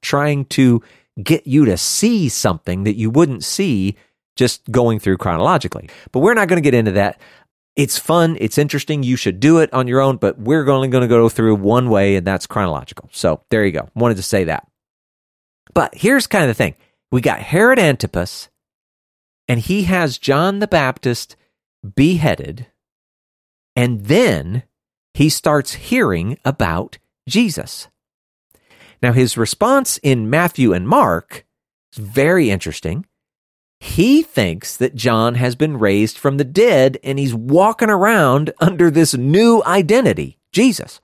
trying 0.00 0.46
to 0.46 0.82
get 1.22 1.46
you 1.46 1.64
to 1.66 1.76
see 1.76 2.28
something 2.28 2.82
that 2.82 2.96
you 2.96 3.10
wouldn't 3.10 3.44
see 3.44 3.96
just 4.34 4.68
going 4.72 4.98
through 4.98 5.18
chronologically. 5.18 5.88
But 6.10 6.20
we're 6.20 6.34
not 6.34 6.48
going 6.48 6.60
to 6.60 6.68
get 6.68 6.74
into 6.74 6.92
that. 6.92 7.20
It's 7.74 7.98
fun, 7.98 8.36
it's 8.38 8.58
interesting. 8.58 9.02
You 9.02 9.16
should 9.16 9.40
do 9.40 9.58
it 9.58 9.72
on 9.72 9.88
your 9.88 10.00
own, 10.00 10.16
but 10.18 10.38
we're 10.38 10.68
only 10.68 10.88
going 10.88 11.02
to 11.02 11.08
go 11.08 11.28
through 11.28 11.54
one 11.56 11.88
way, 11.88 12.16
and 12.16 12.26
that's 12.26 12.46
chronological. 12.46 13.08
So 13.12 13.40
there 13.50 13.64
you 13.64 13.72
go. 13.72 13.88
Wanted 13.94 14.18
to 14.18 14.22
say 14.22 14.44
that. 14.44 14.66
But 15.72 15.94
here's 15.94 16.26
kind 16.26 16.44
of 16.44 16.48
the 16.48 16.54
thing 16.54 16.74
we 17.10 17.20
got 17.20 17.40
Herod 17.40 17.78
Antipas, 17.78 18.50
and 19.48 19.60
he 19.60 19.84
has 19.84 20.18
John 20.18 20.58
the 20.58 20.66
Baptist 20.66 21.36
beheaded, 21.94 22.66
and 23.74 24.04
then 24.04 24.64
he 25.14 25.28
starts 25.28 25.74
hearing 25.74 26.38
about 26.44 26.98
Jesus. 27.28 27.88
Now, 29.02 29.12
his 29.12 29.36
response 29.36 29.98
in 30.02 30.30
Matthew 30.30 30.72
and 30.72 30.86
Mark 30.86 31.44
is 31.92 31.98
very 31.98 32.50
interesting. 32.50 33.06
He 33.82 34.22
thinks 34.22 34.76
that 34.76 34.94
John 34.94 35.34
has 35.34 35.56
been 35.56 35.76
raised 35.76 36.16
from 36.16 36.36
the 36.36 36.44
dead 36.44 36.98
and 37.02 37.18
he's 37.18 37.34
walking 37.34 37.90
around 37.90 38.52
under 38.60 38.92
this 38.92 39.12
new 39.14 39.60
identity, 39.66 40.38
Jesus. 40.52 41.00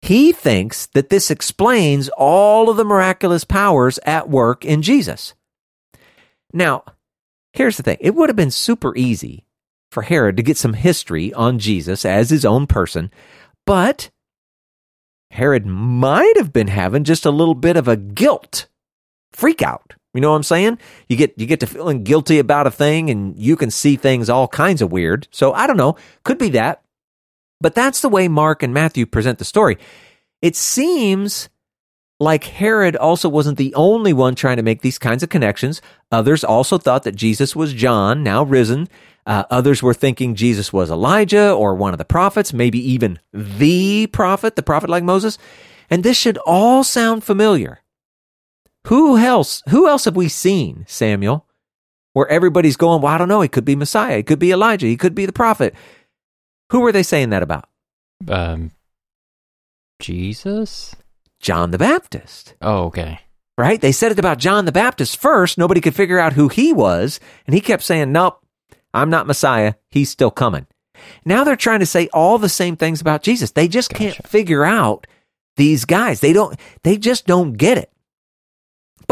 He 0.00 0.32
thinks 0.32 0.86
that 0.86 1.10
this 1.10 1.30
explains 1.30 2.08
all 2.16 2.70
of 2.70 2.78
the 2.78 2.86
miraculous 2.86 3.44
powers 3.44 3.98
at 4.06 4.30
work 4.30 4.64
in 4.64 4.80
Jesus. 4.80 5.34
Now, 6.54 6.84
here's 7.52 7.76
the 7.76 7.82
thing 7.82 7.98
it 8.00 8.14
would 8.14 8.30
have 8.30 8.36
been 8.36 8.50
super 8.50 8.96
easy 8.96 9.44
for 9.90 10.04
Herod 10.04 10.38
to 10.38 10.42
get 10.42 10.56
some 10.56 10.72
history 10.72 11.34
on 11.34 11.58
Jesus 11.58 12.06
as 12.06 12.30
his 12.30 12.46
own 12.46 12.66
person, 12.66 13.10
but 13.66 14.08
Herod 15.30 15.66
might 15.66 16.38
have 16.38 16.50
been 16.50 16.68
having 16.68 17.04
just 17.04 17.26
a 17.26 17.30
little 17.30 17.54
bit 17.54 17.76
of 17.76 17.88
a 17.88 17.96
guilt 17.96 18.68
freak 19.34 19.60
out. 19.60 19.96
You 20.14 20.20
know 20.20 20.30
what 20.30 20.36
I'm 20.36 20.42
saying? 20.42 20.78
You 21.08 21.16
get 21.16 21.34
you 21.38 21.46
get 21.46 21.60
to 21.60 21.66
feeling 21.66 22.04
guilty 22.04 22.38
about 22.38 22.66
a 22.66 22.70
thing 22.70 23.08
and 23.08 23.36
you 23.36 23.56
can 23.56 23.70
see 23.70 23.96
things 23.96 24.28
all 24.28 24.48
kinds 24.48 24.82
of 24.82 24.92
weird. 24.92 25.26
So 25.30 25.52
I 25.52 25.66
don't 25.66 25.76
know, 25.76 25.96
could 26.24 26.38
be 26.38 26.50
that. 26.50 26.82
But 27.60 27.74
that's 27.74 28.00
the 28.00 28.08
way 28.08 28.28
Mark 28.28 28.62
and 28.62 28.74
Matthew 28.74 29.06
present 29.06 29.38
the 29.38 29.44
story. 29.44 29.78
It 30.42 30.56
seems 30.56 31.48
like 32.18 32.44
Herod 32.44 32.96
also 32.96 33.28
wasn't 33.28 33.58
the 33.58 33.74
only 33.74 34.12
one 34.12 34.34
trying 34.34 34.56
to 34.56 34.62
make 34.62 34.80
these 34.80 34.98
kinds 34.98 35.22
of 35.22 35.28
connections. 35.28 35.80
Others 36.10 36.44
also 36.44 36.78
thought 36.78 37.04
that 37.04 37.16
Jesus 37.16 37.56
was 37.56 37.72
John, 37.72 38.22
now 38.22 38.42
risen, 38.42 38.88
uh, 39.26 39.44
others 39.50 39.82
were 39.82 39.94
thinking 39.94 40.34
Jesus 40.34 40.72
was 40.72 40.90
Elijah 40.90 41.52
or 41.52 41.74
one 41.74 41.94
of 41.94 41.98
the 41.98 42.04
prophets, 42.04 42.52
maybe 42.52 42.78
even 42.78 43.18
the 43.32 44.06
prophet, 44.08 44.56
the 44.56 44.62
prophet 44.62 44.90
like 44.90 45.04
Moses. 45.04 45.38
And 45.90 46.02
this 46.02 46.16
should 46.16 46.38
all 46.38 46.84
sound 46.84 47.22
familiar. 47.22 47.81
Who 48.88 49.16
else? 49.16 49.62
Who 49.68 49.88
else 49.88 50.04
have 50.06 50.16
we 50.16 50.28
seen, 50.28 50.84
Samuel? 50.88 51.46
Where 52.14 52.28
everybody's 52.28 52.76
going, 52.76 53.00
well, 53.00 53.12
I 53.12 53.18
don't 53.18 53.28
know. 53.28 53.40
He 53.40 53.48
could 53.48 53.64
be 53.64 53.76
Messiah. 53.76 54.18
He 54.18 54.22
could 54.22 54.38
be 54.38 54.52
Elijah. 54.52 54.86
He 54.86 54.96
could 54.96 55.14
be 55.14 55.24
the 55.24 55.32
prophet. 55.32 55.74
Who 56.70 56.80
were 56.80 56.92
they 56.92 57.02
saying 57.02 57.30
that 57.30 57.42
about? 57.42 57.68
Um, 58.28 58.72
Jesus? 60.00 60.94
John 61.40 61.70
the 61.70 61.78
Baptist. 61.78 62.54
Oh, 62.60 62.84
okay. 62.84 63.20
Right? 63.56 63.80
They 63.80 63.92
said 63.92 64.12
it 64.12 64.18
about 64.18 64.38
John 64.38 64.64
the 64.64 64.72
Baptist 64.72 65.16
first. 65.16 65.58
Nobody 65.58 65.80
could 65.80 65.94
figure 65.94 66.18
out 66.18 66.32
who 66.32 66.48
he 66.48 66.72
was. 66.72 67.20
And 67.46 67.54
he 67.54 67.60
kept 67.60 67.82
saying, 67.82 68.12
nope, 68.12 68.40
I'm 68.92 69.10
not 69.10 69.26
Messiah. 69.26 69.74
He's 69.90 70.10
still 70.10 70.30
coming. 70.30 70.66
Now 71.24 71.44
they're 71.44 71.56
trying 71.56 71.80
to 71.80 71.86
say 71.86 72.08
all 72.12 72.38
the 72.38 72.48
same 72.48 72.76
things 72.76 73.00
about 73.00 73.22
Jesus. 73.22 73.50
They 73.52 73.68
just 73.68 73.90
gotcha. 73.90 74.02
can't 74.02 74.26
figure 74.26 74.64
out 74.64 75.06
these 75.56 75.84
guys. 75.84 76.20
They 76.20 76.32
don't, 76.32 76.58
they 76.82 76.96
just 76.96 77.26
don't 77.26 77.54
get 77.54 77.78
it. 77.78 77.91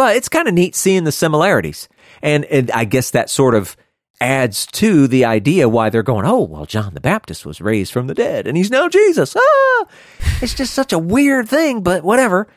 But 0.01 0.17
it's 0.17 0.31
kind 0.31 0.49
of 0.49 0.55
neat 0.55 0.75
seeing 0.75 1.05
the 1.05 1.13
similarities. 1.13 1.87
And, 2.23 2.47
and 2.47 2.71
I 2.71 2.87
guess 2.87 3.11
that 3.11 3.29
sort 3.29 3.55
of 3.55 3.77
adds 4.19 4.65
to 4.69 5.07
the 5.07 5.27
idea 5.27 5.69
why 5.69 5.91
they're 5.91 6.03
going, 6.03 6.25
oh, 6.25 6.41
well, 6.41 6.65
John 6.65 6.95
the 6.95 7.03
Baptist 7.03 7.45
was 7.45 7.61
raised 7.61 7.93
from 7.93 8.07
the 8.07 8.15
dead 8.15 8.47
and 8.47 8.57
he's 8.57 8.71
now 8.71 8.89
Jesus. 8.89 9.37
Ah, 9.37 9.87
it's 10.41 10.55
just 10.55 10.73
such 10.73 10.95
a 10.95 10.99
weird 10.99 11.51
thing, 11.51 11.83
but 11.83 12.03
whatever. 12.03 12.49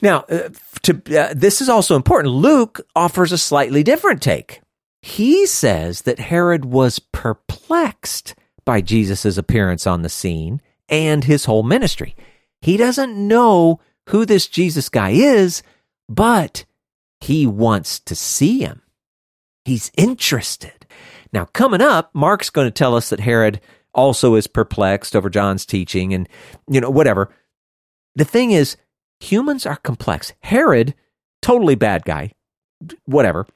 Now, 0.00 0.20
uh, 0.30 0.48
to, 0.84 1.02
uh, 1.14 1.34
this 1.36 1.60
is 1.60 1.68
also 1.68 1.94
important. 1.94 2.32
Luke 2.32 2.80
offers 2.96 3.32
a 3.32 3.36
slightly 3.36 3.82
different 3.82 4.22
take. 4.22 4.62
He 5.02 5.44
says 5.44 6.00
that 6.02 6.18
Herod 6.18 6.64
was 6.64 6.98
perplexed 6.98 8.34
by 8.64 8.80
Jesus' 8.80 9.36
appearance 9.36 9.86
on 9.86 10.00
the 10.00 10.08
scene 10.08 10.62
and 10.88 11.24
his 11.24 11.44
whole 11.44 11.64
ministry. 11.64 12.16
He 12.62 12.78
doesn't 12.78 13.14
know 13.14 13.78
who 14.08 14.24
this 14.24 14.46
Jesus 14.46 14.88
guy 14.88 15.10
is, 15.10 15.62
but 16.08 16.64
he 17.20 17.46
wants 17.46 17.98
to 18.00 18.14
see 18.14 18.60
him. 18.60 18.82
He's 19.64 19.90
interested. 19.96 20.86
Now, 21.32 21.46
coming 21.46 21.80
up, 21.80 22.14
Mark's 22.14 22.50
going 22.50 22.66
to 22.66 22.70
tell 22.70 22.94
us 22.94 23.10
that 23.10 23.20
Herod 23.20 23.60
also 23.92 24.34
is 24.34 24.46
perplexed 24.46 25.16
over 25.16 25.28
John's 25.28 25.66
teaching 25.66 26.14
and, 26.14 26.28
you 26.68 26.80
know, 26.80 26.90
whatever. 26.90 27.30
The 28.14 28.24
thing 28.24 28.52
is, 28.52 28.76
humans 29.20 29.66
are 29.66 29.76
complex. 29.76 30.32
Herod, 30.40 30.94
totally 31.42 31.74
bad 31.74 32.04
guy, 32.04 32.32
whatever. 33.06 33.46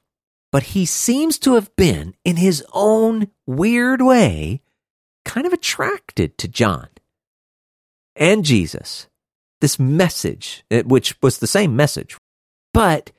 But 0.51 0.65
he 0.65 0.85
seems 0.85 1.39
to 1.41 1.55
have 1.55 1.75
been, 1.77 2.15
in 2.25 2.37
his 2.37 2.65
own 2.73 3.29
weird 3.47 4.03
way, 4.03 4.63
kind 5.25 5.47
of 5.47 5.53
attracted 5.53 6.37
to 6.39 6.49
John 6.49 6.89
and 8.17 8.45
Jesus. 8.45 9.07
This 9.61 9.79
message, 9.79 10.65
eh, 10.71 10.83
which 10.83 11.15
was 11.23 11.39
the 11.39 11.47
same 11.47 11.77
message, 11.77 12.17
but 12.73 13.11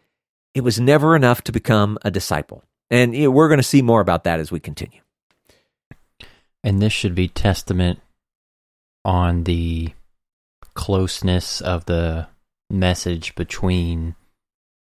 it 0.53 0.61
was 0.61 0.79
never 0.79 1.15
enough 1.15 1.41
to 1.43 1.51
become 1.51 1.97
a 2.03 2.11
disciple. 2.11 2.63
And 2.89 3.15
you 3.15 3.23
know, 3.23 3.31
we're 3.31 3.47
going 3.47 3.59
to 3.59 3.63
see 3.63 3.81
more 3.81 4.01
about 4.01 4.23
that 4.25 4.39
as 4.39 4.51
we 4.51 4.59
continue. 4.59 5.01
And 6.63 6.81
this 6.81 6.93
should 6.93 7.15
be 7.15 7.27
testament 7.27 7.99
on 9.03 9.45
the 9.45 9.93
closeness 10.73 11.61
of 11.61 11.85
the 11.85 12.27
message 12.69 13.35
between 13.35 14.15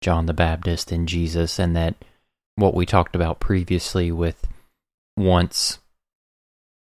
John 0.00 0.26
the 0.26 0.34
Baptist 0.34 0.92
and 0.92 1.08
Jesus, 1.08 1.58
and 1.58 1.76
that 1.76 1.94
what 2.56 2.74
we 2.74 2.86
talked 2.86 3.14
about 3.14 3.40
previously 3.40 4.10
with 4.10 4.46
once 5.16 5.78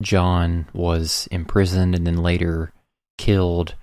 John 0.02 0.66
was 0.72 1.28
imprisoned 1.30 1.94
and 1.94 2.06
then 2.06 2.22
later 2.22 2.72
killed, 3.18 3.74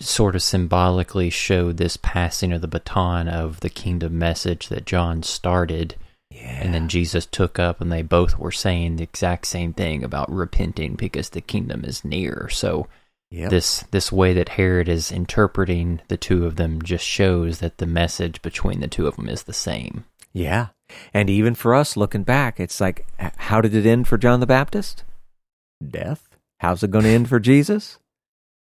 sort 0.00 0.34
of 0.36 0.42
symbolically 0.42 1.30
showed 1.30 1.76
this 1.76 1.96
passing 1.96 2.52
of 2.52 2.60
the 2.60 2.68
baton 2.68 3.28
of 3.28 3.60
the 3.60 3.70
kingdom 3.70 4.18
message 4.18 4.68
that 4.68 4.86
John 4.86 5.22
started. 5.22 5.96
Yeah. 6.30 6.60
And 6.62 6.74
then 6.74 6.88
Jesus 6.88 7.26
took 7.26 7.58
up, 7.58 7.80
and 7.80 7.90
they 7.90 8.02
both 8.02 8.38
were 8.38 8.52
saying 8.52 8.96
the 8.96 9.02
exact 9.02 9.46
same 9.46 9.72
thing 9.72 10.04
about 10.04 10.30
repenting 10.30 10.94
because 10.94 11.30
the 11.30 11.40
kingdom 11.40 11.84
is 11.84 12.04
near. 12.04 12.48
So, 12.50 12.86
Yep. 13.30 13.50
this 13.50 13.84
this 13.90 14.10
way 14.10 14.32
that 14.34 14.50
Herod 14.50 14.88
is 14.88 15.12
interpreting 15.12 16.00
the 16.08 16.16
two 16.16 16.46
of 16.46 16.56
them 16.56 16.80
just 16.80 17.04
shows 17.04 17.58
that 17.58 17.76
the 17.76 17.86
message 17.86 18.40
between 18.40 18.80
the 18.80 18.88
two 18.88 19.06
of 19.06 19.16
them 19.16 19.28
is 19.28 19.42
the 19.42 19.52
same. 19.52 20.04
Yeah. 20.32 20.68
And 21.12 21.28
even 21.28 21.54
for 21.54 21.74
us 21.74 21.94
looking 21.96 22.22
back, 22.22 22.58
it's 22.58 22.80
like, 22.80 23.06
how 23.18 23.60
did 23.60 23.74
it 23.74 23.84
end 23.84 24.08
for 24.08 24.16
John 24.16 24.40
the 24.40 24.46
Baptist? 24.46 25.04
Death. 25.86 26.28
How's 26.60 26.82
it 26.82 26.90
going 26.90 27.04
to 27.04 27.10
end 27.10 27.28
for 27.28 27.38
Jesus? 27.38 27.98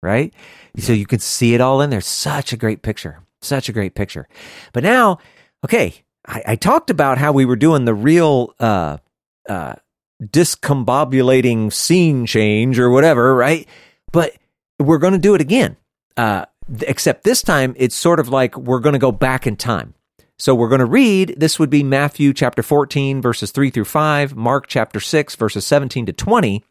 Right? 0.04 0.34
So 0.78 0.92
you 0.92 1.06
can 1.06 1.20
see 1.20 1.54
it 1.54 1.62
all 1.62 1.82
in 1.82 1.90
there. 1.90 2.02
Such 2.02 2.52
a 2.52 2.58
great 2.58 2.82
picture. 2.82 3.20
Such 3.42 3.70
a 3.70 3.74
great 3.74 3.96
picture. 3.96 4.28
But 4.74 4.84
now, 4.84 5.20
okay, 5.64 6.04
I, 6.28 6.44
I 6.48 6.56
talked 6.56 6.90
about 6.90 7.18
how 7.18 7.32
we 7.32 7.46
were 7.46 7.56
doing 7.56 7.86
the 7.86 7.94
real 7.94 8.54
uh, 8.60 8.98
uh, 9.48 9.76
discombobulating 10.22 11.72
scene 11.72 12.26
change 12.26 12.80
or 12.80 12.90
whatever, 12.90 13.34
right? 13.34 13.68
But 14.12 14.34
we're 14.80 14.98
going 14.98 15.14
to 15.14 15.20
do 15.20 15.36
it 15.36 15.42
again. 15.42 15.78
Uh, 16.18 16.46
except 16.82 17.24
this 17.24 17.42
time, 17.42 17.74
it's 17.78 17.96
sort 17.96 18.20
of 18.20 18.30
like 18.30 18.58
we're 18.58 18.80
going 18.80 18.94
to 18.94 19.00
go 19.00 19.12
back 19.12 19.48
in 19.48 19.56
time. 19.56 19.94
So 20.40 20.56
we're 20.56 20.70
going 20.70 20.80
to 20.80 20.86
read, 20.86 21.36
this 21.38 21.60
would 21.60 21.70
be 21.70 21.84
Matthew 21.84 22.34
chapter 22.34 22.64
14, 22.64 23.22
verses 23.22 23.52
3 23.52 23.70
through 23.70 23.86
5, 23.86 24.36
Mark 24.36 24.68
chapter 24.68 25.00
6, 25.00 25.36
verses 25.36 25.66
17 25.66 26.08
to 26.08 26.14
20. 26.14 26.64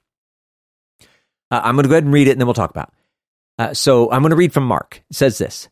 Uh, 1.50 1.60
I'm 1.62 1.76
going 1.76 1.84
to 1.84 1.88
go 1.88 1.94
ahead 1.94 2.04
and 2.04 2.12
read 2.12 2.28
it 2.28 2.32
and 2.32 2.40
then 2.40 2.46
we'll 2.46 2.54
talk 2.54 2.70
about 2.70 2.88
it. 2.88 2.94
Uh, 3.58 3.74
so 3.74 4.10
I'm 4.10 4.22
going 4.22 4.30
to 4.30 4.36
read 4.36 4.52
from 4.52 4.66
Mark. 4.66 5.02
It 5.10 5.16
says 5.16 5.38
this 5.38 5.68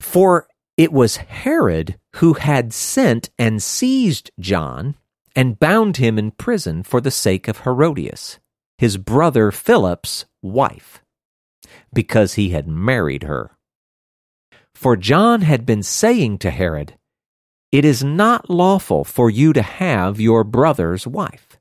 For 0.00 0.46
it 0.76 0.92
was 0.92 1.16
Herod 1.16 1.98
who 2.16 2.34
had 2.34 2.72
sent 2.72 3.30
and 3.38 3.62
seized 3.62 4.30
John 4.38 4.96
and 5.34 5.58
bound 5.58 5.96
him 5.96 6.18
in 6.18 6.30
prison 6.32 6.82
for 6.82 7.00
the 7.00 7.10
sake 7.10 7.48
of 7.48 7.58
Herodias, 7.58 8.38
his 8.76 8.96
brother 8.96 9.50
Philip's 9.50 10.24
wife, 10.42 11.02
because 11.92 12.34
he 12.34 12.50
had 12.50 12.68
married 12.68 13.24
her. 13.24 13.56
For 14.74 14.96
John 14.96 15.42
had 15.42 15.66
been 15.66 15.82
saying 15.82 16.38
to 16.38 16.50
Herod, 16.50 16.96
It 17.72 17.84
is 17.84 18.04
not 18.04 18.48
lawful 18.48 19.04
for 19.04 19.28
you 19.28 19.52
to 19.52 19.62
have 19.62 20.20
your 20.20 20.44
brother's 20.44 21.06
wife. 21.06 21.58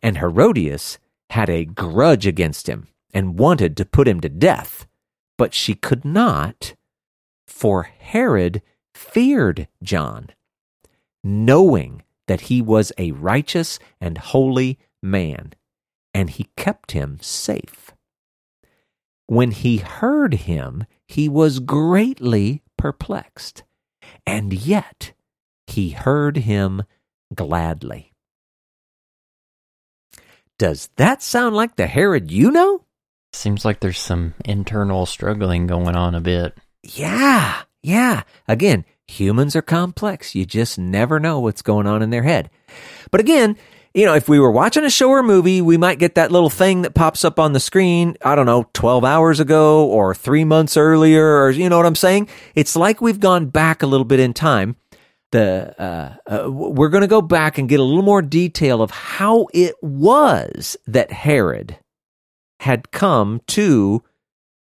And 0.00 0.18
Herodias 0.18 0.98
had 1.30 1.50
a 1.50 1.64
grudge 1.64 2.26
against 2.26 2.68
him 2.68 2.86
and 3.12 3.38
wanted 3.38 3.76
to 3.76 3.84
put 3.84 4.08
him 4.08 4.20
to 4.20 4.28
death, 4.28 4.86
but 5.36 5.54
she 5.54 5.74
could 5.74 6.04
not, 6.04 6.74
for 7.46 7.84
Herod 7.84 8.62
feared 8.94 9.68
John, 9.82 10.28
knowing 11.22 12.02
that 12.28 12.42
he 12.42 12.62
was 12.62 12.92
a 12.98 13.12
righteous 13.12 13.78
and 14.00 14.18
holy 14.18 14.78
man, 15.02 15.52
and 16.14 16.30
he 16.30 16.48
kept 16.56 16.92
him 16.92 17.18
safe. 17.20 17.92
When 19.26 19.50
he 19.50 19.78
heard 19.78 20.34
him, 20.34 20.84
he 21.06 21.28
was 21.28 21.58
greatly 21.58 22.62
perplexed, 22.76 23.62
and 24.26 24.52
yet 24.52 25.12
he 25.66 25.90
heard 25.90 26.38
him 26.38 26.82
gladly. 27.34 28.12
Does 30.58 30.90
that 30.96 31.22
sound 31.22 31.56
like 31.56 31.76
the 31.76 31.86
Herod 31.86 32.30
you 32.30 32.50
know? 32.50 32.84
Seems 33.32 33.64
like 33.64 33.80
there's 33.80 33.98
some 33.98 34.34
internal 34.44 35.06
struggling 35.06 35.66
going 35.66 35.96
on 35.96 36.14
a 36.14 36.20
bit. 36.20 36.56
Yeah, 36.82 37.62
yeah. 37.82 38.22
Again, 38.46 38.84
humans 39.06 39.56
are 39.56 39.62
complex. 39.62 40.34
You 40.34 40.44
just 40.44 40.78
never 40.78 41.18
know 41.18 41.40
what's 41.40 41.62
going 41.62 41.86
on 41.86 42.02
in 42.02 42.10
their 42.10 42.22
head. 42.22 42.50
But 43.10 43.20
again, 43.20 43.56
you 43.94 44.06
know, 44.06 44.14
if 44.14 44.28
we 44.28 44.38
were 44.38 44.50
watching 44.50 44.84
a 44.84 44.90
show 44.90 45.10
or 45.10 45.22
movie, 45.22 45.60
we 45.60 45.76
might 45.76 45.98
get 45.98 46.14
that 46.14 46.32
little 46.32 46.50
thing 46.50 46.82
that 46.82 46.94
pops 46.94 47.24
up 47.24 47.38
on 47.38 47.52
the 47.52 47.60
screen, 47.60 48.16
I 48.24 48.34
don't 48.34 48.46
know, 48.46 48.68
12 48.72 49.04
hours 49.04 49.38
ago 49.38 49.86
or 49.86 50.14
three 50.14 50.44
months 50.44 50.76
earlier, 50.76 51.42
or 51.42 51.50
you 51.50 51.68
know 51.68 51.76
what 51.76 51.86
I'm 51.86 51.94
saying? 51.94 52.28
It's 52.54 52.74
like 52.74 53.00
we've 53.00 53.20
gone 53.20 53.46
back 53.46 53.82
a 53.82 53.86
little 53.86 54.06
bit 54.06 54.20
in 54.20 54.32
time. 54.32 54.76
The 55.30 55.74
uh, 55.78 56.14
uh, 56.26 56.50
we're 56.50 56.90
going 56.90 57.02
to 57.02 57.08
go 57.08 57.22
back 57.22 57.56
and 57.56 57.68
get 57.68 57.80
a 57.80 57.82
little 57.82 58.02
more 58.02 58.20
detail 58.20 58.82
of 58.82 58.90
how 58.90 59.46
it 59.54 59.74
was 59.82 60.76
that 60.86 61.10
Herod 61.10 61.78
had 62.62 62.90
come 62.90 63.40
to 63.48 64.02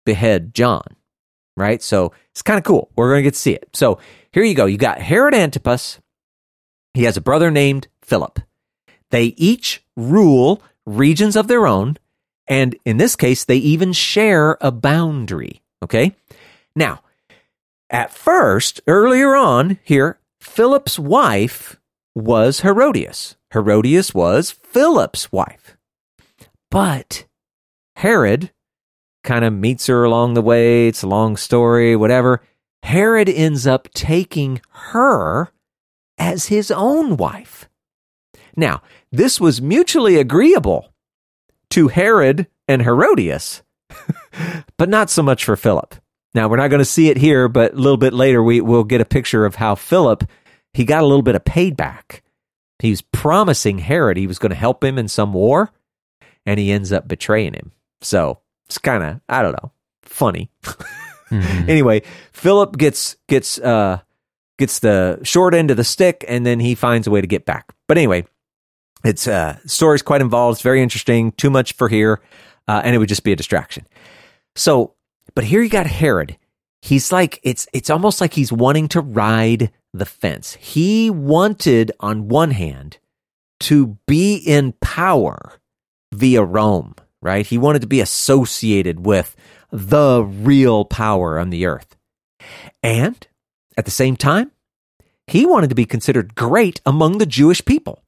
behead 0.06 0.54
John, 0.54 0.96
right? 1.58 1.82
So 1.82 2.12
it's 2.32 2.42
kind 2.42 2.58
of 2.58 2.64
cool. 2.64 2.92
We're 2.96 3.10
going 3.10 3.20
to 3.20 3.24
get 3.24 3.34
to 3.34 3.40
see 3.40 3.54
it. 3.54 3.70
So 3.74 4.00
here 4.32 4.44
you 4.44 4.54
go. 4.54 4.66
You 4.66 4.78
got 4.78 5.02
Herod 5.02 5.34
Antipas. 5.34 6.00
He 6.94 7.04
has 7.04 7.18
a 7.18 7.22
brother 7.22 7.52
named 7.52 7.88
Philip. 8.02 8.40
They 9.12 9.34
each 9.38 9.84
rule 9.96 10.62
regions 10.86 11.36
of 11.36 11.48
their 11.48 11.66
own. 11.66 11.98
And 12.48 12.76
in 12.86 12.98
this 12.98 13.16
case, 13.16 13.46
they 13.46 13.58
even 13.58 13.94
share 13.94 14.58
a 14.62 14.72
boundary. 14.72 15.62
Okay. 15.84 16.16
Now, 16.76 17.02
at 17.90 18.14
first, 18.14 18.82
earlier 18.88 19.36
on 19.36 19.80
here, 19.84 20.20
Philip's 20.40 21.00
wife 21.00 21.80
was 22.14 22.60
Herodias. 22.60 23.36
Herodias 23.54 24.14
was 24.14 24.52
Philip's 24.52 25.32
wife. 25.32 25.78
But 26.70 27.26
Herod 27.96 28.52
kind 29.24 29.44
of 29.44 29.54
meets 29.54 29.88
her 29.88 30.04
along 30.04 30.34
the 30.34 30.42
way. 30.42 30.88
It's 30.88 31.04
a 31.04 31.08
long 31.08 31.38
story, 31.38 31.96
whatever. 31.96 32.42
Herod 32.84 33.30
ends 33.30 33.66
up 33.66 33.90
taking 33.94 34.62
her 34.70 35.50
as 36.18 36.46
his 36.48 36.72
own 36.72 37.18
wife. 37.18 37.68
Now, 38.56 38.82
this 39.12 39.40
was 39.40 39.62
mutually 39.62 40.18
agreeable 40.18 40.94
to 41.72 41.88
Herod 41.88 42.48
and 42.68 42.84
Herodias, 42.84 43.64
but 44.78 44.90
not 44.90 45.10
so 45.10 45.24
much 45.24 45.44
for 45.44 45.56
Philip. 45.56 45.96
Now, 46.34 46.48
we're 46.48 46.58
not 46.58 46.70
going 46.70 46.80
to 46.80 46.86
see 46.86 47.10
it 47.10 47.18
here, 47.18 47.48
but 47.48 47.74
a 47.74 47.78
little 47.78 47.98
bit 47.98 48.14
later 48.14 48.44
we 48.44 48.62
will 48.62 48.84
get 48.84 49.02
a 49.02 49.06
picture 49.06 49.46
of 49.46 49.56
how 49.56 49.76
Philip 49.76 50.24
he 50.76 50.84
got 50.84 51.04
a 51.04 51.08
little 51.08 51.22
bit 51.22 51.36
of 51.36 51.46
payback. 51.46 52.20
He 52.80 52.90
was 52.90 53.02
promising 53.02 53.78
Herod 53.80 54.18
he 54.18 54.28
was 54.28 54.40
going 54.40 54.50
to 54.50 54.58
help 54.58 54.84
him 54.84 54.98
in 54.98 55.08
some 55.08 55.32
war, 55.32 55.72
and 56.46 56.60
he 56.60 56.70
ends 56.70 56.92
up 56.92 57.08
betraying 57.08 57.54
him. 57.54 57.72
So 58.06 58.40
it's 58.68 58.78
kind 58.78 59.04
of 59.04 59.22
I 59.28 59.42
don't 59.42 59.54
know, 59.54 59.72
funny. 60.04 60.50
Mhm. 61.30 61.68
anyway, 61.70 62.04
Philip 62.34 62.78
gets 62.78 63.16
gets 63.28 63.60
uh 63.60 64.00
gets 64.58 64.80
the 64.80 65.20
short 65.24 65.54
end 65.54 65.72
of 65.72 65.78
the 65.78 65.84
stick, 65.84 66.24
and 66.28 66.46
then 66.46 66.60
he 66.60 66.76
finds 66.76 67.08
a 67.08 67.12
way 67.12 67.22
to 67.22 67.28
get 67.28 67.46
back. 67.46 67.74
But 67.88 67.98
anyway, 67.98 68.26
it's 69.04 69.28
uh 69.28 69.58
story's 69.66 70.02
quite 70.02 70.22
involved. 70.22 70.56
It's 70.58 70.62
very 70.64 70.82
interesting. 70.82 71.32
Too 71.34 71.50
much 71.50 71.74
for 71.74 71.90
here, 71.90 72.22
uh, 72.68 72.82
and 72.84 72.96
it 72.96 73.00
would 73.00 73.10
just 73.10 73.24
be 73.24 73.32
a 73.32 73.36
distraction. 73.36 73.88
So, 74.56 74.94
but 75.34 75.44
here 75.44 75.62
you 75.62 75.70
got 75.70 75.88
Herod. 75.88 76.38
He's 76.82 77.12
like 77.12 77.40
it's 77.44 77.68
it's 77.74 77.90
almost 77.90 78.22
like 78.22 78.34
he's 78.34 78.52
wanting 78.54 78.88
to 78.90 79.02
ride 79.02 79.72
the 79.94 80.06
fence. 80.06 80.54
He 80.56 81.10
wanted, 81.10 81.92
on 82.00 82.28
one 82.28 82.52
hand, 82.52 83.00
to 83.62 83.98
be 84.08 84.36
in 84.36 84.74
power 84.82 85.54
via 86.14 86.44
Rome, 86.44 86.94
right? 87.22 87.46
He 87.46 87.58
wanted 87.58 87.82
to 87.82 87.88
be 87.88 88.02
associated 88.02 89.06
with 89.06 89.36
the 89.72 90.24
real 90.24 90.86
power 90.86 91.40
on 91.40 91.50
the 91.50 91.66
earth. 91.66 91.96
And 92.84 93.28
at 93.78 93.86
the 93.86 93.92
same 93.92 94.16
time, 94.16 94.52
he 95.28 95.46
wanted 95.46 95.70
to 95.70 95.76
be 95.76 95.86
considered 95.86 96.36
great 96.36 96.82
among 96.86 97.18
the 97.18 97.26
Jewish 97.26 97.64
people. 97.66 98.04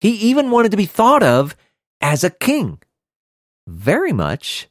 He 0.00 0.10
even 0.10 0.50
wanted 0.50 0.70
to 0.72 0.76
be 0.76 0.86
thought 0.86 1.22
of 1.22 1.56
as 2.00 2.24
a 2.24 2.30
king, 2.30 2.80
very 3.66 4.12
much 4.12 4.68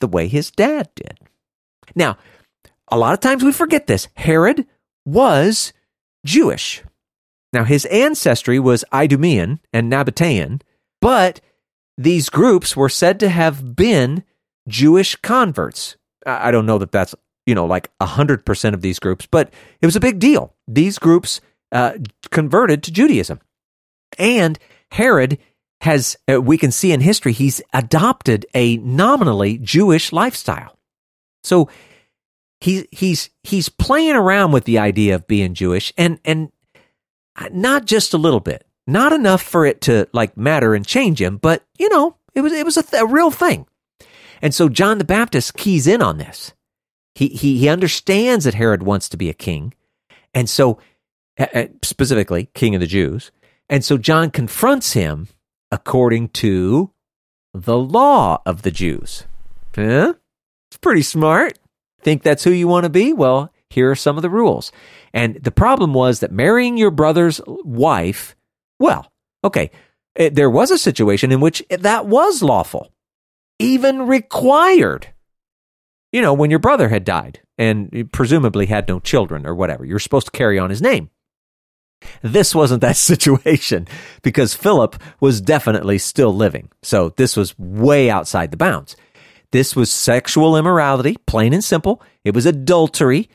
the 0.00 0.08
way 0.08 0.28
his 0.28 0.50
dad 0.50 0.90
did. 0.94 1.18
Now, 1.94 2.18
a 2.88 2.98
lot 2.98 3.14
of 3.14 3.20
times 3.20 3.42
we 3.42 3.52
forget 3.52 3.86
this. 3.86 4.08
Herod 4.14 4.66
was 5.04 5.72
Jewish. 6.24 6.82
Now, 7.52 7.64
his 7.64 7.86
ancestry 7.86 8.58
was 8.58 8.84
Idumean 8.92 9.60
and 9.72 9.90
Nabatean, 9.90 10.60
but 11.00 11.40
these 11.98 12.28
groups 12.28 12.76
were 12.76 12.88
said 12.88 13.20
to 13.20 13.28
have 13.28 13.74
been 13.74 14.24
Jewish 14.68 15.16
converts. 15.16 15.96
I 16.24 16.50
don't 16.50 16.66
know 16.66 16.78
that 16.78 16.92
that's, 16.92 17.14
you 17.46 17.54
know, 17.54 17.66
like 17.66 17.90
100% 18.00 18.74
of 18.74 18.82
these 18.82 18.98
groups, 18.98 19.26
but 19.26 19.52
it 19.80 19.86
was 19.86 19.96
a 19.96 20.00
big 20.00 20.18
deal. 20.18 20.54
These 20.66 20.98
groups 20.98 21.40
uh, 21.72 21.94
converted 22.30 22.82
to 22.84 22.92
Judaism. 22.92 23.40
And 24.18 24.58
Herod 24.90 25.38
has, 25.80 26.16
uh, 26.30 26.40
we 26.40 26.58
can 26.58 26.72
see 26.72 26.92
in 26.92 27.00
history, 27.00 27.32
he's 27.32 27.62
adopted 27.72 28.46
a 28.54 28.76
nominally 28.78 29.58
Jewish 29.58 30.12
lifestyle. 30.12 30.78
So 31.44 31.68
he, 32.60 32.88
he's, 32.90 33.30
he's 33.44 33.68
playing 33.68 34.16
around 34.16 34.52
with 34.52 34.64
the 34.64 34.78
idea 34.78 35.14
of 35.14 35.26
being 35.26 35.54
Jewish 35.54 35.92
and, 35.96 36.18
and 36.24 36.50
not 37.52 37.84
just 37.84 38.14
a 38.14 38.18
little 38.18 38.40
bit, 38.40 38.65
not 38.86 39.12
enough 39.12 39.42
for 39.42 39.66
it 39.66 39.80
to 39.82 40.08
like 40.12 40.36
matter 40.36 40.74
and 40.74 40.86
change 40.86 41.20
him, 41.20 41.36
but 41.38 41.64
you 41.78 41.88
know, 41.88 42.16
it 42.34 42.40
was, 42.40 42.52
it 42.52 42.64
was 42.64 42.76
a, 42.76 42.82
th- 42.82 43.02
a 43.02 43.06
real 43.06 43.30
thing. 43.30 43.66
And 44.42 44.54
so 44.54 44.68
John 44.68 44.98
the 44.98 45.04
Baptist 45.04 45.54
keys 45.54 45.86
in 45.86 46.02
on 46.02 46.18
this. 46.18 46.52
He, 47.14 47.28
he, 47.28 47.58
he 47.58 47.68
understands 47.68 48.44
that 48.44 48.54
Herod 48.54 48.82
wants 48.82 49.08
to 49.08 49.16
be 49.16 49.30
a 49.30 49.34
king. 49.34 49.72
And 50.34 50.50
so, 50.50 50.78
specifically, 51.82 52.50
king 52.52 52.74
of 52.74 52.80
the 52.80 52.86
Jews. 52.86 53.30
And 53.68 53.84
so 53.84 53.96
John 53.96 54.30
confronts 54.30 54.92
him 54.92 55.28
according 55.70 56.28
to 56.28 56.92
the 57.54 57.78
law 57.78 58.42
of 58.44 58.62
the 58.62 58.70
Jews. 58.70 59.24
Huh? 59.74 60.14
It's 60.70 60.76
pretty 60.76 61.02
smart. 61.02 61.58
Think 62.02 62.22
that's 62.22 62.44
who 62.44 62.50
you 62.50 62.68
want 62.68 62.84
to 62.84 62.90
be? 62.90 63.12
Well, 63.12 63.52
here 63.70 63.90
are 63.90 63.96
some 63.96 64.16
of 64.16 64.22
the 64.22 64.30
rules. 64.30 64.70
And 65.12 65.36
the 65.36 65.50
problem 65.50 65.94
was 65.94 66.20
that 66.20 66.30
marrying 66.30 66.76
your 66.76 66.90
brother's 66.90 67.40
wife, 67.46 68.36
well, 68.78 69.10
okay, 69.44 69.70
eh, 70.16 70.30
there 70.32 70.50
was 70.50 70.70
a 70.70 70.78
situation 70.78 71.32
in 71.32 71.40
which 71.40 71.62
that 71.70 72.06
was 72.06 72.42
lawful, 72.42 72.92
even 73.58 74.06
required. 74.06 75.08
You 76.12 76.22
know, 76.22 76.34
when 76.34 76.50
your 76.50 76.60
brother 76.60 76.88
had 76.88 77.04
died 77.04 77.40
and 77.58 78.10
presumably 78.12 78.66
had 78.66 78.88
no 78.88 79.00
children 79.00 79.46
or 79.46 79.54
whatever, 79.54 79.84
you're 79.84 79.98
supposed 79.98 80.26
to 80.26 80.32
carry 80.32 80.58
on 80.58 80.70
his 80.70 80.82
name. 80.82 81.10
This 82.22 82.54
wasn't 82.54 82.82
that 82.82 82.96
situation 83.12 83.88
because 84.22 84.54
Philip 84.54 85.00
was 85.20 85.40
definitely 85.40 85.98
still 85.98 86.34
living. 86.34 86.70
So 86.82 87.10
this 87.16 87.36
was 87.36 87.58
way 87.58 88.10
outside 88.10 88.50
the 88.50 88.56
bounds. 88.56 88.96
This 89.52 89.76
was 89.76 89.90
sexual 89.90 90.56
immorality, 90.56 91.16
plain 91.26 91.52
and 91.52 91.64
simple. 91.64 92.02
It 92.24 92.34
was 92.34 92.46
adultery, 92.46 93.30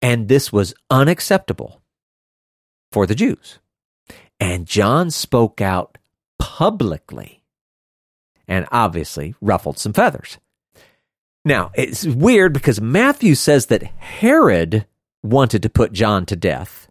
and 0.00 0.28
this 0.28 0.52
was 0.52 0.74
unacceptable 0.90 1.82
for 2.92 3.06
the 3.06 3.14
Jews. 3.14 3.58
And 4.38 4.66
John 4.66 5.10
spoke 5.10 5.60
out 5.60 5.98
publicly 6.38 7.42
and 8.46 8.66
obviously 8.70 9.34
ruffled 9.40 9.78
some 9.78 9.92
feathers. 9.92 10.38
Now, 11.44 11.70
it's 11.74 12.04
weird 12.04 12.52
because 12.52 12.80
Matthew 12.80 13.34
says 13.34 13.66
that 13.66 13.82
Herod 13.82 14.86
wanted 15.22 15.62
to 15.62 15.70
put 15.70 15.92
John 15.92 16.26
to 16.26 16.36
death 16.36 16.86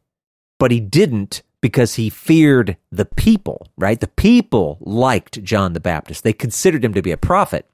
but 0.59 0.71
he 0.71 0.79
didn't 0.79 1.43
because 1.61 1.95
he 1.95 2.09
feared 2.09 2.77
the 2.91 3.05
people, 3.05 3.67
right? 3.77 3.99
The 3.99 4.07
people 4.07 4.77
liked 4.81 5.43
John 5.43 5.73
the 5.73 5.79
Baptist. 5.79 6.23
They 6.23 6.33
considered 6.33 6.85
him 6.85 6.93
to 6.93 7.01
be 7.01 7.11
a 7.11 7.17
prophet. 7.17 7.69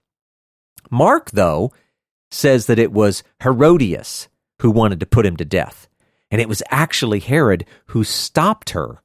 Mark, 0.90 1.32
though, 1.32 1.74
says 2.32 2.66
that 2.68 2.80
it 2.80 2.92
was 2.92 3.24
Herodias 3.44 4.30
who 4.62 4.72
wanted 4.72 5.00
to 5.02 5.06
put 5.06 5.26
him 5.26 5.36
to 5.38 5.46
death. 5.46 5.88
And 6.30 6.40
it 6.40 6.48
was 6.48 6.64
actually 6.70 7.20
Herod 7.20 7.66
who 7.88 8.04
stopped 8.04 8.70
her 8.72 9.02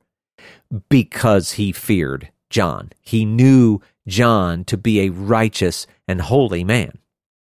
because 0.89 1.53
he 1.53 1.73
feared 1.73 2.31
John. 2.51 2.91
He 3.01 3.25
knew 3.25 3.81
John 4.07 4.65
to 4.65 4.77
be 4.77 5.01
a 5.01 5.11
righteous 5.11 5.87
and 6.07 6.21
holy 6.21 6.65
man. 6.65 6.99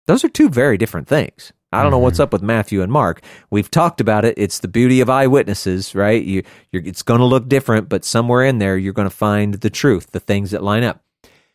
Those 0.06 0.24
are 0.24 0.28
two 0.28 0.48
very 0.48 0.76
different 0.76 1.08
things. 1.08 1.52
I 1.72 1.82
don't 1.82 1.90
know 1.90 1.98
what's 1.98 2.16
mm-hmm. 2.16 2.24
up 2.24 2.32
with 2.34 2.42
Matthew 2.42 2.82
and 2.82 2.92
Mark. 2.92 3.22
We've 3.50 3.70
talked 3.70 4.00
about 4.02 4.26
it. 4.26 4.34
It's 4.36 4.58
the 4.58 4.68
beauty 4.68 5.00
of 5.00 5.08
eyewitnesses, 5.08 5.94
right? 5.94 6.22
You, 6.22 6.42
it's 6.70 7.02
going 7.02 7.20
to 7.20 7.26
look 7.26 7.48
different, 7.48 7.88
but 7.88 8.04
somewhere 8.04 8.44
in 8.44 8.58
there, 8.58 8.76
you're 8.76 8.92
going 8.92 9.08
to 9.08 9.14
find 9.14 9.54
the 9.54 9.70
truth, 9.70 10.10
the 10.10 10.20
things 10.20 10.50
that 10.50 10.62
line 10.62 10.84
up. 10.84 11.02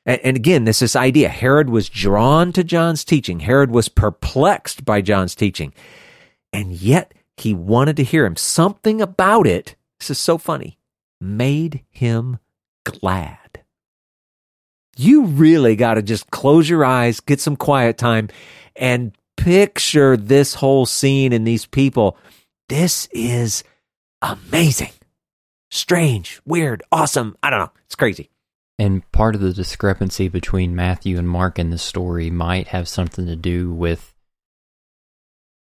And, 0.08 0.20
and 0.24 0.36
again, 0.36 0.64
this 0.64 0.80
this 0.80 0.96
idea. 0.96 1.30
Herod 1.30 1.70
was 1.70 1.88
drawn 1.88 2.52
to 2.54 2.64
John's 2.64 3.06
teaching. 3.06 3.42
Herod 3.42 3.70
was 3.70 3.90
perplexed 3.90 4.84
by 4.84 5.02
John's 5.02 5.36
teaching, 5.36 5.72
and 6.52 6.72
yet 6.72 7.14
he 7.36 7.54
wanted 7.54 7.98
to 7.98 8.04
hear 8.04 8.26
him. 8.26 8.38
Something 8.38 9.02
about 9.02 9.46
it. 9.46 9.76
This 10.00 10.10
is 10.10 10.18
so 10.18 10.40
funny. 10.40 10.80
Made 11.20 11.84
him 11.90 12.40
glad. 12.86 13.64
You 14.96 15.26
really 15.26 15.76
got 15.76 15.96
to 15.96 16.02
just 16.02 16.30
close 16.32 16.70
your 16.70 16.84
eyes, 16.84 17.20
get 17.20 17.40
some 17.40 17.56
quiet 17.56 17.98
time, 17.98 18.30
and 18.76 19.16
picture 19.36 20.18
this 20.18 20.56
whole 20.56 20.86
scene 20.86 21.34
and 21.34 21.46
these 21.46 21.66
people. 21.66 22.18
This 22.70 23.08
is 23.12 23.64
amazing, 24.22 24.92
strange, 25.70 26.42
weird, 26.46 26.84
awesome. 26.92 27.38
I 27.44 27.50
don't 27.50 27.60
know. 27.60 27.72
It's 27.86 27.96
crazy. 27.96 28.30
And 28.80 29.10
part 29.12 29.36
of 29.36 29.42
the 29.42 29.54
discrepancy 29.54 30.28
between 30.28 30.76
Matthew 30.76 31.18
and 31.18 31.30
Mark 31.30 31.58
in 31.58 31.70
the 31.70 31.78
story 31.78 32.30
might 32.30 32.68
have 32.68 32.88
something 32.88 33.26
to 33.26 33.36
do 33.36 33.72
with 33.72 34.14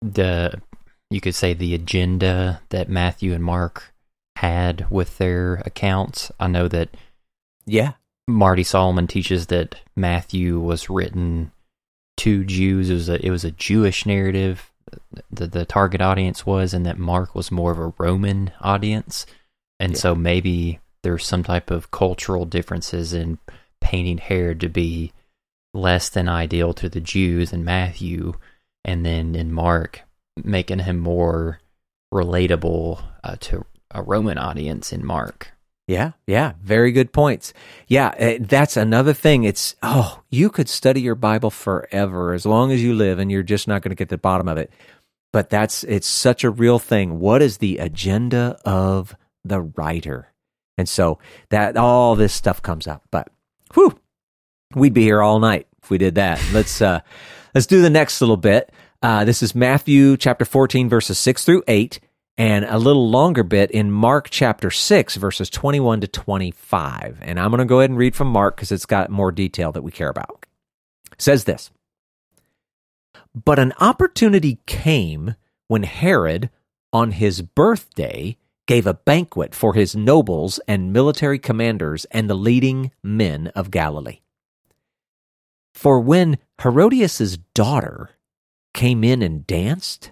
the, 0.01 0.61
you 1.09 1.21
could 1.21 1.35
say, 1.35 1.53
the 1.53 1.75
agenda 1.75 2.61
that 2.69 2.89
Matthew 2.89 3.33
and 3.33 3.43
Mark 3.43 3.93
had 4.37 4.89
with 4.89 5.17
their 5.17 5.55
accounts. 5.65 6.31
I 6.39 6.47
know 6.47 6.67
that. 6.67 6.89
Yeah. 7.65 7.93
Marty 8.27 8.63
Solomon 8.63 9.07
teaches 9.07 9.47
that 9.47 9.75
Matthew 9.95 10.59
was 10.59 10.89
written 10.89 11.51
to 12.17 12.43
Jews. 12.43 12.89
It 12.89 12.93
was 12.93 13.09
a 13.09 13.25
it 13.25 13.29
was 13.29 13.45
a 13.45 13.51
Jewish 13.51 14.05
narrative. 14.05 14.71
The 15.31 15.47
the 15.47 15.65
target 15.65 16.01
audience 16.01 16.45
was, 16.45 16.73
and 16.73 16.85
that 16.85 16.97
Mark 16.97 17.35
was 17.35 17.51
more 17.51 17.71
of 17.71 17.79
a 17.79 17.93
Roman 17.97 18.51
audience, 18.61 19.25
and 19.79 19.93
yeah. 19.93 19.97
so 19.97 20.15
maybe 20.15 20.79
there's 21.03 21.25
some 21.25 21.43
type 21.43 21.69
of 21.69 21.91
cultural 21.91 22.45
differences 22.45 23.13
in 23.13 23.37
painting 23.81 24.17
Herod 24.17 24.59
to 24.61 24.69
be 24.69 25.11
less 25.73 26.09
than 26.09 26.27
ideal 26.27 26.73
to 26.73 26.89
the 26.89 27.01
Jews 27.01 27.53
in 27.53 27.63
Matthew, 27.63 28.33
and 28.83 29.05
then 29.05 29.35
in 29.35 29.51
Mark 29.51 30.01
making 30.43 30.79
him 30.79 30.99
more 30.99 31.59
relatable 32.13 33.03
uh, 33.23 33.35
to 33.41 33.65
a 33.95 34.03
Roman 34.03 34.37
audience 34.37 34.91
in 34.91 35.05
Mark. 35.05 35.53
Yeah, 35.87 36.11
yeah, 36.27 36.53
very 36.61 36.91
good 36.91 37.13
points. 37.13 37.53
Yeah, 37.87 38.13
eh, 38.17 38.39
that's 38.41 38.75
another 38.75 39.13
thing. 39.13 39.43
It's 39.43 39.75
oh, 39.83 40.21
you 40.29 40.49
could 40.49 40.67
study 40.67 41.01
your 41.01 41.15
Bible 41.15 41.51
forever 41.51 42.33
as 42.33 42.45
long 42.45 42.71
as 42.71 42.83
you 42.83 42.93
live 42.93 43.19
and 43.19 43.31
you're 43.31 43.43
just 43.43 43.67
not 43.67 43.81
going 43.81 43.91
to 43.91 43.95
get 43.95 44.09
the 44.09 44.17
bottom 44.17 44.47
of 44.47 44.57
it. 44.57 44.71
But 45.31 45.49
that's 45.49 45.83
it's 45.83 46.07
such 46.07 46.43
a 46.43 46.49
real 46.49 46.79
thing. 46.79 47.19
What 47.19 47.41
is 47.41 47.57
the 47.57 47.77
agenda 47.77 48.57
of 48.65 49.15
the 49.43 49.61
writer? 49.61 50.33
And 50.77 50.89
so 50.89 51.19
that 51.49 51.77
all 51.77 52.15
this 52.15 52.33
stuff 52.33 52.61
comes 52.61 52.87
up. 52.87 53.03
But 53.11 53.29
whew, 53.75 53.97
we'd 54.73 54.93
be 54.93 55.03
here 55.03 55.21
all 55.21 55.39
night 55.39 55.67
if 55.83 55.89
we 55.91 55.99
did 55.99 56.15
that. 56.15 56.41
Let's 56.51 56.81
uh 56.81 57.01
let's 57.53 57.67
do 57.67 57.81
the 57.81 57.91
next 57.91 58.21
little 58.21 58.37
bit. 58.37 58.71
Uh, 59.03 59.23
this 59.23 59.43
is 59.43 59.53
Matthew 59.53 60.17
chapter 60.17 60.45
14, 60.45 60.89
verses 60.89 61.19
6 61.19 61.45
through 61.45 61.63
8 61.67 61.99
and 62.37 62.65
a 62.65 62.77
little 62.77 63.09
longer 63.09 63.43
bit 63.43 63.71
in 63.71 63.91
Mark 63.91 64.29
chapter 64.29 64.69
6, 64.69 65.15
verses 65.15 65.49
21 65.49 66.01
to 66.01 66.07
25. 66.07 67.19
And 67.21 67.39
I'm 67.39 67.49
going 67.49 67.59
to 67.59 67.65
go 67.65 67.79
ahead 67.79 67.89
and 67.89 67.99
read 67.99 68.15
from 68.15 68.27
Mark 68.27 68.57
because 68.57 68.71
it's 68.71 68.85
got 68.85 69.09
more 69.09 69.31
detail 69.31 69.71
that 69.71 69.83
we 69.83 69.91
care 69.91 70.09
about. 70.09 70.45
It 71.13 71.21
says 71.21 71.45
this 71.45 71.71
But 73.33 73.59
an 73.59 73.73
opportunity 73.79 74.59
came 74.65 75.35
when 75.67 75.83
Herod, 75.83 76.49
on 76.91 77.11
his 77.11 77.41
birthday, 77.41 78.37
gave 78.67 78.87
a 78.87 78.93
banquet 78.93 79.55
for 79.55 79.73
his 79.73 79.95
nobles 79.95 80.59
and 80.67 80.91
military 80.91 81.39
commanders 81.39 82.05
and 82.05 82.29
the 82.29 82.35
leading 82.35 82.91
men 83.03 83.47
of 83.55 83.71
Galilee. 83.71 84.19
For 85.73 85.99
when 85.99 86.37
Herodias' 86.61 87.37
daughter 87.53 88.11
came 88.73 89.03
in 89.03 89.21
and 89.21 89.45
danced, 89.45 90.11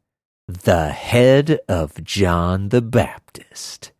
the 0.51 0.89
head 0.89 1.59
of 1.67 2.03
John 2.03 2.69
the 2.69 2.81
Baptist. 2.81 3.91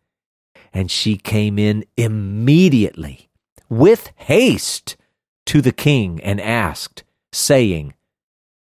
And 0.72 0.90
she 0.90 1.16
came 1.16 1.58
in 1.58 1.84
immediately 1.96 3.28
with 3.68 4.10
haste 4.16 4.96
to 5.46 5.60
the 5.60 5.72
king 5.72 6.20
and 6.22 6.40
asked, 6.40 7.04
saying, 7.32 7.94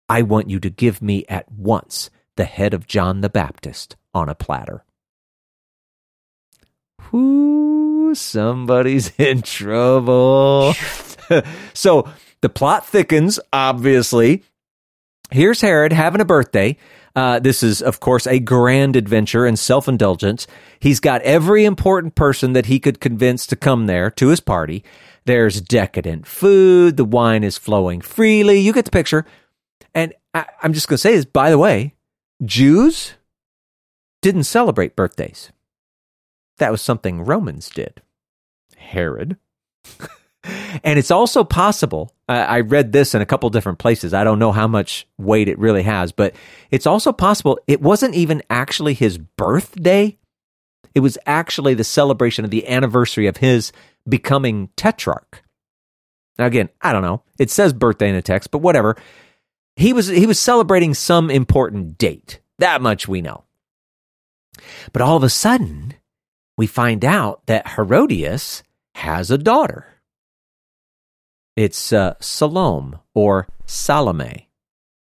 I 0.09 0.23
want 0.23 0.51
you 0.51 0.61
to 0.61 0.71
give 0.71 1.03
me 1.03 1.25
at 1.29 1.51
once 1.51 2.11
the 2.37 2.45
head 2.45 2.75
of 2.75 2.87
John 2.87 3.21
the 3.21 3.29
Baptist 3.29 3.97
on 4.15 4.29
a 4.29 4.35
platter. 4.35 4.85
Whoo, 7.11 8.15
somebody's 8.15 9.13
in 9.19 9.43
trouble. 9.43 10.75
so 11.75 12.09
the 12.41 12.49
plot 12.49 12.87
thickens, 12.87 13.41
obviously. 13.53 14.45
Here's 15.31 15.61
Herod 15.61 15.93
having 15.93 16.21
a 16.21 16.27
birthday. 16.27 16.77
Uh, 17.19 17.41
this 17.41 17.65
is, 17.65 17.83
of 17.83 17.99
course, 17.99 18.29
a 18.29 18.39
grand 18.39 18.95
adventure 18.95 19.45
and 19.45 19.59
self 19.59 19.89
indulgence. 19.89 20.47
He's 20.79 21.01
got 21.01 21.21
every 21.23 21.65
important 21.65 22.15
person 22.15 22.53
that 22.53 22.67
he 22.67 22.79
could 22.79 23.01
convince 23.01 23.45
to 23.49 23.57
come 23.57 23.87
there 23.87 24.09
to 24.13 24.29
his 24.29 24.39
party. 24.39 24.85
There's 25.25 25.61
decadent 25.61 26.29
food. 26.29 26.97
The 26.97 27.05
wine 27.05 27.43
is 27.43 27.59
flowing 27.59 28.03
freely. 28.03 28.61
You 28.61 28.73
get 28.73 28.85
the 28.85 28.93
picture. 28.93 29.27
And 29.97 30.15
I, 30.33 30.47
I'm 30.63 30.73
just 30.73 30.87
going 30.87 30.95
to 30.95 30.99
say 30.99 31.17
this, 31.17 31.25
by 31.25 31.51
the 31.51 31.59
way, 31.59 31.97
Jews 32.45 33.15
didn't 34.23 34.45
celebrate 34.45 34.95
birthdays. 34.95 35.51
That 36.59 36.71
was 36.71 36.83
something 36.83 37.25
Romans 37.25 37.69
did. 37.69 38.01
Herod. 38.77 39.39
and 40.85 41.01
it's 41.01 41.11
also 41.11 41.43
possible, 41.43 42.15
I 42.29 42.61
read 42.61 42.93
this 42.93 43.15
in 43.15 43.23
a 43.23 43.27
couple 43.27 43.49
different 43.49 43.79
places. 43.79 44.13
I 44.13 44.23
don't 44.23 44.39
know 44.39 44.53
how 44.53 44.67
much 44.67 45.07
weight 45.17 45.49
it 45.49 45.59
really 45.59 45.83
has, 45.83 46.13
but 46.13 46.35
it's 46.71 46.87
also 46.87 47.11
possible 47.11 47.59
it 47.67 47.81
wasn't 47.81 48.15
even 48.15 48.43
actually 48.51 48.93
his 48.93 49.17
birthday. 49.17 50.19
It 50.95 51.01
was 51.01 51.17
actually 51.25 51.75
the 51.75 51.85
celebration 51.85 52.45
of 52.45 52.51
the 52.51 52.69
anniversary 52.69 53.29
of 53.29 53.39
his 53.39 53.73
becoming 54.07 54.69
tetrarch. 54.77 55.43
Now, 56.39 56.47
again, 56.47 56.69
I 56.83 56.93
don't 56.93 57.03
know. 57.03 57.23
It 57.39 57.51
says 57.51 57.73
birthday 57.73 58.11
in 58.11 58.15
the 58.15 58.23
text, 58.23 58.51
but 58.51 58.59
whatever. 58.59 58.97
He 59.77 59.93
was, 59.93 60.09
he 60.09 60.27
was 60.27 60.39
celebrating 60.39 60.93
some 60.93 61.31
important 61.31 61.99
date. 61.99 62.41
That 62.59 62.83
much 62.83 63.09
we 63.09 63.23
know. 63.23 63.45
But 64.93 65.03
all 65.03 65.17
of 65.17 65.23
a 65.23 65.31
sudden, 65.31 65.95
we 66.57 66.67
find 66.67 67.05
out 67.05 67.47
that 67.47 67.69
Herodias 67.77 68.63
has 68.97 69.31
a 69.31 69.39
daughter. 69.39 69.98
It's 71.59 71.93
uh, 71.93 72.15
Salome 72.21 72.99
or 73.17 73.49
Salome 73.67 74.49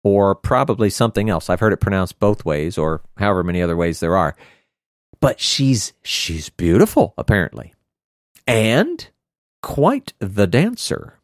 or 0.05 0.36
probably 0.36 0.88
something 0.88 1.28
else. 1.28 1.50
I've 1.50 1.59
heard 1.59 1.72
it 1.72 1.80
pronounced 1.80 2.20
both 2.20 2.44
ways 2.44 2.78
or 2.78 3.00
however 3.16 3.42
many 3.42 3.61
other 3.61 3.76
ways 3.76 3.98
there 3.98 4.16
are. 4.16 4.36
But 5.18 5.40
she's 5.40 5.94
she's 6.05 6.50
beautiful 6.50 7.12
apparently. 7.18 7.74
And 8.46 9.09
quite 9.64 10.12
the 10.20 10.46
dancer. 10.46 11.18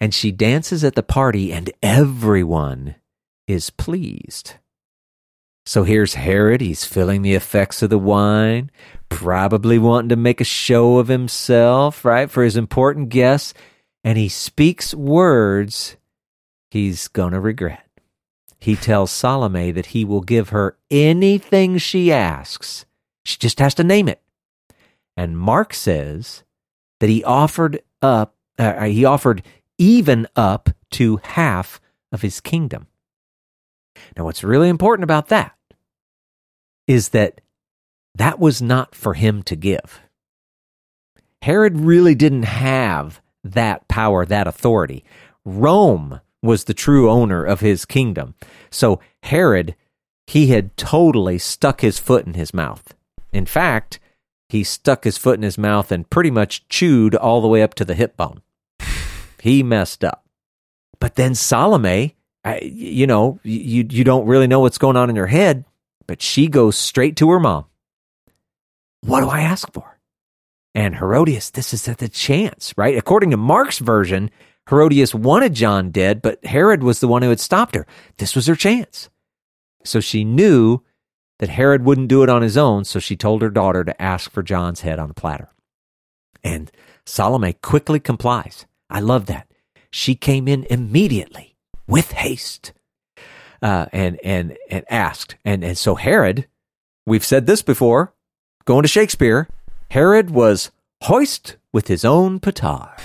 And 0.00 0.12
she 0.12 0.32
dances 0.32 0.82
at 0.82 0.96
the 0.96 1.04
party 1.04 1.52
and 1.52 1.70
everyone 1.80 2.96
is 3.46 3.70
pleased. 3.70 4.54
So 5.64 5.84
here's 5.84 6.14
Herod. 6.14 6.60
He's 6.60 6.84
feeling 6.84 7.22
the 7.22 7.34
effects 7.34 7.82
of 7.82 7.90
the 7.90 7.98
wine, 8.00 8.72
probably 9.08 9.78
wanting 9.78 10.08
to 10.08 10.16
make 10.16 10.40
a 10.40 10.44
show 10.44 10.98
of 10.98 11.06
himself, 11.06 12.04
right, 12.04 12.28
for 12.28 12.42
his 12.42 12.56
important 12.56 13.10
guests. 13.10 13.54
And 14.04 14.18
he 14.18 14.28
speaks 14.28 14.94
words 14.94 15.96
he's 16.70 17.08
going 17.08 17.32
to 17.32 17.40
regret. 17.40 17.88
He 18.60 18.76
tells 18.76 19.10
Salome 19.10 19.72
that 19.72 19.86
he 19.86 20.04
will 20.04 20.20
give 20.20 20.50
her 20.50 20.76
anything 20.90 21.78
she 21.78 22.12
asks. 22.12 22.84
She 23.24 23.38
just 23.38 23.58
has 23.58 23.74
to 23.74 23.84
name 23.84 24.08
it. 24.08 24.20
And 25.16 25.38
Mark 25.38 25.74
says 25.74 26.44
that 27.00 27.08
he 27.08 27.24
offered 27.24 27.82
up, 28.02 28.34
uh, 28.58 28.84
he 28.84 29.04
offered 29.04 29.42
even 29.78 30.26
up 30.36 30.70
to 30.92 31.20
half 31.22 31.80
of 32.12 32.22
his 32.22 32.40
kingdom. 32.40 32.86
Now, 34.16 34.24
what's 34.24 34.44
really 34.44 34.68
important 34.68 35.04
about 35.04 35.28
that 35.28 35.54
is 36.86 37.10
that 37.10 37.40
that 38.14 38.38
was 38.38 38.62
not 38.62 38.94
for 38.94 39.14
him 39.14 39.42
to 39.44 39.56
give. 39.56 40.00
Herod 41.42 41.80
really 41.80 42.14
didn't 42.14 42.44
have 42.44 43.20
that 43.44 43.86
power, 43.88 44.24
that 44.26 44.46
authority. 44.46 45.04
Rome 45.44 46.20
was 46.42 46.64
the 46.64 46.74
true 46.74 47.10
owner 47.10 47.44
of 47.44 47.60
his 47.60 47.84
kingdom. 47.84 48.34
So 48.70 49.00
Herod, 49.22 49.76
he 50.26 50.48
had 50.48 50.76
totally 50.76 51.38
stuck 51.38 51.82
his 51.82 51.98
foot 51.98 52.26
in 52.26 52.34
his 52.34 52.52
mouth. 52.52 52.94
In 53.32 53.46
fact, 53.46 54.00
he 54.48 54.64
stuck 54.64 55.04
his 55.04 55.18
foot 55.18 55.36
in 55.36 55.42
his 55.42 55.58
mouth 55.58 55.90
and 55.90 56.08
pretty 56.08 56.30
much 56.30 56.68
chewed 56.68 57.14
all 57.14 57.40
the 57.40 57.48
way 57.48 57.62
up 57.62 57.74
to 57.74 57.84
the 57.84 57.94
hip 57.94 58.16
bone. 58.16 58.42
He 59.40 59.62
messed 59.62 60.04
up. 60.04 60.24
But 61.00 61.16
then 61.16 61.34
Salome, 61.34 62.16
I, 62.44 62.60
you 62.60 63.06
know, 63.06 63.40
you 63.42 63.86
you 63.90 64.04
don't 64.04 64.26
really 64.26 64.46
know 64.46 64.60
what's 64.60 64.78
going 64.78 64.96
on 64.96 65.10
in 65.10 65.16
her 65.16 65.26
head, 65.26 65.64
but 66.06 66.22
she 66.22 66.46
goes 66.46 66.78
straight 66.78 67.16
to 67.16 67.30
her 67.30 67.40
mom. 67.40 67.66
What 69.02 69.20
do 69.20 69.28
I 69.28 69.42
ask 69.42 69.70
for? 69.72 69.93
And 70.74 70.96
Herodias, 70.96 71.50
this 71.50 71.72
is 71.72 71.86
at 71.88 71.98
the 71.98 72.08
chance, 72.08 72.74
right? 72.76 72.96
According 72.98 73.30
to 73.30 73.36
Mark's 73.36 73.78
version, 73.78 74.30
Herodias 74.68 75.14
wanted 75.14 75.54
John 75.54 75.90
dead, 75.90 76.20
but 76.20 76.44
Herod 76.44 76.82
was 76.82 77.00
the 77.00 77.08
one 77.08 77.22
who 77.22 77.28
had 77.28 77.40
stopped 77.40 77.74
her. 77.74 77.86
This 78.18 78.34
was 78.34 78.46
her 78.46 78.56
chance. 78.56 79.08
So 79.84 80.00
she 80.00 80.24
knew 80.24 80.80
that 81.38 81.50
Herod 81.50 81.84
wouldn't 81.84 82.08
do 82.08 82.22
it 82.22 82.28
on 82.28 82.42
his 82.42 82.56
own, 82.56 82.84
so 82.84 82.98
she 82.98 83.16
told 83.16 83.42
her 83.42 83.50
daughter 83.50 83.84
to 83.84 84.02
ask 84.02 84.30
for 84.30 84.42
John's 84.42 84.80
head 84.80 84.98
on 84.98 85.10
a 85.10 85.14
platter. 85.14 85.50
And 86.42 86.70
Salome 87.06 87.54
quickly 87.54 88.00
complies. 88.00 88.66
I 88.90 89.00
love 89.00 89.26
that. 89.26 89.46
She 89.90 90.14
came 90.14 90.48
in 90.48 90.64
immediately 90.64 91.56
with 91.86 92.12
haste 92.12 92.72
uh, 93.62 93.86
and 93.92 94.18
and 94.24 94.56
and 94.70 94.84
asked. 94.90 95.36
And 95.44 95.64
and 95.64 95.78
so 95.78 95.94
Herod, 95.94 96.46
we've 97.06 97.24
said 97.24 97.46
this 97.46 97.62
before, 97.62 98.14
going 98.64 98.82
to 98.82 98.88
Shakespeare, 98.88 99.48
Herod 99.94 100.30
was 100.30 100.72
hoist 101.04 101.56
with 101.72 101.86
his 101.86 102.04
own 102.04 102.40
petard. 102.40 102.98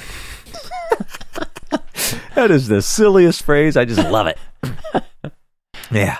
that 2.33 2.49
is 2.49 2.67
the 2.67 2.81
silliest 2.81 3.43
phrase. 3.43 3.77
I 3.77 3.85
just 3.85 4.09
love 4.09 4.25
it. 4.25 4.39
yeah. 5.91 6.17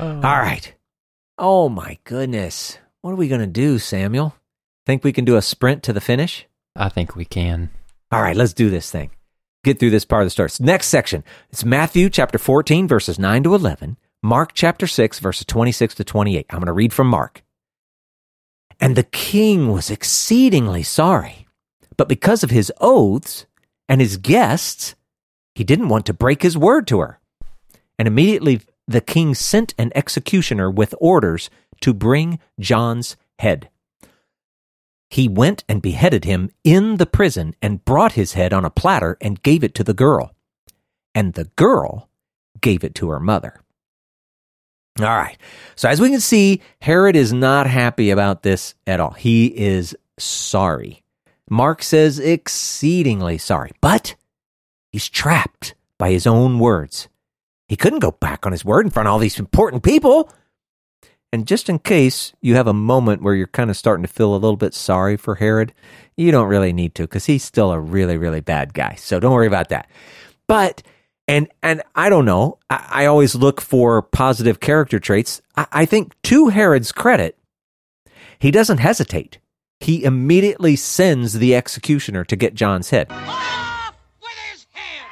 Oh. 0.00 0.08
All 0.08 0.20
right. 0.20 0.74
Oh 1.38 1.68
my 1.68 1.98
goodness. 2.02 2.78
What 3.02 3.12
are 3.12 3.14
we 3.14 3.28
going 3.28 3.42
to 3.42 3.46
do, 3.46 3.78
Samuel? 3.78 4.34
Think 4.86 5.04
we 5.04 5.12
can 5.12 5.24
do 5.24 5.36
a 5.36 5.42
sprint 5.42 5.84
to 5.84 5.92
the 5.92 6.00
finish? 6.00 6.46
I 6.74 6.88
think 6.88 7.14
we 7.14 7.24
can. 7.24 7.70
All 8.10 8.22
right, 8.22 8.34
let's 8.34 8.54
do 8.54 8.70
this 8.70 8.90
thing 8.90 9.12
get 9.62 9.78
through 9.78 9.90
this 9.90 10.04
part 10.04 10.22
of 10.22 10.26
the 10.26 10.30
story. 10.30 10.48
Next 10.58 10.88
section, 10.88 11.22
it's 11.50 11.64
Matthew 11.64 12.10
chapter 12.10 12.38
14, 12.38 12.88
verses 12.88 13.20
9 13.20 13.44
to 13.44 13.54
11, 13.54 13.96
Mark 14.20 14.50
chapter 14.52 14.88
6, 14.88 15.20
verses 15.20 15.46
26 15.46 15.94
to 15.94 16.02
28. 16.02 16.46
I'm 16.50 16.58
going 16.58 16.66
to 16.66 16.72
read 16.72 16.92
from 16.92 17.06
Mark. 17.06 17.44
And 18.82 18.96
the 18.96 19.04
king 19.04 19.72
was 19.72 19.90
exceedingly 19.90 20.82
sorry, 20.82 21.46
but 21.96 22.08
because 22.08 22.44
of 22.44 22.50
his 22.50 22.70
oaths 22.80 23.46
and 23.88 24.02
his 24.02 24.18
guests, 24.18 24.94
he 25.54 25.64
didn't 25.64 25.88
want 25.88 26.04
to 26.06 26.12
break 26.12 26.42
his 26.42 26.58
word 26.58 26.86
to 26.88 27.00
her. 27.00 27.18
And 27.98 28.06
immediately 28.06 28.60
the 28.86 29.00
king 29.00 29.34
sent 29.34 29.72
an 29.78 29.92
executioner 29.94 30.70
with 30.70 30.94
orders 31.00 31.48
to 31.80 31.94
bring 31.94 32.38
John's 32.60 33.16
head 33.38 33.70
he 35.12 35.28
went 35.28 35.62
and 35.68 35.82
beheaded 35.82 36.24
him 36.24 36.50
in 36.64 36.96
the 36.96 37.04
prison 37.04 37.54
and 37.60 37.84
brought 37.84 38.12
his 38.12 38.32
head 38.32 38.50
on 38.54 38.64
a 38.64 38.70
platter 38.70 39.18
and 39.20 39.42
gave 39.42 39.62
it 39.62 39.74
to 39.74 39.84
the 39.84 39.92
girl. 39.92 40.34
And 41.14 41.34
the 41.34 41.50
girl 41.54 42.08
gave 42.62 42.82
it 42.82 42.94
to 42.94 43.10
her 43.10 43.20
mother. 43.20 43.60
All 45.00 45.06
right. 45.06 45.38
So, 45.74 45.88
as 45.88 46.00
we 46.00 46.10
can 46.10 46.20
see, 46.20 46.60
Herod 46.80 47.16
is 47.16 47.32
not 47.32 47.66
happy 47.66 48.10
about 48.10 48.42
this 48.42 48.74
at 48.86 49.00
all. 49.00 49.12
He 49.12 49.46
is 49.46 49.96
sorry. 50.18 51.02
Mark 51.48 51.82
says 51.82 52.18
exceedingly 52.18 53.38
sorry, 53.38 53.72
but 53.80 54.14
he's 54.90 55.08
trapped 55.08 55.74
by 55.98 56.10
his 56.10 56.26
own 56.26 56.58
words. 56.58 57.08
He 57.68 57.76
couldn't 57.76 58.00
go 58.00 58.10
back 58.10 58.44
on 58.44 58.52
his 58.52 58.64
word 58.64 58.84
in 58.84 58.90
front 58.90 59.08
of 59.08 59.12
all 59.12 59.18
these 59.18 59.38
important 59.38 59.82
people. 59.82 60.30
And 61.32 61.46
just 61.46 61.70
in 61.70 61.78
case 61.78 62.34
you 62.42 62.56
have 62.56 62.66
a 62.66 62.74
moment 62.74 63.22
where 63.22 63.34
you're 63.34 63.46
kind 63.46 63.70
of 63.70 63.76
starting 63.78 64.02
to 64.02 64.12
feel 64.12 64.32
a 64.32 64.36
little 64.36 64.58
bit 64.58 64.74
sorry 64.74 65.16
for 65.16 65.36
Herod, 65.36 65.72
you 66.16 66.30
don't 66.30 66.48
really 66.48 66.74
need 66.74 66.94
to 66.96 67.04
because 67.04 67.24
he's 67.24 67.42
still 67.42 67.72
a 67.72 67.80
really, 67.80 68.18
really 68.18 68.40
bad 68.40 68.74
guy. 68.74 68.96
So 68.96 69.18
don't 69.18 69.32
worry 69.32 69.46
about 69.46 69.70
that. 69.70 69.88
But 70.46 70.82
and 71.28 71.48
and 71.62 71.82
I 71.94 72.08
don't 72.08 72.24
know. 72.24 72.58
I, 72.70 72.88
I 72.90 73.06
always 73.06 73.34
look 73.34 73.60
for 73.60 74.02
positive 74.02 74.60
character 74.60 74.98
traits. 74.98 75.40
I, 75.56 75.66
I 75.72 75.84
think 75.84 76.20
to 76.22 76.48
Herod's 76.48 76.92
credit, 76.92 77.38
he 78.38 78.50
doesn't 78.50 78.78
hesitate. 78.78 79.38
He 79.80 80.04
immediately 80.04 80.76
sends 80.76 81.34
the 81.34 81.54
executioner 81.54 82.24
to 82.24 82.36
get 82.36 82.54
John's 82.54 82.90
head. 82.90 83.08
Off 83.10 83.94
with 84.20 84.32
his 84.52 84.66
head! 84.72 85.06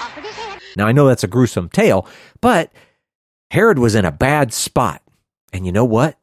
Off 0.00 0.16
with 0.16 0.24
his 0.24 0.34
head! 0.34 0.60
Now 0.76 0.86
I 0.86 0.92
know 0.92 1.08
that's 1.08 1.24
a 1.24 1.28
gruesome 1.28 1.68
tale, 1.68 2.06
but 2.40 2.72
Herod 3.50 3.78
was 3.78 3.94
in 3.94 4.04
a 4.04 4.12
bad 4.12 4.52
spot 4.52 5.02
and 5.52 5.66
you 5.66 5.72
know 5.72 5.84
what? 5.84 6.18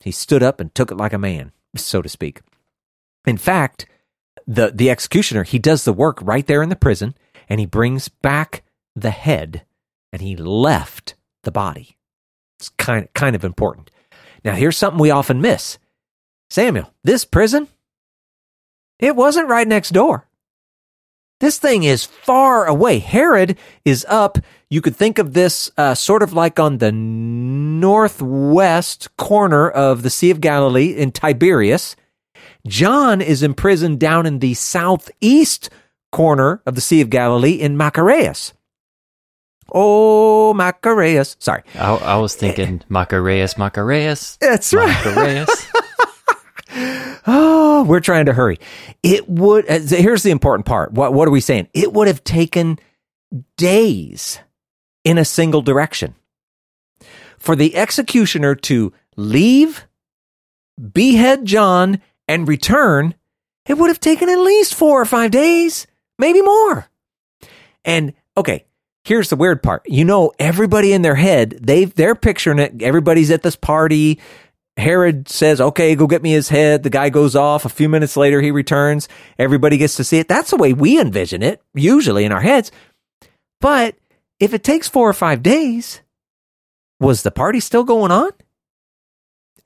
He 0.00 0.10
stood 0.10 0.42
up 0.42 0.60
and 0.60 0.74
took 0.74 0.90
it 0.90 0.96
like 0.96 1.12
a 1.12 1.18
man, 1.18 1.52
so 1.76 2.02
to 2.02 2.08
speak. 2.08 2.40
In 3.26 3.36
fact, 3.36 3.86
the, 4.46 4.72
the 4.74 4.90
executioner, 4.90 5.44
he 5.44 5.58
does 5.58 5.84
the 5.84 5.92
work 5.92 6.18
right 6.20 6.46
there 6.46 6.62
in 6.62 6.68
the 6.68 6.76
prison 6.76 7.14
and 7.48 7.60
he 7.60 7.66
brings 7.66 8.08
back 8.08 8.64
the 8.94 9.10
head 9.10 9.64
and 10.12 10.22
he 10.22 10.36
left 10.36 11.14
the 11.42 11.52
body. 11.52 11.96
It's 12.58 12.68
kind, 12.70 13.08
kind 13.14 13.34
of 13.34 13.44
important. 13.44 13.90
Now, 14.44 14.54
here's 14.54 14.76
something 14.76 15.00
we 15.00 15.10
often 15.10 15.40
miss 15.40 15.78
Samuel, 16.50 16.92
this 17.02 17.24
prison, 17.24 17.68
it 18.98 19.16
wasn't 19.16 19.48
right 19.48 19.66
next 19.66 19.90
door. 19.90 20.28
This 21.40 21.58
thing 21.58 21.82
is 21.82 22.04
far 22.04 22.66
away. 22.66 23.00
Herod 23.00 23.58
is 23.84 24.06
up. 24.08 24.38
You 24.70 24.80
could 24.80 24.94
think 24.94 25.18
of 25.18 25.32
this 25.32 25.72
uh, 25.76 25.94
sort 25.96 26.22
of 26.22 26.32
like 26.34 26.60
on 26.60 26.78
the 26.78 26.92
northwest 27.82 29.08
corner 29.16 29.68
of 29.68 30.02
the 30.02 30.10
Sea 30.10 30.30
of 30.30 30.40
Galilee 30.40 30.90
in 30.90 31.10
Tiberias. 31.10 31.96
John 32.66 33.20
is 33.20 33.42
imprisoned 33.42 33.98
down 33.98 34.24
in 34.24 34.38
the 34.38 34.54
southeast 34.54 35.68
corner 36.12 36.62
of 36.64 36.76
the 36.76 36.80
Sea 36.80 37.00
of 37.00 37.10
Galilee 37.10 37.54
in 37.54 37.76
Machaerus. 37.76 38.52
Oh, 39.72 40.52
Machaerus. 40.54 41.36
Sorry. 41.38 41.62
I, 41.74 41.94
I 41.94 42.16
was 42.16 42.34
thinking 42.34 42.82
Machaerus, 42.90 43.56
Machaerus. 43.56 44.38
That's 44.38 44.74
right. 44.74 44.94
Machaerus. 44.94 47.22
oh, 47.26 47.84
we're 47.88 48.00
trying 48.00 48.26
to 48.26 48.32
hurry. 48.32 48.58
It 49.02 49.28
would, 49.28 49.68
uh, 49.70 49.80
here's 49.80 50.22
the 50.22 50.30
important 50.30 50.66
part. 50.66 50.92
What, 50.92 51.14
what 51.14 51.26
are 51.26 51.32
we 51.32 51.40
saying? 51.40 51.68
It 51.72 51.92
would 51.92 52.06
have 52.06 52.22
taken 52.22 52.78
days 53.56 54.38
in 55.04 55.18
a 55.18 55.24
single 55.24 55.62
direction 55.62 56.14
for 57.38 57.56
the 57.56 57.76
executioner 57.76 58.54
to 58.54 58.92
leave, 59.16 59.86
behead 60.92 61.44
John, 61.44 62.00
and 62.28 62.46
return. 62.46 63.14
It 63.66 63.78
would 63.78 63.88
have 63.88 64.00
taken 64.00 64.28
at 64.28 64.38
least 64.38 64.74
four 64.74 65.00
or 65.00 65.04
five 65.04 65.30
days, 65.30 65.86
maybe 66.18 66.42
more. 66.42 66.88
And 67.84 68.14
okay, 68.36 68.64
here's 69.04 69.28
the 69.30 69.36
weird 69.36 69.62
part. 69.62 69.82
You 69.86 70.04
know, 70.04 70.32
everybody 70.38 70.92
in 70.92 71.02
their 71.02 71.14
head, 71.14 71.58
they 71.60 71.86
they're 71.86 72.14
picturing 72.14 72.58
it. 72.58 72.82
Everybody's 72.82 73.30
at 73.30 73.42
this 73.42 73.56
party. 73.56 74.20
Herod 74.78 75.28
says, 75.28 75.60
okay, 75.60 75.94
go 75.94 76.06
get 76.06 76.22
me 76.22 76.32
his 76.32 76.48
head. 76.48 76.82
The 76.82 76.90
guy 76.90 77.10
goes 77.10 77.36
off. 77.36 77.66
A 77.66 77.68
few 77.68 77.90
minutes 77.90 78.16
later, 78.16 78.40
he 78.40 78.50
returns. 78.50 79.06
Everybody 79.38 79.76
gets 79.76 79.96
to 79.96 80.04
see 80.04 80.18
it. 80.18 80.28
That's 80.28 80.50
the 80.50 80.56
way 80.56 80.72
we 80.72 80.98
envision 80.98 81.42
it, 81.42 81.60
usually 81.74 82.24
in 82.24 82.32
our 82.32 82.40
heads. 82.40 82.72
But 83.60 83.96
if 84.40 84.54
it 84.54 84.64
takes 84.64 84.88
four 84.88 85.08
or 85.08 85.12
five 85.12 85.42
days, 85.42 86.00
was 86.98 87.22
the 87.22 87.30
party 87.30 87.60
still 87.60 87.84
going 87.84 88.10
on? 88.10 88.30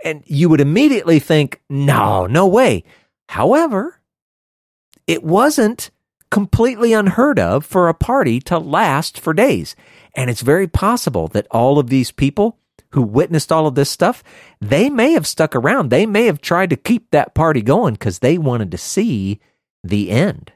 And 0.05 0.22
you 0.26 0.49
would 0.49 0.61
immediately 0.61 1.20
think, 1.20 1.61
no, 1.70 2.26
no 2.26 2.49
way. 2.49 2.82
However, 3.28 4.01
it 5.07 5.22
wasn't 5.22 5.91
completely 6.31 6.93
unheard 6.93 7.39
of 7.39 7.64
for 7.64 7.89
a 7.89 7.95
party 7.95 8.41
to 8.41 8.59
last 8.59 9.18
for 9.18 9.33
days. 9.33 9.77
And 10.14 10.31
it's 10.31 10.41
very 10.41 10.66
possible 10.66 11.29
that 11.29 11.47
all 11.51 11.79
of 11.79 11.89
these 11.89 12.11
people 12.11 12.59
who 12.91 13.03
witnessed 13.03 13.53
all 13.53 13.66
of 13.66 13.74
this 13.74 13.91
stuff, 13.91 14.22
they 14.61 14.89
may 14.89 15.12
have 15.12 15.27
stuck 15.27 15.55
around. 15.55 15.91
They 15.91 16.07
may 16.07 16.27
have 16.27 16.41
tried 16.41 16.70
to 16.70 16.77
keep 16.77 17.11
that 17.11 17.35
party 17.35 17.62
going 17.62 17.95
because 17.95 18.20
they 18.20 18.39
wanted 18.39 18.70
to 18.70 18.79
see 18.79 19.41
the 19.85 20.11
end. 20.11 20.53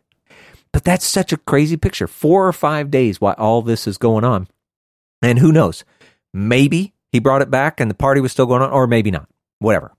But 0.73 0.85
that's 0.85 1.05
such 1.05 1.33
a 1.33 1.37
crazy 1.37 1.77
picture. 1.77 2.07
Four 2.07 2.47
or 2.47 2.53
five 2.53 2.91
days 2.91 3.21
while 3.21 3.35
all 3.37 3.63
this 3.63 3.87
is 3.87 3.99
going 3.99 4.25
on. 4.25 4.49
And 5.23 5.39
who 5.39 5.53
knows? 5.53 5.85
Maybe 6.33 6.95
he 7.13 7.19
brought 7.19 7.43
it 7.43 7.51
back 7.51 7.81
and 7.81 7.91
the 7.91 7.95
party 7.95 8.21
was 8.21 8.33
still 8.33 8.47
going 8.47 8.63
on, 8.63 8.71
or 8.71 8.87
maybe 8.87 9.11
not. 9.11 9.29
Whatever. 9.59 9.93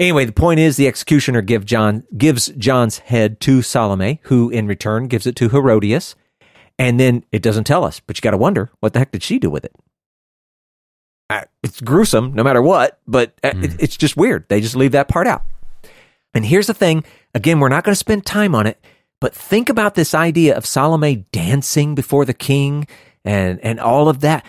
Anyway, 0.00 0.24
the 0.24 0.32
point 0.32 0.58
is 0.58 0.78
the 0.78 0.88
executioner 0.88 1.42
give 1.42 1.66
John, 1.66 2.04
gives 2.16 2.46
John's 2.56 2.98
head 2.98 3.38
to 3.40 3.60
Salome, 3.60 4.20
who 4.24 4.48
in 4.48 4.66
return 4.66 5.08
gives 5.08 5.26
it 5.26 5.36
to 5.36 5.50
Herodias. 5.50 6.16
And 6.78 6.98
then 6.98 7.22
it 7.30 7.42
doesn't 7.42 7.64
tell 7.64 7.84
us, 7.84 8.00
but 8.00 8.16
you 8.16 8.22
got 8.22 8.30
to 8.30 8.38
wonder 8.38 8.70
what 8.80 8.94
the 8.94 8.98
heck 8.98 9.12
did 9.12 9.22
she 9.22 9.38
do 9.38 9.50
with 9.50 9.64
it? 9.64 9.74
it's 11.62 11.80
gruesome 11.80 12.32
no 12.34 12.42
matter 12.42 12.60
what, 12.60 12.98
but 13.06 13.40
mm. 13.42 13.76
it's 13.78 13.96
just 13.96 14.16
weird. 14.16 14.48
They 14.48 14.60
just 14.60 14.74
leave 14.74 14.92
that 14.92 15.06
part 15.06 15.28
out. 15.28 15.44
And 16.34 16.44
here's 16.44 16.66
the 16.66 16.74
thing 16.74 17.04
again, 17.34 17.60
we're 17.60 17.68
not 17.68 17.84
going 17.84 17.92
to 17.92 17.96
spend 17.96 18.26
time 18.26 18.54
on 18.54 18.66
it, 18.66 18.82
but 19.20 19.34
think 19.34 19.68
about 19.68 19.94
this 19.94 20.12
idea 20.12 20.56
of 20.56 20.66
Salome 20.66 21.26
dancing 21.30 21.94
before 21.94 22.24
the 22.24 22.34
king 22.34 22.88
and, 23.24 23.60
and 23.60 23.78
all 23.78 24.08
of 24.08 24.20
that. 24.20 24.44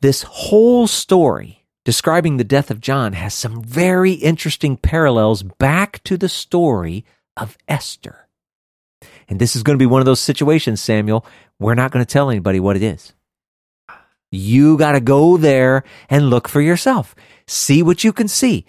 This 0.00 0.22
whole 0.22 0.88
story 0.88 1.65
describing 1.86 2.36
the 2.36 2.42
death 2.42 2.68
of 2.72 2.80
John 2.80 3.12
has 3.12 3.32
some 3.32 3.62
very 3.62 4.14
interesting 4.14 4.76
parallels 4.76 5.44
back 5.44 6.02
to 6.02 6.16
the 6.16 6.28
story 6.28 7.04
of 7.36 7.56
Esther. 7.68 8.26
And 9.28 9.38
this 9.38 9.54
is 9.54 9.62
going 9.62 9.78
to 9.78 9.82
be 9.82 9.86
one 9.86 10.00
of 10.00 10.04
those 10.04 10.18
situations, 10.18 10.80
Samuel, 10.80 11.24
we're 11.60 11.76
not 11.76 11.92
going 11.92 12.04
to 12.04 12.12
tell 12.12 12.28
anybody 12.28 12.58
what 12.58 12.74
it 12.74 12.82
is. 12.82 13.12
You 14.32 14.76
got 14.76 14.92
to 14.92 15.00
go 15.00 15.36
there 15.36 15.84
and 16.10 16.28
look 16.28 16.48
for 16.48 16.60
yourself. 16.60 17.14
See 17.46 17.84
what 17.84 18.02
you 18.02 18.12
can 18.12 18.26
see. 18.26 18.66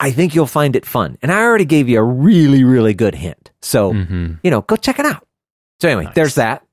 I 0.00 0.10
think 0.10 0.34
you'll 0.34 0.46
find 0.48 0.74
it 0.74 0.84
fun. 0.84 1.18
And 1.22 1.30
I 1.30 1.42
already 1.42 1.64
gave 1.64 1.88
you 1.88 2.00
a 2.00 2.04
really, 2.04 2.64
really 2.64 2.92
good 2.92 3.14
hint. 3.14 3.52
So, 3.62 3.92
mm-hmm. 3.92 4.32
you 4.42 4.50
know, 4.50 4.62
go 4.62 4.74
check 4.74 4.98
it 4.98 5.06
out. 5.06 5.24
So, 5.80 5.88
anyway, 5.88 6.06
nice. 6.06 6.14
there's 6.16 6.34
that. 6.34 6.66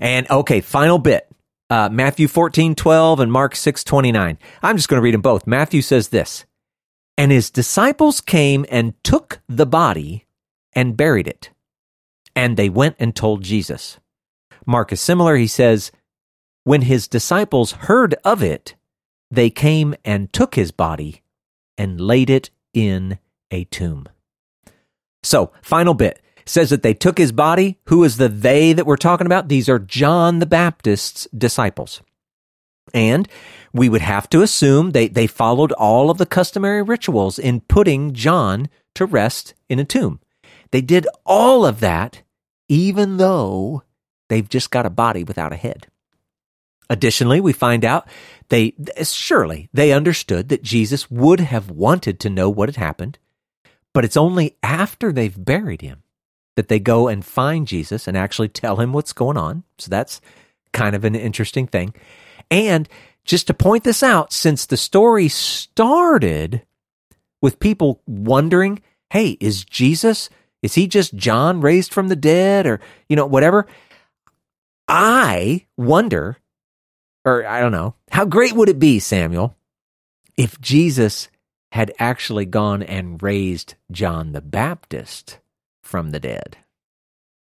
And 0.00 0.28
okay, 0.28 0.60
final 0.62 0.98
bit 0.98 1.25
uh, 1.70 1.88
Matthew 1.90 2.28
14, 2.28 2.74
12 2.74 3.20
and 3.20 3.32
Mark 3.32 3.56
6, 3.56 3.84
29. 3.84 4.38
I'm 4.62 4.76
just 4.76 4.88
going 4.88 4.98
to 4.98 5.02
read 5.04 5.14
them 5.14 5.22
both. 5.22 5.46
Matthew 5.46 5.82
says 5.82 6.08
this 6.08 6.44
And 7.16 7.32
his 7.32 7.50
disciples 7.50 8.20
came 8.20 8.64
and 8.70 8.94
took 9.02 9.40
the 9.48 9.66
body 9.66 10.26
and 10.74 10.96
buried 10.96 11.28
it. 11.28 11.50
And 12.34 12.56
they 12.56 12.68
went 12.68 12.96
and 12.98 13.16
told 13.16 13.42
Jesus. 13.42 13.98
Mark 14.66 14.92
is 14.92 15.00
similar. 15.00 15.36
He 15.36 15.46
says, 15.46 15.92
when 16.64 16.82
his 16.82 17.06
disciples 17.06 17.72
heard 17.72 18.14
of 18.24 18.42
it, 18.42 18.74
they 19.30 19.50
came 19.50 19.94
and 20.04 20.32
took 20.32 20.56
his 20.56 20.72
body 20.72 21.22
and 21.78 22.00
laid 22.00 22.28
it 22.28 22.50
in 22.74 23.20
a 23.52 23.62
tomb. 23.64 24.08
So, 25.22 25.52
final 25.62 25.94
bit 25.94 26.20
says 26.46 26.70
that 26.70 26.82
they 26.82 26.94
took 26.94 27.18
his 27.18 27.32
body. 27.32 27.78
Who 27.86 28.04
is 28.04 28.16
the 28.16 28.28
they 28.28 28.72
that 28.72 28.86
we're 28.86 28.96
talking 28.96 29.26
about? 29.26 29.48
These 29.48 29.68
are 29.68 29.78
John 29.78 30.38
the 30.38 30.46
Baptist's 30.46 31.28
disciples. 31.36 32.00
And 32.94 33.28
we 33.72 33.88
would 33.88 34.00
have 34.00 34.30
to 34.30 34.42
assume 34.42 34.92
they, 34.92 35.08
they 35.08 35.26
followed 35.26 35.72
all 35.72 36.08
of 36.08 36.18
the 36.18 36.26
customary 36.26 36.82
rituals 36.82 37.38
in 37.38 37.60
putting 37.62 38.14
John 38.14 38.68
to 38.94 39.06
rest 39.06 39.54
in 39.68 39.78
a 39.78 39.84
tomb. 39.84 40.20
They 40.70 40.80
did 40.80 41.06
all 41.24 41.66
of 41.66 41.80
that, 41.80 42.22
even 42.68 43.16
though 43.16 43.82
they've 44.28 44.48
just 44.48 44.70
got 44.70 44.86
a 44.86 44.90
body 44.90 45.24
without 45.24 45.52
a 45.52 45.56
head. 45.56 45.88
Additionally, 46.88 47.40
we 47.40 47.52
find 47.52 47.84
out 47.84 48.08
they 48.48 48.74
surely 49.02 49.68
they 49.72 49.92
understood 49.92 50.48
that 50.48 50.62
Jesus 50.62 51.10
would 51.10 51.40
have 51.40 51.70
wanted 51.70 52.20
to 52.20 52.30
know 52.30 52.48
what 52.48 52.68
had 52.68 52.76
happened, 52.76 53.18
but 53.92 54.04
it's 54.04 54.16
only 54.16 54.56
after 54.62 55.10
they've 55.10 55.44
buried 55.44 55.82
him 55.82 56.04
that 56.56 56.68
they 56.68 56.78
go 56.78 57.08
and 57.08 57.24
find 57.24 57.66
Jesus 57.66 58.08
and 58.08 58.16
actually 58.16 58.48
tell 58.48 58.76
him 58.76 58.92
what's 58.92 59.12
going 59.12 59.36
on. 59.36 59.62
So 59.78 59.88
that's 59.90 60.20
kind 60.72 60.96
of 60.96 61.04
an 61.04 61.14
interesting 61.14 61.66
thing. 61.66 61.94
And 62.50 62.88
just 63.24 63.46
to 63.46 63.54
point 63.54 63.84
this 63.84 64.02
out, 64.02 64.32
since 64.32 64.66
the 64.66 64.76
story 64.76 65.28
started 65.28 66.62
with 67.40 67.60
people 67.60 68.02
wondering, 68.06 68.82
hey, 69.10 69.36
is 69.40 69.64
Jesus, 69.64 70.28
is 70.62 70.74
he 70.74 70.86
just 70.86 71.14
John 71.14 71.60
raised 71.60 71.92
from 71.92 72.08
the 72.08 72.16
dead 72.16 72.66
or, 72.66 72.80
you 73.08 73.16
know, 73.16 73.26
whatever? 73.26 73.66
I 74.88 75.66
wonder 75.76 76.38
or 77.26 77.44
I 77.44 77.60
don't 77.60 77.72
know, 77.72 77.94
how 78.10 78.24
great 78.24 78.52
would 78.52 78.68
it 78.68 78.78
be, 78.78 79.00
Samuel, 79.00 79.56
if 80.36 80.58
Jesus 80.60 81.28
had 81.72 81.92
actually 81.98 82.46
gone 82.46 82.82
and 82.82 83.20
raised 83.20 83.74
John 83.90 84.32
the 84.32 84.40
Baptist 84.40 85.40
from 85.86 86.10
the 86.10 86.20
dead? 86.20 86.58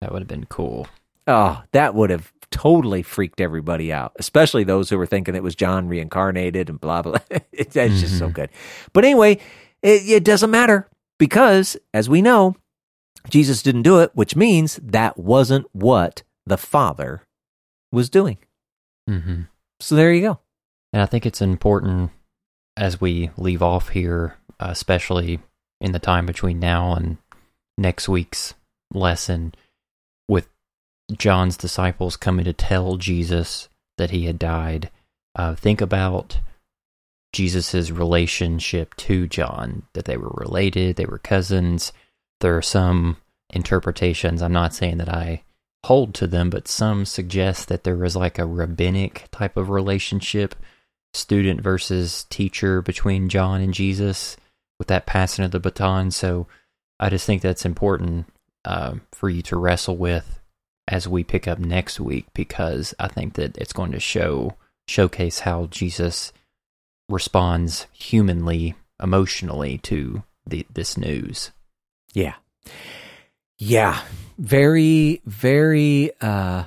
That 0.01 0.11
would 0.11 0.21
have 0.21 0.27
been 0.27 0.45
cool. 0.45 0.87
Oh, 1.27 1.63
that 1.71 1.95
would 1.95 2.11
have 2.11 2.31
totally 2.51 3.01
freaked 3.01 3.41
everybody 3.41 3.91
out, 3.91 4.13
especially 4.17 4.63
those 4.63 4.89
who 4.89 4.97
were 4.97 5.05
thinking 5.05 5.35
it 5.35 5.43
was 5.43 5.55
John 5.55 5.87
reincarnated 5.87 6.69
and 6.69 6.79
blah, 6.79 7.01
blah. 7.01 7.17
It's 7.51 7.75
mm-hmm. 7.75 7.95
just 7.97 8.17
so 8.17 8.25
mm-hmm. 8.25 8.33
good. 8.33 8.49
But 8.93 9.05
anyway, 9.05 9.39
it, 9.81 10.07
it 10.07 10.23
doesn't 10.23 10.51
matter 10.51 10.87
because, 11.17 11.77
as 11.93 12.09
we 12.09 12.21
know, 12.21 12.55
Jesus 13.29 13.63
didn't 13.63 13.83
do 13.83 13.99
it, 13.99 14.11
which 14.13 14.35
means 14.35 14.79
that 14.83 15.17
wasn't 15.17 15.67
what 15.71 16.23
the 16.45 16.57
Father 16.57 17.23
was 17.91 18.09
doing. 18.09 18.37
Mm-hmm. 19.09 19.43
So 19.79 19.95
there 19.95 20.13
you 20.13 20.21
go. 20.21 20.39
And 20.93 21.01
I 21.01 21.05
think 21.05 21.25
it's 21.25 21.41
important 21.41 22.11
as 22.77 23.01
we 23.01 23.31
leave 23.37 23.63
off 23.63 23.89
here, 23.89 24.37
especially 24.59 25.39
in 25.81 25.91
the 25.91 25.99
time 25.99 26.25
between 26.25 26.59
now 26.59 26.93
and 26.93 27.17
next 27.77 28.07
week's 28.07 28.53
lesson, 28.93 29.53
with 30.27 30.49
John's 31.11 31.57
disciples 31.57 32.17
coming 32.17 32.45
to 32.45 32.53
tell 32.53 32.97
Jesus 32.97 33.69
that 33.97 34.11
he 34.11 34.25
had 34.25 34.39
died. 34.39 34.89
Uh, 35.35 35.55
think 35.55 35.81
about 35.81 36.39
Jesus' 37.33 37.91
relationship 37.91 38.95
to 38.95 39.27
John, 39.27 39.83
that 39.93 40.05
they 40.05 40.17
were 40.17 40.31
related, 40.35 40.95
they 40.95 41.05
were 41.05 41.19
cousins. 41.19 41.91
There 42.41 42.57
are 42.57 42.61
some 42.61 43.17
interpretations. 43.49 44.41
I'm 44.41 44.53
not 44.53 44.73
saying 44.73 44.97
that 44.97 45.09
I 45.09 45.43
hold 45.85 46.13
to 46.15 46.27
them, 46.27 46.49
but 46.49 46.67
some 46.67 47.05
suggest 47.05 47.67
that 47.67 47.83
there 47.83 47.97
was 47.97 48.15
like 48.15 48.39
a 48.39 48.45
rabbinic 48.45 49.27
type 49.31 49.57
of 49.57 49.69
relationship, 49.69 50.55
student 51.13 51.61
versus 51.61 52.25
teacher 52.29 52.81
between 52.81 53.29
John 53.29 53.61
and 53.61 53.73
Jesus 53.73 54.37
with 54.79 54.87
that 54.87 55.05
passing 55.05 55.45
of 55.45 55.51
the 55.51 55.59
baton. 55.59 56.11
So 56.11 56.47
I 56.99 57.09
just 57.09 57.25
think 57.25 57.41
that's 57.41 57.65
important 57.65 58.27
uh, 58.63 58.95
for 59.11 59.29
you 59.29 59.41
to 59.43 59.57
wrestle 59.57 59.97
with 59.97 60.39
as 60.87 61.07
we 61.07 61.23
pick 61.23 61.47
up 61.47 61.59
next 61.59 61.99
week 61.99 62.27
because 62.33 62.93
I 62.99 63.07
think 63.07 63.33
that 63.33 63.57
it's 63.57 63.73
going 63.73 63.91
to 63.91 63.99
show 63.99 64.55
showcase 64.87 65.39
how 65.39 65.65
Jesus 65.67 66.31
responds 67.09 67.87
humanly, 67.91 68.75
emotionally 69.01 69.79
to 69.79 70.23
the, 70.45 70.65
this 70.71 70.97
news. 70.97 71.51
Yeah. 72.13 72.35
Yeah. 73.57 73.99
Very, 74.37 75.21
very, 75.25 76.11
uh, 76.21 76.65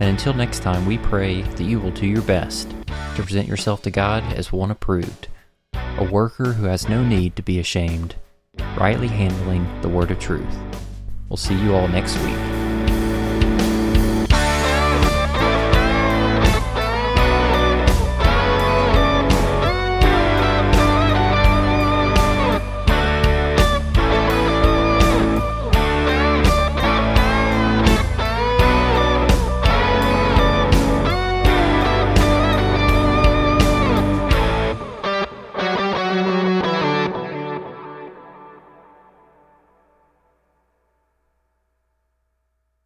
And 0.00 0.10
until 0.10 0.34
next 0.34 0.60
time, 0.60 0.86
we 0.86 0.98
pray 0.98 1.42
that 1.42 1.62
you 1.62 1.78
will 1.78 1.90
do 1.92 2.06
your 2.06 2.22
best 2.22 2.70
to 3.16 3.22
present 3.22 3.46
yourself 3.46 3.82
to 3.82 3.90
God 3.90 4.24
as 4.32 4.52
one 4.52 4.70
approved, 4.70 5.28
a 5.72 6.04
worker 6.04 6.52
who 6.52 6.64
has 6.64 6.88
no 6.88 7.04
need 7.04 7.36
to 7.36 7.42
be 7.42 7.58
ashamed, 7.58 8.16
rightly 8.76 9.08
handling 9.08 9.66
the 9.82 9.88
word 9.88 10.10
of 10.10 10.18
truth. 10.18 10.58
We'll 11.28 11.36
see 11.36 11.58
you 11.60 11.74
all 11.74 11.88
next 11.88 12.18
week. 12.24 12.63